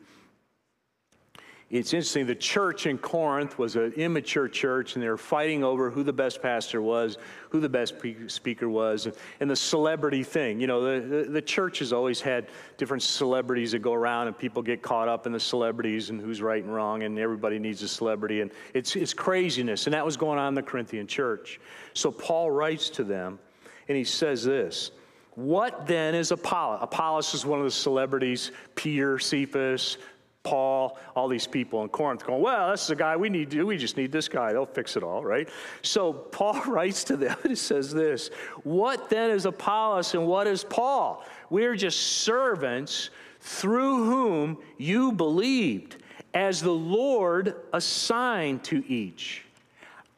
it's 1.71 1.95
interesting, 1.95 2.27
the 2.27 2.35
church 2.35 2.87
in 2.87 2.99
Corinth 2.99 3.57
was 3.57 3.77
an 3.77 3.93
immature 3.93 4.49
church, 4.49 4.97
and 4.97 5.03
they 5.03 5.09
were 5.09 5.17
fighting 5.17 5.63
over 5.63 5.89
who 5.89 6.03
the 6.03 6.13
best 6.13 6.43
pastor 6.43 6.83
was, 6.83 7.17
who 7.51 7.61
the 7.61 7.69
best 7.69 7.95
speaker 8.27 8.69
was, 8.69 9.07
and 9.39 9.49
the 9.49 9.55
celebrity 9.55 10.25
thing. 10.25 10.61
You 10.61 10.67
know, 10.67 10.99
the, 10.99 11.31
the, 11.31 11.41
church 11.41 11.79
has 11.79 11.93
always 11.93 12.21
had 12.21 12.49
different 12.77 13.05
celebrities 13.05 13.71
that 13.71 13.79
go 13.79 13.95
around, 13.95 14.27
and 14.27 14.37
people 14.37 14.63
get 14.63 14.83
caught 14.83 15.07
up 15.07 15.27
in 15.27 15.33
the 15.33 15.39
celebrities 15.39 16.11
and 16.11 16.21
who's 16.21 16.43
right 16.43 16.63
and 16.63 16.75
wrong, 16.75 17.05
and 17.05 17.17
everybody 17.21 17.61
needs 17.61 17.83
a 17.83 17.89
celebrity. 17.89 18.41
And 18.41 18.51
it's, 18.75 18.97
it's 18.97 19.15
craziness, 19.15 19.87
and 19.87 19.95
that 19.95 20.05
was 20.05 20.17
going 20.17 20.41
on 20.41 20.49
in 20.49 20.55
the 20.57 20.63
Corinthian 20.63 21.07
church. 21.07 21.61
So 21.95 22.11
Paul 22.11 22.51
writes 22.51 22.91
to 22.91 23.05
them, 23.05 23.39
and 23.87 23.97
he 23.97 24.03
says 24.03 24.43
this. 24.43 24.91
What 25.37 25.87
then 25.87 26.17
is 26.17 26.33
Apollos? 26.33 26.81
Apollos 26.83 27.33
is 27.33 27.47
one 27.47 27.61
of 27.61 27.65
the 27.65 27.71
celebrities, 27.71 28.51
Peter, 28.75 29.21
Cephas, 29.21 29.99
Paul, 30.43 30.99
all 31.15 31.29
these 31.29 31.47
people 31.47 31.83
in 31.83 31.91
Corinth 31.91 32.25
going, 32.25 32.41
well, 32.41 32.71
this 32.71 32.85
is 32.85 32.91
a 32.91 32.97
guy 32.97 33.17
we 33.17 33.29
need 33.29 33.51
to, 33.51 33.65
we 33.65 33.77
just 33.77 33.97
need 33.97 34.11
this 34.11 34.29
guy. 34.29 34.53
They'll 34.53 34.65
fix 34.65 34.97
it 34.97 35.03
all, 35.03 35.23
right? 35.23 35.49
So 35.83 36.13
Paul 36.13 36.61
writes 36.67 37.05
to 37.05 37.17
them 37.17 37.37
and 37.45 37.59
says 37.59 37.93
this 37.93 38.29
What 38.63 39.11
then 39.11 39.31
is 39.31 39.45
Apollos 39.45 40.15
and 40.15 40.27
what 40.27 40.47
is 40.47 40.65
Paul? 40.65 41.25
We're 41.51 41.77
just 41.77 42.01
servants 42.01 43.11
through 43.41 44.05
whom 44.05 44.59
you 44.79 45.13
believed, 45.13 45.97
as 46.33 46.63
the 46.63 46.71
Lord 46.71 47.57
assigned 47.73 48.63
to 48.65 48.85
each. 48.87 49.45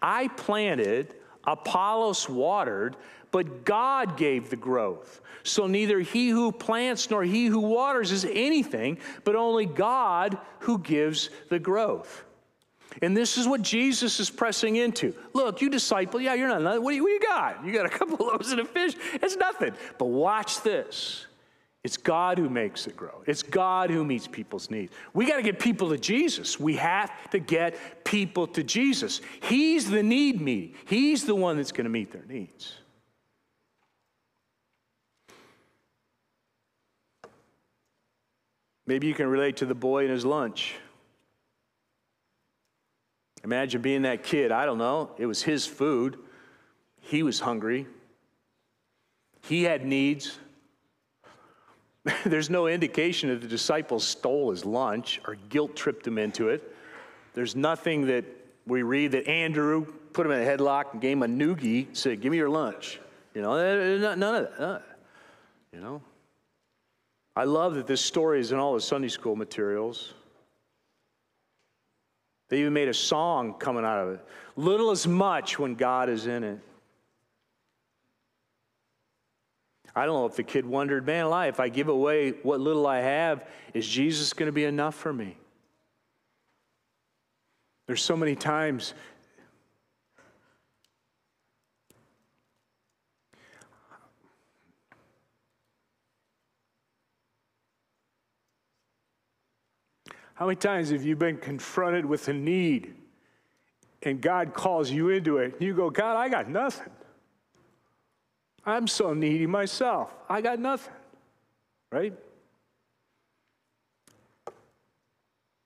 I 0.01 0.29
planted, 0.29 1.15
Apollos 1.45 2.29
watered, 2.29 2.97
but 3.33 3.65
God 3.65 4.17
gave 4.17 4.49
the 4.51 4.57
growth. 4.57 5.21
So 5.43 5.67
neither 5.67 5.99
he 6.01 6.29
who 6.29 6.53
plants 6.53 7.11
nor 7.11 7.25
he 7.25 7.47
who 7.47 7.59
waters 7.59 8.13
is 8.13 8.25
anything, 8.25 8.99
but 9.25 9.35
only 9.35 9.67
God 9.67 10.39
who 10.61 10.79
gives 10.79 11.31
the 11.49 11.59
growth. 11.59 12.25
And 13.01 13.17
this 13.17 13.39
is 13.39 13.49
what 13.49 13.63
Jesus 13.63 14.21
is 14.21 14.29
pressing 14.29 14.77
into. 14.77 15.15
Look, 15.33 15.63
you 15.63 15.71
disciple, 15.71 16.21
yeah, 16.21 16.35
you're 16.35 16.47
not, 16.47 16.83
what 16.83 16.91
do 16.91 16.97
you, 16.97 17.03
what 17.03 17.09
do 17.09 17.15
you 17.15 17.21
got? 17.21 17.65
You 17.65 17.73
got 17.73 17.87
a 17.87 17.89
couple 17.99 18.15
of 18.15 18.21
loaves 18.21 18.53
and 18.53 18.61
a 18.61 18.65
fish. 18.65 18.95
It's 19.15 19.37
nothing. 19.37 19.73
But 19.99 20.07
watch 20.07 20.63
this. 20.63 21.27
It's 21.85 21.97
God 21.97 22.39
who 22.39 22.49
makes 22.49 22.87
it 22.87 22.97
grow. 22.97 23.23
It's 23.27 23.43
God 23.43 23.91
who 23.91 24.05
meets 24.05 24.29
people's 24.29 24.71
needs. 24.71 24.93
We 25.15 25.27
got 25.27 25.37
to 25.37 25.43
get 25.43 25.59
people 25.59 25.89
to 25.91 25.99
Jesus. 25.99 26.61
We 26.61 26.77
have 26.77 27.11
to 27.31 27.41
get 27.41 28.05
people 28.05 28.47
to 28.49 28.63
Jesus. 28.63 29.21
He's 29.41 29.91
the 29.91 30.03
need 30.03 30.41
meeting. 30.41 30.77
He's 30.85 31.25
the 31.25 31.35
one 31.35 31.57
that's 31.57 31.73
going 31.73 31.85
to 31.85 31.91
meet 31.91 32.13
their 32.13 32.25
needs. 32.29 32.75
Maybe 38.87 39.07
you 39.07 39.15
can 39.15 39.27
relate 39.27 39.59
to 39.59 39.67
the 39.67 39.75
boy 39.75 40.03
and 40.03 40.11
his 40.11 40.25
lunch. 40.25 40.75
Imagine 43.45 43.83
being 43.83 44.03
that 44.03 44.23
kid. 44.23 44.53
I 44.53 44.67
don't 44.67 44.79
know. 44.79 45.11
It 45.19 45.27
was 45.27 45.43
his 45.43 45.67
food. 45.67 46.19
He 47.01 47.23
was 47.23 47.41
hungry. 47.41 47.87
He 49.43 49.65
had 49.65 49.85
needs. 49.85 50.39
There's 52.25 52.51
no 52.51 52.67
indication 52.67 53.29
that 53.31 53.41
the 53.41 53.49
disciples 53.49 54.05
stole 54.07 54.51
his 54.51 54.65
lunch 54.65 55.21
or 55.27 55.37
guilt 55.49 55.75
tripped 55.77 56.07
him 56.07 56.19
into 56.19 56.49
it. 56.49 56.75
There's 57.35 57.57
nothing 57.57 58.07
that 58.07 58.25
we 58.67 58.83
read 58.83 59.13
that 59.13 59.27
Andrew 59.29 59.87
put 60.13 60.27
him 60.27 60.33
in 60.33 60.43
a 60.43 60.45
headlock 60.45 60.93
and 60.93 61.01
gave 61.01 61.17
him 61.17 61.23
a 61.23 61.27
noogie, 61.27 61.97
said, 61.97 62.21
Give 62.21 62.31
me 62.31 62.39
your 62.39 62.51
lunch. 62.51 63.01
You 63.35 63.43
know, 63.43 63.55
eh, 63.55 63.95
eh, 63.95 64.15
none 64.15 64.35
of 64.35 64.59
that. 64.59 64.83
You 65.73 65.81
know, 65.81 66.03
I 67.35 67.45
love 67.45 67.75
that 67.77 67.87
this 67.87 68.01
story 68.01 68.41
is 68.41 68.53
in 68.53 68.59
all 68.59 68.75
the 68.75 68.81
Sunday 68.81 69.09
school 69.09 69.37
materials. 69.37 70.13
They 72.49 72.61
even 72.61 72.75
made 72.75 72.89
a 72.89 72.95
song 72.95 73.55
coming 73.55 73.85
out 73.85 74.07
of 74.07 74.15
it. 74.15 74.21
Little 74.57 74.91
as 74.91 75.07
much 75.07 75.59
when 75.59 75.75
God 75.75 76.11
is 76.11 76.27
in 76.27 76.45
it. 76.45 76.59
I 79.95 80.07
don't 80.07 80.15
know 80.17 80.27
if 80.27 80.37
the 80.37 80.43
kid 80.43 80.67
wondered, 80.67 81.07
man, 81.07 81.27
if 81.49 81.61
I 81.61 81.69
give 81.69 81.89
away 81.89 82.31
what 82.43 82.61
little 82.61 82.87
I 82.87 83.01
have, 83.01 83.47
is 83.75 83.87
Jesus 83.87 84.33
going 84.33 84.47
to 84.47 84.53
be 84.53 84.65
enough 84.65 84.95
for 84.95 85.13
me? 85.13 85.37
There's 87.87 88.03
so 88.03 88.17
many 88.17 88.35
times 88.35 88.95
How 100.35 100.47
many 100.47 100.57
times 100.57 100.91
have 100.91 101.05
you 101.05 101.17
been 101.17 101.37
confronted 101.37 102.05
with 102.05 102.29
a 102.29 102.33
need 102.33 102.95
and 104.03 104.21
God 104.21 104.55
calls 104.55 104.91
you 104.91 105.11
into 105.11 105.39
it? 105.39 105.61
You 105.61 105.75
go, 105.75 105.91
God, 105.91 106.17
I 106.17 106.29
got 106.29 106.49
nothing. 106.49 106.91
I'm 108.65 108.87
so 108.87 109.13
needy 109.13 109.47
myself. 109.47 110.11
I 110.29 110.41
got 110.41 110.59
nothing. 110.59 110.95
Right? 111.91 112.15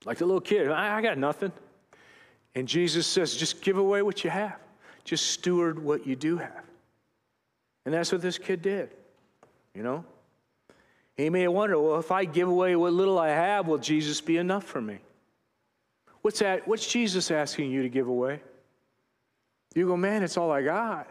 Like 0.05 0.17
the 0.17 0.25
little 0.25 0.41
kid, 0.41 0.69
I, 0.69 0.97
I 0.97 1.01
got 1.01 1.17
nothing. 1.17 1.51
And 2.55 2.67
Jesus 2.67 3.05
says, 3.05 3.35
just 3.35 3.61
give 3.61 3.77
away 3.77 4.01
what 4.01 4.23
you 4.23 4.29
have, 4.29 4.57
just 5.03 5.27
steward 5.27 5.77
what 5.77 6.07
you 6.07 6.15
do 6.15 6.37
have. 6.37 6.63
And 7.85 7.93
that's 7.93 8.11
what 8.11 8.21
this 8.21 8.37
kid 8.37 8.61
did, 8.61 8.89
you 9.73 9.83
know? 9.83 10.03
He 11.17 11.31
may 11.31 11.47
wonder, 11.47 11.79
well, 11.79 11.99
if 11.99 12.11
I 12.11 12.25
give 12.25 12.47
away 12.47 12.75
what 12.75 12.93
little 12.93 13.17
I 13.17 13.29
have, 13.29 13.67
will 13.67 13.79
Jesus 13.79 14.21
be 14.21 14.37
enough 14.37 14.63
for 14.63 14.79
me? 14.79 14.99
What's 16.21 16.39
that? 16.39 16.67
What's 16.67 16.87
Jesus 16.87 17.31
asking 17.31 17.71
you 17.71 17.81
to 17.81 17.89
give 17.89 18.07
away? 18.07 18.39
You 19.73 19.87
go, 19.87 19.97
man, 19.97 20.23
it's 20.23 20.37
all 20.37 20.51
I 20.51 20.61
got. 20.61 21.07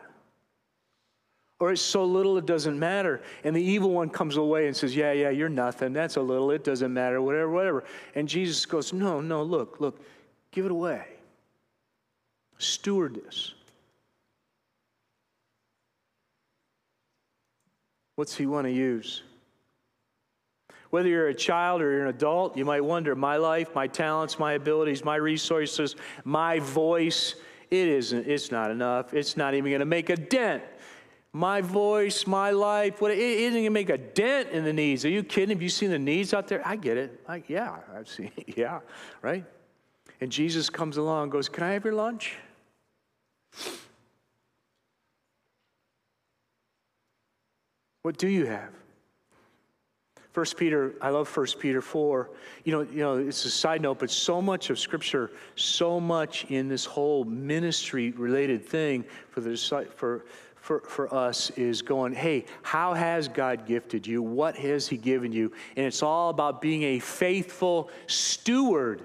Or 1.59 1.73
it's 1.73 1.83
so 1.83 2.05
little 2.05 2.37
it 2.37 2.47
doesn't 2.47 2.79
matter. 2.79 3.23
And 3.43 3.57
the 3.57 3.63
evil 3.63 3.91
one 3.91 4.11
comes 4.11 4.37
away 4.37 4.67
and 4.67 4.77
says, 4.77 4.95
Yeah, 4.95 5.13
yeah, 5.13 5.31
you're 5.31 5.49
nothing. 5.49 5.93
That's 5.95 6.17
a 6.17 6.21
little. 6.21 6.51
It 6.51 6.65
doesn't 6.65 6.93
matter. 6.93 7.23
Whatever, 7.23 7.51
whatever. 7.51 7.85
And 8.15 8.29
Jesus 8.29 8.67
goes, 8.67 8.93
No, 8.93 9.21
no, 9.23 9.43
look, 9.43 9.81
look, 9.81 9.99
give 10.51 10.67
it 10.67 10.71
away. 10.71 11.07
Steward 12.59 13.15
this. 13.15 13.55
What's 18.17 18.37
he 18.37 18.47
want 18.47 18.67
to 18.67 18.73
use? 18.73 19.23
Whether 20.97 21.11
you're 21.11 21.29
a 21.29 21.35
child 21.35 21.83
or 21.83 21.93
you're 21.93 22.05
an 22.05 22.09
adult, 22.09 22.57
you 22.57 22.65
might 22.65 22.81
wonder 22.81 23.15
my 23.15 23.37
life, 23.37 23.75
my 23.75 23.87
talents, 23.87 24.39
my 24.39 24.55
abilities, 24.55 25.05
my 25.05 25.17
resources, 25.17 25.95
my 26.25 26.59
voice, 26.59 27.35
it 27.71 27.87
isn't, 27.87 28.27
it's 28.27 28.51
not 28.51 28.71
enough. 28.71 29.13
It's 29.13 29.37
not 29.37 29.53
even 29.53 29.71
going 29.71 29.81
to 29.81 29.85
make 29.85 30.09
a 30.09 30.17
dent. 30.17 30.63
My 31.35 31.61
voice, 31.61 32.27
my 32.27 32.51
life, 32.51 33.03
what, 33.03 33.11
it 33.11 33.19
isn't 33.19 33.53
going 33.53 33.65
to 33.65 33.71
make 33.71 33.91
a 33.91 33.99
dent 33.99 34.49
in 34.53 34.65
the 34.65 34.73
needs. 34.73 35.05
Are 35.05 35.11
you 35.11 35.23
kidding? 35.23 35.51
Have 35.51 35.61
you 35.61 35.69
seen 35.69 35.91
the 35.91 35.99
needs 35.99 36.33
out 36.33 36.49
there? 36.49 36.67
I 36.67 36.77
get 36.77 36.97
it. 36.97 37.21
I, 37.29 37.43
yeah, 37.47 37.77
I've 37.95 38.09
seen 38.09 38.33
it. 38.35 38.55
Yeah, 38.57 38.81
right? 39.21 39.45
And 40.23 40.33
Jesus 40.33 40.71
comes 40.71 40.97
along 40.97 41.25
and 41.25 41.33
goes, 41.33 41.51
Can 41.51 41.63
I 41.63 41.73
have 41.73 41.85
your 41.85 41.93
lunch? 41.93 42.39
What 48.01 48.17
do 48.17 48.29
you 48.29 48.47
have? 48.47 48.73
First 50.37 50.59
Peter, 50.59 50.93
I 51.01 51.09
love 51.09 51.29
First 51.29 51.59
Peter 51.59 51.81
4. 51.81 52.29
You 52.65 52.73
know, 52.73 52.81
you 52.83 52.99
know, 52.99 53.17
it's 53.17 53.43
a 53.47 53.51
side 53.51 53.81
note, 53.81 54.01
but 54.01 54.11
so 54.11 54.43
much 54.43 54.69
of 54.69 54.79
Scripture, 54.79 55.31
so 55.55 55.99
much 55.99 56.45
in 56.51 56.69
this 56.69 56.85
whole 56.85 57.25
ministry 57.25 58.11
related 58.11 58.63
thing 58.63 59.07
for 59.31 59.41
the 59.41 59.57
for 59.97 60.27
for, 60.57 60.81
for 60.81 61.15
us 61.15 61.49
is 61.53 61.81
going, 61.81 62.13
hey, 62.13 62.45
how 62.61 62.93
has 62.93 63.29
God 63.29 63.65
gifted 63.65 64.07
you? 64.07 64.21
What 64.21 64.57
has 64.57 64.87
He 64.87 64.99
given 64.99 65.33
you? 65.33 65.53
And 65.75 65.87
it's 65.87 66.03
all 66.03 66.29
about 66.29 66.61
being 66.61 66.83
a 66.83 66.99
faithful 66.99 67.89
steward 68.07 69.01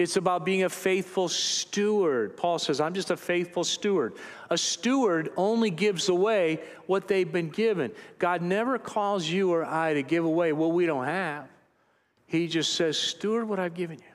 it's 0.00 0.16
about 0.16 0.46
being 0.46 0.62
a 0.62 0.70
faithful 0.70 1.28
steward. 1.28 2.34
Paul 2.34 2.58
says, 2.58 2.80
I'm 2.80 2.94
just 2.94 3.10
a 3.10 3.18
faithful 3.18 3.64
steward. 3.64 4.14
A 4.48 4.56
steward 4.56 5.30
only 5.36 5.68
gives 5.68 6.08
away 6.08 6.62
what 6.86 7.06
they've 7.06 7.30
been 7.30 7.50
given. 7.50 7.92
God 8.18 8.40
never 8.40 8.78
calls 8.78 9.28
you 9.28 9.52
or 9.52 9.62
I 9.62 9.92
to 9.92 10.02
give 10.02 10.24
away 10.24 10.54
what 10.54 10.72
we 10.72 10.86
don't 10.86 11.04
have. 11.04 11.48
He 12.24 12.48
just 12.48 12.72
says, 12.72 12.96
Steward 12.96 13.46
what 13.46 13.58
I've 13.58 13.74
given 13.74 13.98
you. 13.98 14.14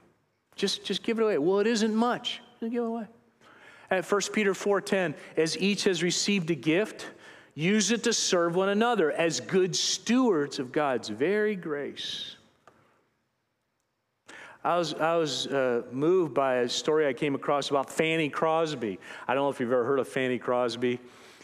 Just, 0.55 0.83
just 0.85 1.03
give 1.03 1.19
it 1.19 1.21
away. 1.21 1.37
Well, 1.37 1.59
it 1.59 1.67
isn't 1.67 1.93
much. 1.93 2.41
Just 2.59 2.71
give 2.71 2.81
it 2.81 2.87
away. 2.87 3.05
At 3.91 4.11
1 4.11 4.21
Peter 4.33 4.53
4:10, 4.53 5.13
as 5.37 5.55
each 5.59 5.83
has 5.83 6.01
received 6.01 6.49
a 6.49 6.55
gift, 6.55 7.11
use 7.53 7.91
it 7.91 8.03
to 8.05 8.13
serve 8.13 8.55
one 8.55 8.69
another 8.69 9.11
as 9.11 9.39
good 9.39 9.75
stewards 9.75 10.57
of 10.57 10.71
God's 10.71 11.09
very 11.09 11.55
grace. 11.55 12.37
I 14.65 14.79
was, 14.79 14.95
I 14.95 15.15
was 15.15 15.45
uh, 15.45 15.83
moved 15.91 16.33
by 16.33 16.55
a 16.55 16.69
story 16.69 17.05
I 17.05 17.13
came 17.13 17.35
across 17.35 17.69
about 17.69 17.87
Fanny 17.87 18.29
Crosby. 18.29 18.97
I 19.27 19.35
don't 19.35 19.43
know 19.43 19.49
if 19.49 19.59
you've 19.59 19.71
ever 19.71 19.85
heard 19.85 19.99
of 19.99 20.07
Fanny 20.07 20.39
Crosby. 20.39 20.99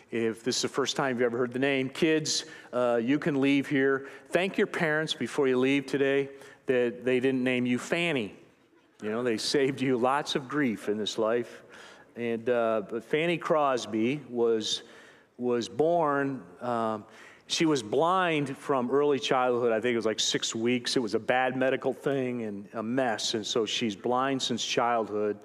If 0.10 0.44
this 0.44 0.56
is 0.56 0.64
the 0.64 0.68
first 0.68 0.96
time 0.96 1.18
you've 1.18 1.26
ever 1.28 1.38
heard 1.38 1.54
the 1.54 1.60
name, 1.60 1.88
kids, 1.88 2.46
uh, 2.74 3.00
you 3.00 3.20
can 3.20 3.40
leave 3.40 3.68
here. 3.68 4.08
Thank 4.30 4.58
your 4.58 4.66
parents 4.66 5.14
before 5.14 5.48
you 5.48 5.60
leave 5.60 5.86
today 5.86 6.30
that 6.66 7.06
they 7.06 7.20
didn't 7.20 7.44
name 7.44 7.68
you 7.68 7.78
Fanny. 7.78 8.34
You 9.04 9.12
know, 9.12 9.22
they 9.22 9.38
saved 9.38 9.82
you 9.82 9.98
lots 9.98 10.34
of 10.36 10.50
grief 10.50 10.90
in 10.90 10.98
this 10.98 11.20
life. 11.20 11.62
And 12.16 12.50
uh, 12.50 12.82
but 12.90 13.04
Fanny 13.04 13.38
Crosby 13.38 14.20
was 14.32 14.82
was 15.38 15.70
born. 15.70 16.42
Um, 16.60 17.06
she 17.52 17.66
was 17.66 17.84
blind 17.84 18.58
from 18.58 18.90
early 18.90 19.20
childhood. 19.20 19.72
I 19.72 19.82
think 19.82 19.94
it 19.94 19.98
was 19.98 20.06
like 20.06 20.20
six 20.20 20.56
weeks. 20.56 20.96
It 20.96 21.02
was 21.02 21.16
a 21.16 21.20
bad 21.20 21.58
medical 21.58 21.94
thing 21.94 22.44
and 22.44 22.68
a 22.74 22.84
mess. 22.84 23.34
And 23.34 23.46
so 23.46 23.66
she's 23.66 23.96
blind 23.96 24.42
since 24.42 24.64
childhood. 24.64 25.38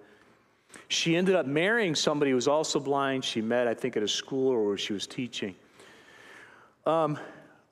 She 0.89 1.17
ended 1.17 1.35
up 1.35 1.47
marrying 1.47 1.95
somebody 1.95 2.31
who 2.31 2.35
was 2.37 2.49
also 2.49 2.79
blind. 2.79 3.25
She 3.25 3.41
met, 3.41 3.67
I 3.67 3.75
think, 3.75 3.97
at 3.97 4.03
a 4.03 4.09
school 4.09 4.51
or 4.53 4.67
where 4.67 4.79
she 4.79 4.93
was 4.93 5.07
teaching. 5.07 5.55
Um, 6.85 7.19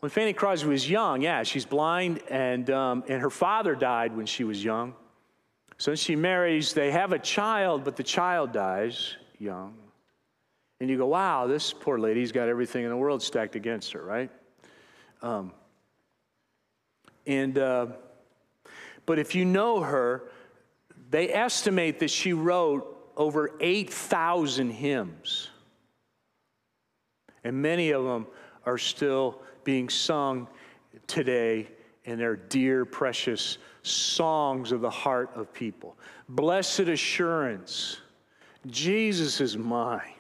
when 0.01 0.11
Fanny 0.11 0.33
Crosby 0.33 0.69
was 0.69 0.91
young, 0.91 1.23
yeah, 1.23 1.45
she's 1.45 1.65
blind, 1.65 2.21
and, 2.29 2.69
um, 2.71 3.05
and 3.09 3.23
her 3.23 3.31
father 3.31 3.75
died 3.75 4.17
when 4.17 4.27
she 4.27 4.45
was 4.45 4.63
young. 4.63 4.95
So 5.79 5.95
she 5.95 6.17
marries, 6.17 6.73
they 6.73 6.91
have 6.91 7.13
a 7.13 7.19
child, 7.19 7.85
but 7.85 7.97
the 7.97 8.03
child 8.03 8.53
dies 8.53 9.17
young. 9.39 9.75
And 10.85 10.91
you 10.91 10.99
go, 10.99 11.07
wow, 11.07 11.47
this 11.47 11.73
poor 11.73 11.99
lady's 11.99 12.31
got 12.31 12.47
everything 12.51 12.85
in 12.85 12.91
the 12.91 12.97
world 12.99 13.23
stacked 13.23 13.57
against 13.57 13.93
her, 13.93 14.03
right? 14.03 14.31
Um, 15.23 15.51
and, 17.27 17.57
uh, 17.57 17.87
but 19.07 19.19
if 19.19 19.35
you 19.35 19.47
know 19.47 19.81
her, 19.81 20.25
they 21.09 21.33
estimate 21.33 22.01
that 22.01 22.11
she 22.11 22.35
wrote 22.35 23.13
over 23.17 23.53
8,000 23.61 24.73
hymns. 24.73 25.49
And 27.45 27.63
many 27.63 27.93
of 27.93 28.05
them 28.05 28.27
are 28.67 28.77
still 28.77 29.41
being 29.65 29.89
sung 29.89 30.49
today, 31.07 31.67
and 32.05 32.21
they're 32.21 32.37
dear, 32.37 32.85
precious 32.85 33.57
songs 33.83 34.71
of 34.71 34.83
the 34.83 34.91
heart 34.91 35.31
of 35.35 35.51
people. 35.55 35.97
Blessed 36.29 36.81
assurance, 36.81 38.03
Jesus 38.67 39.41
is 39.41 39.57
mine. 39.57 40.14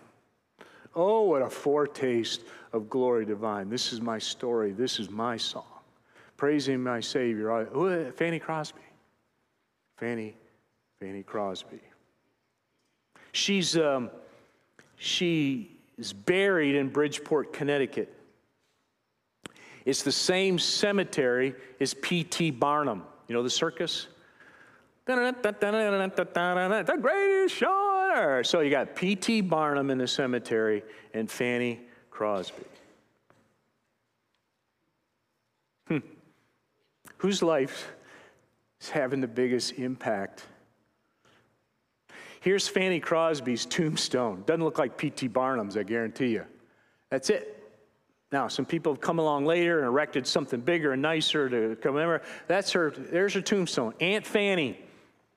Oh, 0.96 1.22
what 1.22 1.42
a 1.42 1.50
foretaste 1.50 2.42
of 2.72 2.88
glory 2.88 3.24
divine. 3.24 3.68
This 3.68 3.92
is 3.92 4.00
my 4.00 4.18
story. 4.18 4.72
This 4.72 4.98
is 5.00 5.10
my 5.10 5.36
song. 5.36 5.64
Praising 6.36 6.82
my 6.82 7.00
Savior. 7.00 7.50
Oh, 7.50 8.10
Fanny 8.12 8.38
Crosby. 8.38 8.80
Fanny, 9.96 10.34
Fanny 11.00 11.22
Crosby. 11.22 11.80
She's, 13.32 13.76
um, 13.76 14.10
she 14.96 15.76
is 15.98 16.12
buried 16.12 16.74
in 16.74 16.88
Bridgeport, 16.88 17.52
Connecticut. 17.52 18.12
It's 19.84 20.02
the 20.02 20.12
same 20.12 20.58
cemetery 20.58 21.54
as 21.80 21.94
P.T. 21.94 22.52
Barnum. 22.52 23.02
You 23.28 23.34
know 23.34 23.42
the 23.42 23.50
circus? 23.50 24.06
The 26.86 26.96
greatest 26.96 27.54
show 27.54 27.83
so 28.44 28.60
you 28.60 28.70
got 28.70 28.94
P.T. 28.94 29.42
Barnum 29.42 29.90
in 29.90 29.98
the 29.98 30.06
cemetery 30.06 30.82
and 31.12 31.30
Fanny 31.30 31.80
Crosby. 32.10 32.64
Hmm. 35.88 35.98
Whose 37.18 37.42
life 37.42 37.90
is 38.80 38.90
having 38.90 39.20
the 39.20 39.28
biggest 39.28 39.72
impact? 39.72 40.44
Here's 42.40 42.68
Fanny 42.68 43.00
Crosby's 43.00 43.64
tombstone. 43.64 44.44
Doesn't 44.46 44.62
look 44.62 44.78
like 44.78 44.98
P.T. 44.98 45.28
Barnum's, 45.28 45.76
I 45.76 45.82
guarantee 45.82 46.28
you. 46.28 46.44
That's 47.10 47.30
it. 47.30 47.50
Now, 48.30 48.48
some 48.48 48.66
people 48.66 48.92
have 48.92 49.00
come 49.00 49.18
along 49.18 49.46
later 49.46 49.78
and 49.78 49.86
erected 49.86 50.26
something 50.26 50.60
bigger 50.60 50.92
and 50.92 51.00
nicer 51.00 51.48
to 51.48 51.76
commemorate. 51.76 52.22
That's 52.48 52.72
her, 52.72 52.90
there's 52.90 53.32
her 53.34 53.40
tombstone. 53.40 53.94
Aunt 54.00 54.26
Fanny. 54.26 54.83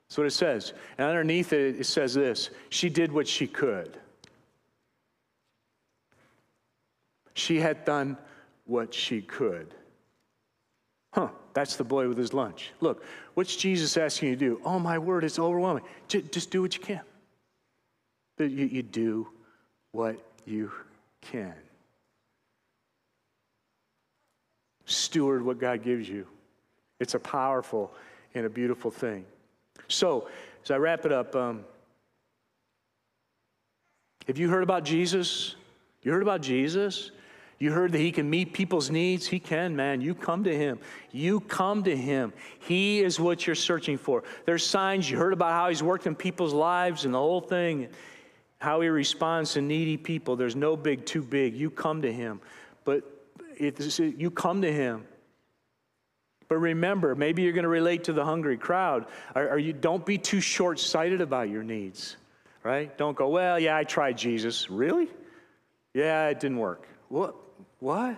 That's 0.08 0.18
what 0.18 0.26
it 0.26 0.32
says. 0.32 0.72
And 0.96 1.06
underneath 1.06 1.52
it, 1.52 1.80
it 1.80 1.84
says 1.84 2.14
this 2.14 2.50
She 2.70 2.88
did 2.88 3.12
what 3.12 3.28
she 3.28 3.46
could. 3.46 3.98
She 7.34 7.60
had 7.60 7.84
done 7.84 8.16
what 8.64 8.92
she 8.92 9.22
could. 9.22 9.74
Huh, 11.12 11.28
that's 11.54 11.76
the 11.76 11.84
boy 11.84 12.08
with 12.08 12.18
his 12.18 12.34
lunch. 12.34 12.72
Look, 12.80 13.04
what's 13.34 13.56
Jesus 13.56 13.96
asking 13.96 14.30
you 14.30 14.36
to 14.36 14.40
do? 14.40 14.60
Oh, 14.64 14.78
my 14.78 14.98
word, 14.98 15.24
it's 15.24 15.38
overwhelming. 15.38 15.84
Just 16.08 16.50
do 16.50 16.62
what 16.62 16.76
you 16.76 16.82
can. 16.82 17.00
You, 18.38 18.46
you 18.46 18.82
do 18.82 19.28
what 19.92 20.16
you 20.46 20.70
can. 21.20 21.54
Steward 24.84 25.42
what 25.42 25.58
God 25.58 25.82
gives 25.82 26.08
you. 26.08 26.26
It's 27.00 27.14
a 27.14 27.20
powerful 27.20 27.92
and 28.34 28.46
a 28.46 28.50
beautiful 28.50 28.90
thing. 28.90 29.24
So, 29.88 30.28
as 30.62 30.70
I 30.70 30.76
wrap 30.76 31.04
it 31.06 31.12
up, 31.12 31.34
um, 31.34 31.64
have 34.26 34.38
you 34.38 34.50
heard 34.50 34.62
about 34.62 34.84
Jesus? 34.84 35.56
You 36.02 36.12
heard 36.12 36.22
about 36.22 36.42
Jesus? 36.42 37.10
You 37.58 37.72
heard 37.72 37.90
that 37.92 37.98
he 37.98 38.12
can 38.12 38.30
meet 38.30 38.52
people's 38.52 38.90
needs? 38.90 39.26
He 39.26 39.40
can, 39.40 39.74
man. 39.74 40.00
You 40.00 40.14
come 40.14 40.44
to 40.44 40.56
him. 40.56 40.78
You 41.10 41.40
come 41.40 41.82
to 41.84 41.96
him. 41.96 42.32
He 42.60 43.00
is 43.00 43.18
what 43.18 43.46
you're 43.46 43.56
searching 43.56 43.98
for. 43.98 44.22
There's 44.44 44.64
signs. 44.64 45.10
You 45.10 45.16
heard 45.16 45.32
about 45.32 45.52
how 45.52 45.68
he's 45.68 45.82
worked 45.82 46.06
in 46.06 46.14
people's 46.14 46.52
lives 46.52 47.04
and 47.04 47.14
the 47.14 47.18
whole 47.18 47.40
thing, 47.40 47.88
how 48.58 48.80
he 48.80 48.88
responds 48.88 49.54
to 49.54 49.60
needy 49.60 49.96
people. 49.96 50.36
There's 50.36 50.54
no 50.54 50.76
big 50.76 51.04
too 51.04 51.22
big. 51.22 51.56
You 51.56 51.70
come 51.70 52.02
to 52.02 52.12
him. 52.12 52.40
But 52.84 53.02
you 53.58 54.30
come 54.30 54.62
to 54.62 54.72
him. 54.72 55.04
But 56.48 56.56
remember, 56.56 57.14
maybe 57.14 57.42
you're 57.42 57.52
going 57.52 57.64
to 57.64 57.68
relate 57.68 58.04
to 58.04 58.12
the 58.12 58.24
hungry 58.24 58.56
crowd. 58.56 59.06
Are 59.34 59.58
you, 59.58 59.72
don't 59.72 60.04
be 60.04 60.18
too 60.18 60.40
short 60.40 60.80
sighted 60.80 61.20
about 61.20 61.50
your 61.50 61.62
needs, 61.62 62.16
right? 62.62 62.96
Don't 62.96 63.16
go, 63.16 63.28
well, 63.28 63.58
yeah, 63.58 63.76
I 63.76 63.84
tried 63.84 64.16
Jesus. 64.16 64.70
Really? 64.70 65.08
Yeah, 65.94 66.28
it 66.28 66.40
didn't 66.40 66.58
work. 66.58 66.88
What? 67.08 67.36
What? 67.80 68.16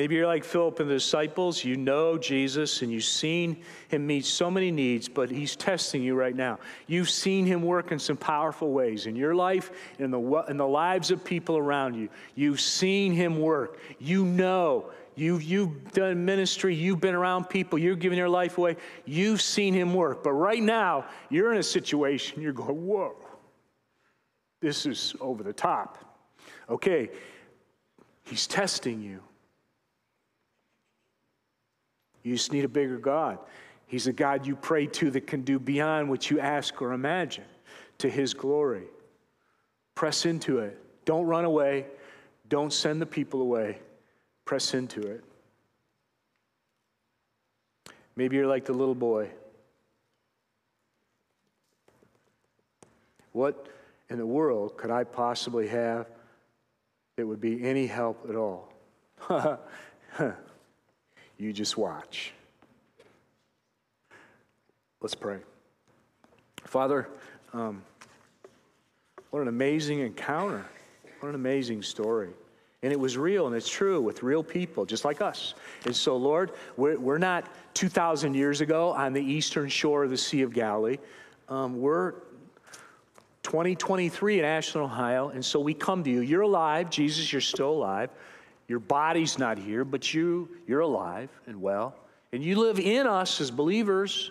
Maybe 0.00 0.14
you're 0.14 0.26
like 0.26 0.44
Philip 0.44 0.80
and 0.80 0.88
the 0.88 0.94
disciples. 0.94 1.62
You 1.62 1.76
know 1.76 2.16
Jesus 2.16 2.80
and 2.80 2.90
you've 2.90 3.04
seen 3.04 3.62
him 3.88 4.06
meet 4.06 4.24
so 4.24 4.50
many 4.50 4.70
needs, 4.70 5.10
but 5.10 5.30
he's 5.30 5.54
testing 5.54 6.02
you 6.02 6.14
right 6.14 6.34
now. 6.34 6.58
You've 6.86 7.10
seen 7.10 7.44
him 7.44 7.60
work 7.60 7.92
in 7.92 7.98
some 7.98 8.16
powerful 8.16 8.72
ways 8.72 9.04
in 9.04 9.14
your 9.14 9.34
life 9.34 9.70
in 9.98 10.10
the, 10.10 10.18
in 10.48 10.56
the 10.56 10.66
lives 10.66 11.10
of 11.10 11.22
people 11.22 11.58
around 11.58 11.96
you. 11.96 12.08
You've 12.34 12.62
seen 12.62 13.12
him 13.12 13.40
work. 13.40 13.78
You 13.98 14.24
know. 14.24 14.90
You've, 15.16 15.42
you've 15.42 15.92
done 15.92 16.24
ministry. 16.24 16.74
You've 16.74 17.02
been 17.02 17.14
around 17.14 17.50
people. 17.50 17.78
You've 17.78 17.98
given 17.98 18.16
your 18.16 18.30
life 18.30 18.56
away. 18.56 18.78
You've 19.04 19.42
seen 19.42 19.74
him 19.74 19.92
work. 19.92 20.24
But 20.24 20.32
right 20.32 20.62
now, 20.62 21.04
you're 21.28 21.52
in 21.52 21.58
a 21.58 21.62
situation, 21.62 22.40
you're 22.40 22.54
going, 22.54 22.86
whoa. 22.86 23.16
This 24.62 24.86
is 24.86 25.14
over 25.20 25.42
the 25.42 25.52
top. 25.52 25.98
Okay, 26.70 27.10
he's 28.24 28.46
testing 28.46 29.02
you. 29.02 29.20
You 32.22 32.34
just 32.34 32.52
need 32.52 32.64
a 32.64 32.68
bigger 32.68 32.98
God. 32.98 33.38
He's 33.86 34.06
a 34.06 34.12
God 34.12 34.46
you 34.46 34.54
pray 34.54 34.86
to 34.86 35.10
that 35.10 35.26
can 35.26 35.42
do 35.42 35.58
beyond 35.58 36.08
what 36.08 36.30
you 36.30 36.38
ask 36.38 36.80
or 36.80 36.92
imagine 36.92 37.44
to 37.98 38.08
his 38.08 38.34
glory. 38.34 38.84
Press 39.94 40.26
into 40.26 40.58
it. 40.58 40.78
Don't 41.04 41.26
run 41.26 41.44
away. 41.44 41.86
Don't 42.48 42.72
send 42.72 43.00
the 43.00 43.06
people 43.06 43.40
away. 43.40 43.78
Press 44.44 44.74
into 44.74 45.00
it. 45.00 45.24
Maybe 48.16 48.36
you're 48.36 48.46
like 48.46 48.64
the 48.64 48.72
little 48.72 48.94
boy. 48.94 49.30
What 53.32 53.68
in 54.08 54.18
the 54.18 54.26
world 54.26 54.76
could 54.76 54.90
I 54.90 55.04
possibly 55.04 55.68
have 55.68 56.06
that 57.16 57.26
would 57.26 57.40
be 57.40 57.64
any 57.64 57.86
help 57.86 58.26
at 58.28 58.36
all? 58.36 58.72
you 61.40 61.52
just 61.52 61.78
watch. 61.78 62.32
Let's 65.00 65.14
pray. 65.14 65.38
Father, 66.64 67.08
um, 67.54 67.82
what 69.30 69.40
an 69.40 69.48
amazing 69.48 70.00
encounter. 70.00 70.64
What 71.20 71.30
an 71.30 71.34
amazing 71.34 71.82
story. 71.82 72.28
And 72.82 72.92
it 72.92 73.00
was 73.00 73.16
real 73.16 73.46
and 73.46 73.56
it's 73.56 73.68
true 73.68 74.00
with 74.00 74.22
real 74.22 74.42
people, 74.42 74.84
just 74.84 75.04
like 75.04 75.20
us. 75.20 75.54
And 75.84 75.96
so, 75.96 76.16
Lord, 76.16 76.52
we're, 76.76 76.98
we're 76.98 77.18
not 77.18 77.48
2,000 77.74 78.34
years 78.34 78.60
ago 78.60 78.92
on 78.92 79.12
the 79.12 79.22
eastern 79.22 79.68
shore 79.68 80.04
of 80.04 80.10
the 80.10 80.16
Sea 80.16 80.42
of 80.42 80.52
Galilee. 80.52 80.98
Um, 81.48 81.80
we're 81.80 82.14
2023 83.42 84.38
in 84.38 84.44
Ashland, 84.44 84.84
Ohio. 84.84 85.30
And 85.30 85.44
so 85.44 85.58
we 85.58 85.74
come 85.74 86.04
to 86.04 86.10
you. 86.10 86.20
You're 86.20 86.42
alive, 86.42 86.90
Jesus, 86.90 87.32
you're 87.32 87.40
still 87.40 87.70
alive. 87.70 88.10
Your 88.70 88.78
body's 88.78 89.36
not 89.36 89.58
here, 89.58 89.84
but 89.84 90.14
you, 90.14 90.48
you're 90.68 90.78
alive 90.78 91.28
and 91.48 91.60
well. 91.60 91.92
And 92.30 92.40
you 92.40 92.54
live 92.54 92.78
in 92.78 93.04
us 93.04 93.40
as 93.40 93.50
believers. 93.50 94.30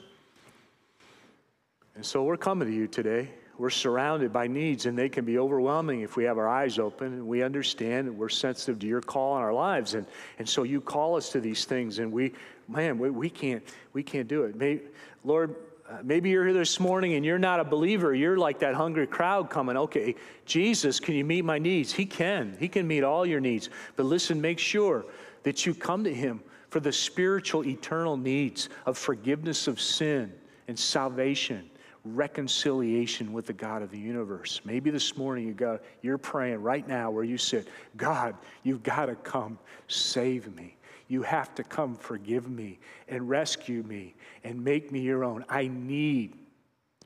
And 1.96 2.06
so 2.06 2.24
we're 2.24 2.38
coming 2.38 2.70
to 2.70 2.74
you 2.74 2.88
today. 2.88 3.32
We're 3.58 3.70
surrounded 3.70 4.32
by 4.32 4.48
needs, 4.48 4.86
and 4.86 4.98
they 4.98 5.10
can 5.10 5.26
be 5.26 5.38
overwhelming 5.38 6.04
if 6.04 6.16
we 6.16 6.24
have 6.24 6.38
our 6.38 6.48
eyes 6.48 6.80
open 6.80 7.08
and 7.08 7.28
we 7.28 7.44
understand 7.44 8.08
and 8.08 8.18
we're 8.18 8.30
sensitive 8.30 8.80
to 8.80 8.88
your 8.88 9.02
call 9.02 9.36
in 9.36 9.44
our 9.44 9.52
lives. 9.52 9.94
And, 9.96 10.08
and 10.38 10.48
so 10.48 10.64
you 10.64 10.80
call 10.80 11.18
us 11.18 11.34
to 11.34 11.42
these 11.42 11.66
things, 11.66 12.00
and 12.00 12.10
we, 12.10 12.32
man, 12.70 12.98
we, 12.98 13.10
we 13.10 13.30
can't, 13.30 13.62
we 13.92 14.04
can't 14.04 14.30
do 14.30 14.44
it. 14.44 14.56
May, 14.56 14.80
Lord, 15.26 15.54
Uh, 15.90 15.98
maybe 16.04 16.30
you're 16.30 16.44
here 16.46 16.54
this 16.54 16.80
morning 16.80 17.16
and 17.16 17.26
you're 17.26 17.40
not 17.40 17.60
a 17.60 17.64
believer. 17.64 18.14
You're 18.14 18.38
like 18.38 18.60
that 18.60 18.76
hungry 18.76 19.08
crowd 19.08 19.50
coming, 19.50 19.76
okay, 19.76 20.14
Jesus, 20.46 21.00
can 21.00 21.16
you 21.16 21.26
meet 21.26 21.44
my 21.44 21.58
needs? 21.58 21.92
He 21.92 22.06
can. 22.06 22.56
He 22.60 22.68
can 22.68 22.88
meet 22.88 23.04
all 23.04 23.26
your 23.26 23.40
needs. 23.40 23.70
But 23.96 24.06
listen, 24.06 24.40
make 24.40 24.60
sure 24.60 25.06
that 25.44 25.66
you 25.66 25.74
come 25.74 26.04
to 26.04 26.14
Him 26.14 26.42
for 26.70 26.80
the 26.80 26.92
spiritual, 26.92 27.66
eternal 27.66 28.18
needs 28.18 28.70
of 28.86 29.00
forgiveness 29.00 29.68
of 29.68 29.82
sin 29.82 30.32
and 30.68 30.78
salvation, 30.78 31.68
reconciliation 32.06 33.34
with 33.34 33.48
the 33.48 33.54
God 33.54 33.82
of 33.82 33.90
the 33.90 33.98
universe. 33.98 34.62
Maybe 34.64 34.92
this 34.92 35.18
morning 35.18 35.48
you 35.48 35.54
got, 35.54 35.82
you're 36.04 36.20
praying 36.20 36.62
right 36.62 36.88
now 36.88 37.10
where 37.10 37.24
you 37.24 37.40
sit, 37.40 37.68
God, 37.98 38.36
you've 38.62 38.84
got 38.84 39.08
to 39.08 39.16
come 39.16 39.58
save 39.88 40.56
me. 40.56 40.76
You 41.10 41.24
have 41.24 41.54
to 41.56 41.64
come 41.64 41.96
forgive 41.96 42.48
me 42.48 42.80
and 43.10 43.28
rescue 43.28 43.84
me 43.84 44.16
and 44.44 44.64
make 44.64 44.92
me 44.92 45.02
your 45.02 45.26
own. 45.26 45.44
I 45.50 45.68
need 45.68 46.38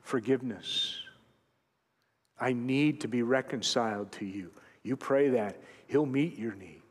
forgiveness. 0.02 0.98
I 2.38 2.52
need 2.52 3.00
to 3.00 3.08
be 3.08 3.22
reconciled 3.22 4.12
to 4.12 4.26
you. 4.26 4.52
You 4.82 4.96
pray 4.96 5.30
that, 5.30 5.60
He'll 5.86 6.06
meet 6.06 6.38
your 6.38 6.54
need. 6.54 6.82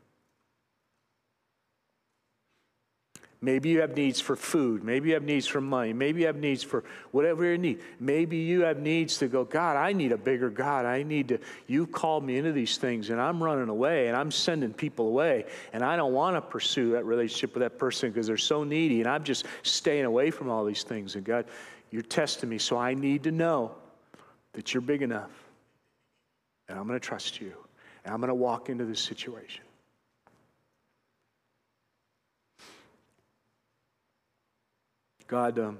Maybe 3.44 3.68
you 3.68 3.82
have 3.82 3.94
needs 3.94 4.20
for 4.20 4.36
food. 4.36 4.82
Maybe 4.82 5.10
you 5.10 5.14
have 5.14 5.22
needs 5.22 5.46
for 5.46 5.60
money. 5.60 5.92
Maybe 5.92 6.22
you 6.22 6.26
have 6.28 6.36
needs 6.36 6.62
for 6.62 6.82
whatever 7.10 7.44
you 7.44 7.58
need. 7.58 7.80
Maybe 8.00 8.38
you 8.38 8.62
have 8.62 8.78
needs 8.78 9.18
to 9.18 9.28
go, 9.28 9.44
God, 9.44 9.76
I 9.76 9.92
need 9.92 10.12
a 10.12 10.16
bigger 10.16 10.48
God. 10.48 10.86
I 10.86 11.02
need 11.02 11.28
to, 11.28 11.38
you 11.66 11.86
called 11.86 12.24
me 12.24 12.38
into 12.38 12.52
these 12.52 12.78
things 12.78 13.10
and 13.10 13.20
I'm 13.20 13.42
running 13.42 13.68
away 13.68 14.08
and 14.08 14.16
I'm 14.16 14.30
sending 14.30 14.72
people 14.72 15.08
away 15.08 15.44
and 15.74 15.84
I 15.84 15.94
don't 15.94 16.14
want 16.14 16.36
to 16.36 16.40
pursue 16.40 16.92
that 16.92 17.04
relationship 17.04 17.52
with 17.52 17.60
that 17.60 17.78
person 17.78 18.10
because 18.10 18.26
they're 18.26 18.38
so 18.38 18.64
needy 18.64 19.00
and 19.00 19.08
I'm 19.10 19.24
just 19.24 19.44
staying 19.62 20.06
away 20.06 20.30
from 20.30 20.48
all 20.48 20.64
these 20.64 20.82
things. 20.82 21.14
And 21.14 21.22
God, 21.22 21.44
you're 21.90 22.00
testing 22.00 22.48
me, 22.48 22.56
so 22.56 22.78
I 22.78 22.94
need 22.94 23.24
to 23.24 23.30
know 23.30 23.74
that 24.54 24.72
you're 24.72 24.80
big 24.80 25.02
enough 25.02 25.30
and 26.70 26.78
I'm 26.78 26.86
going 26.86 26.98
to 26.98 27.06
trust 27.06 27.42
you 27.42 27.52
and 28.06 28.14
I'm 28.14 28.20
going 28.20 28.28
to 28.28 28.34
walk 28.34 28.70
into 28.70 28.86
this 28.86 29.00
situation. 29.00 29.63
God, 35.34 35.58
um, 35.58 35.78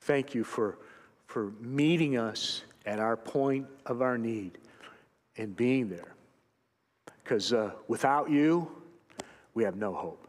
thank 0.00 0.34
you 0.34 0.44
for, 0.44 0.78
for 1.26 1.52
meeting 1.60 2.16
us 2.16 2.62
at 2.86 2.98
our 2.98 3.18
point 3.18 3.66
of 3.84 4.00
our 4.00 4.16
need 4.16 4.56
and 5.36 5.54
being 5.54 5.90
there. 5.90 6.14
Because 7.22 7.52
uh, 7.52 7.72
without 7.86 8.30
you, 8.30 8.66
we 9.52 9.62
have 9.62 9.76
no 9.76 9.92
hope. 9.92 10.26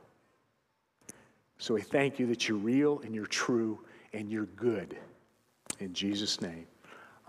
So 1.58 1.74
we 1.74 1.82
thank 1.82 2.20
you 2.20 2.28
that 2.28 2.50
you're 2.50 2.58
real 2.58 3.00
and 3.06 3.16
you're 3.16 3.28
true 3.28 3.80
and 4.12 4.30
you're 4.30 4.48
good. 4.58 4.98
In 5.80 5.94
Jesus' 5.94 6.42
name, 6.42 6.68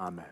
amen. 0.01 0.27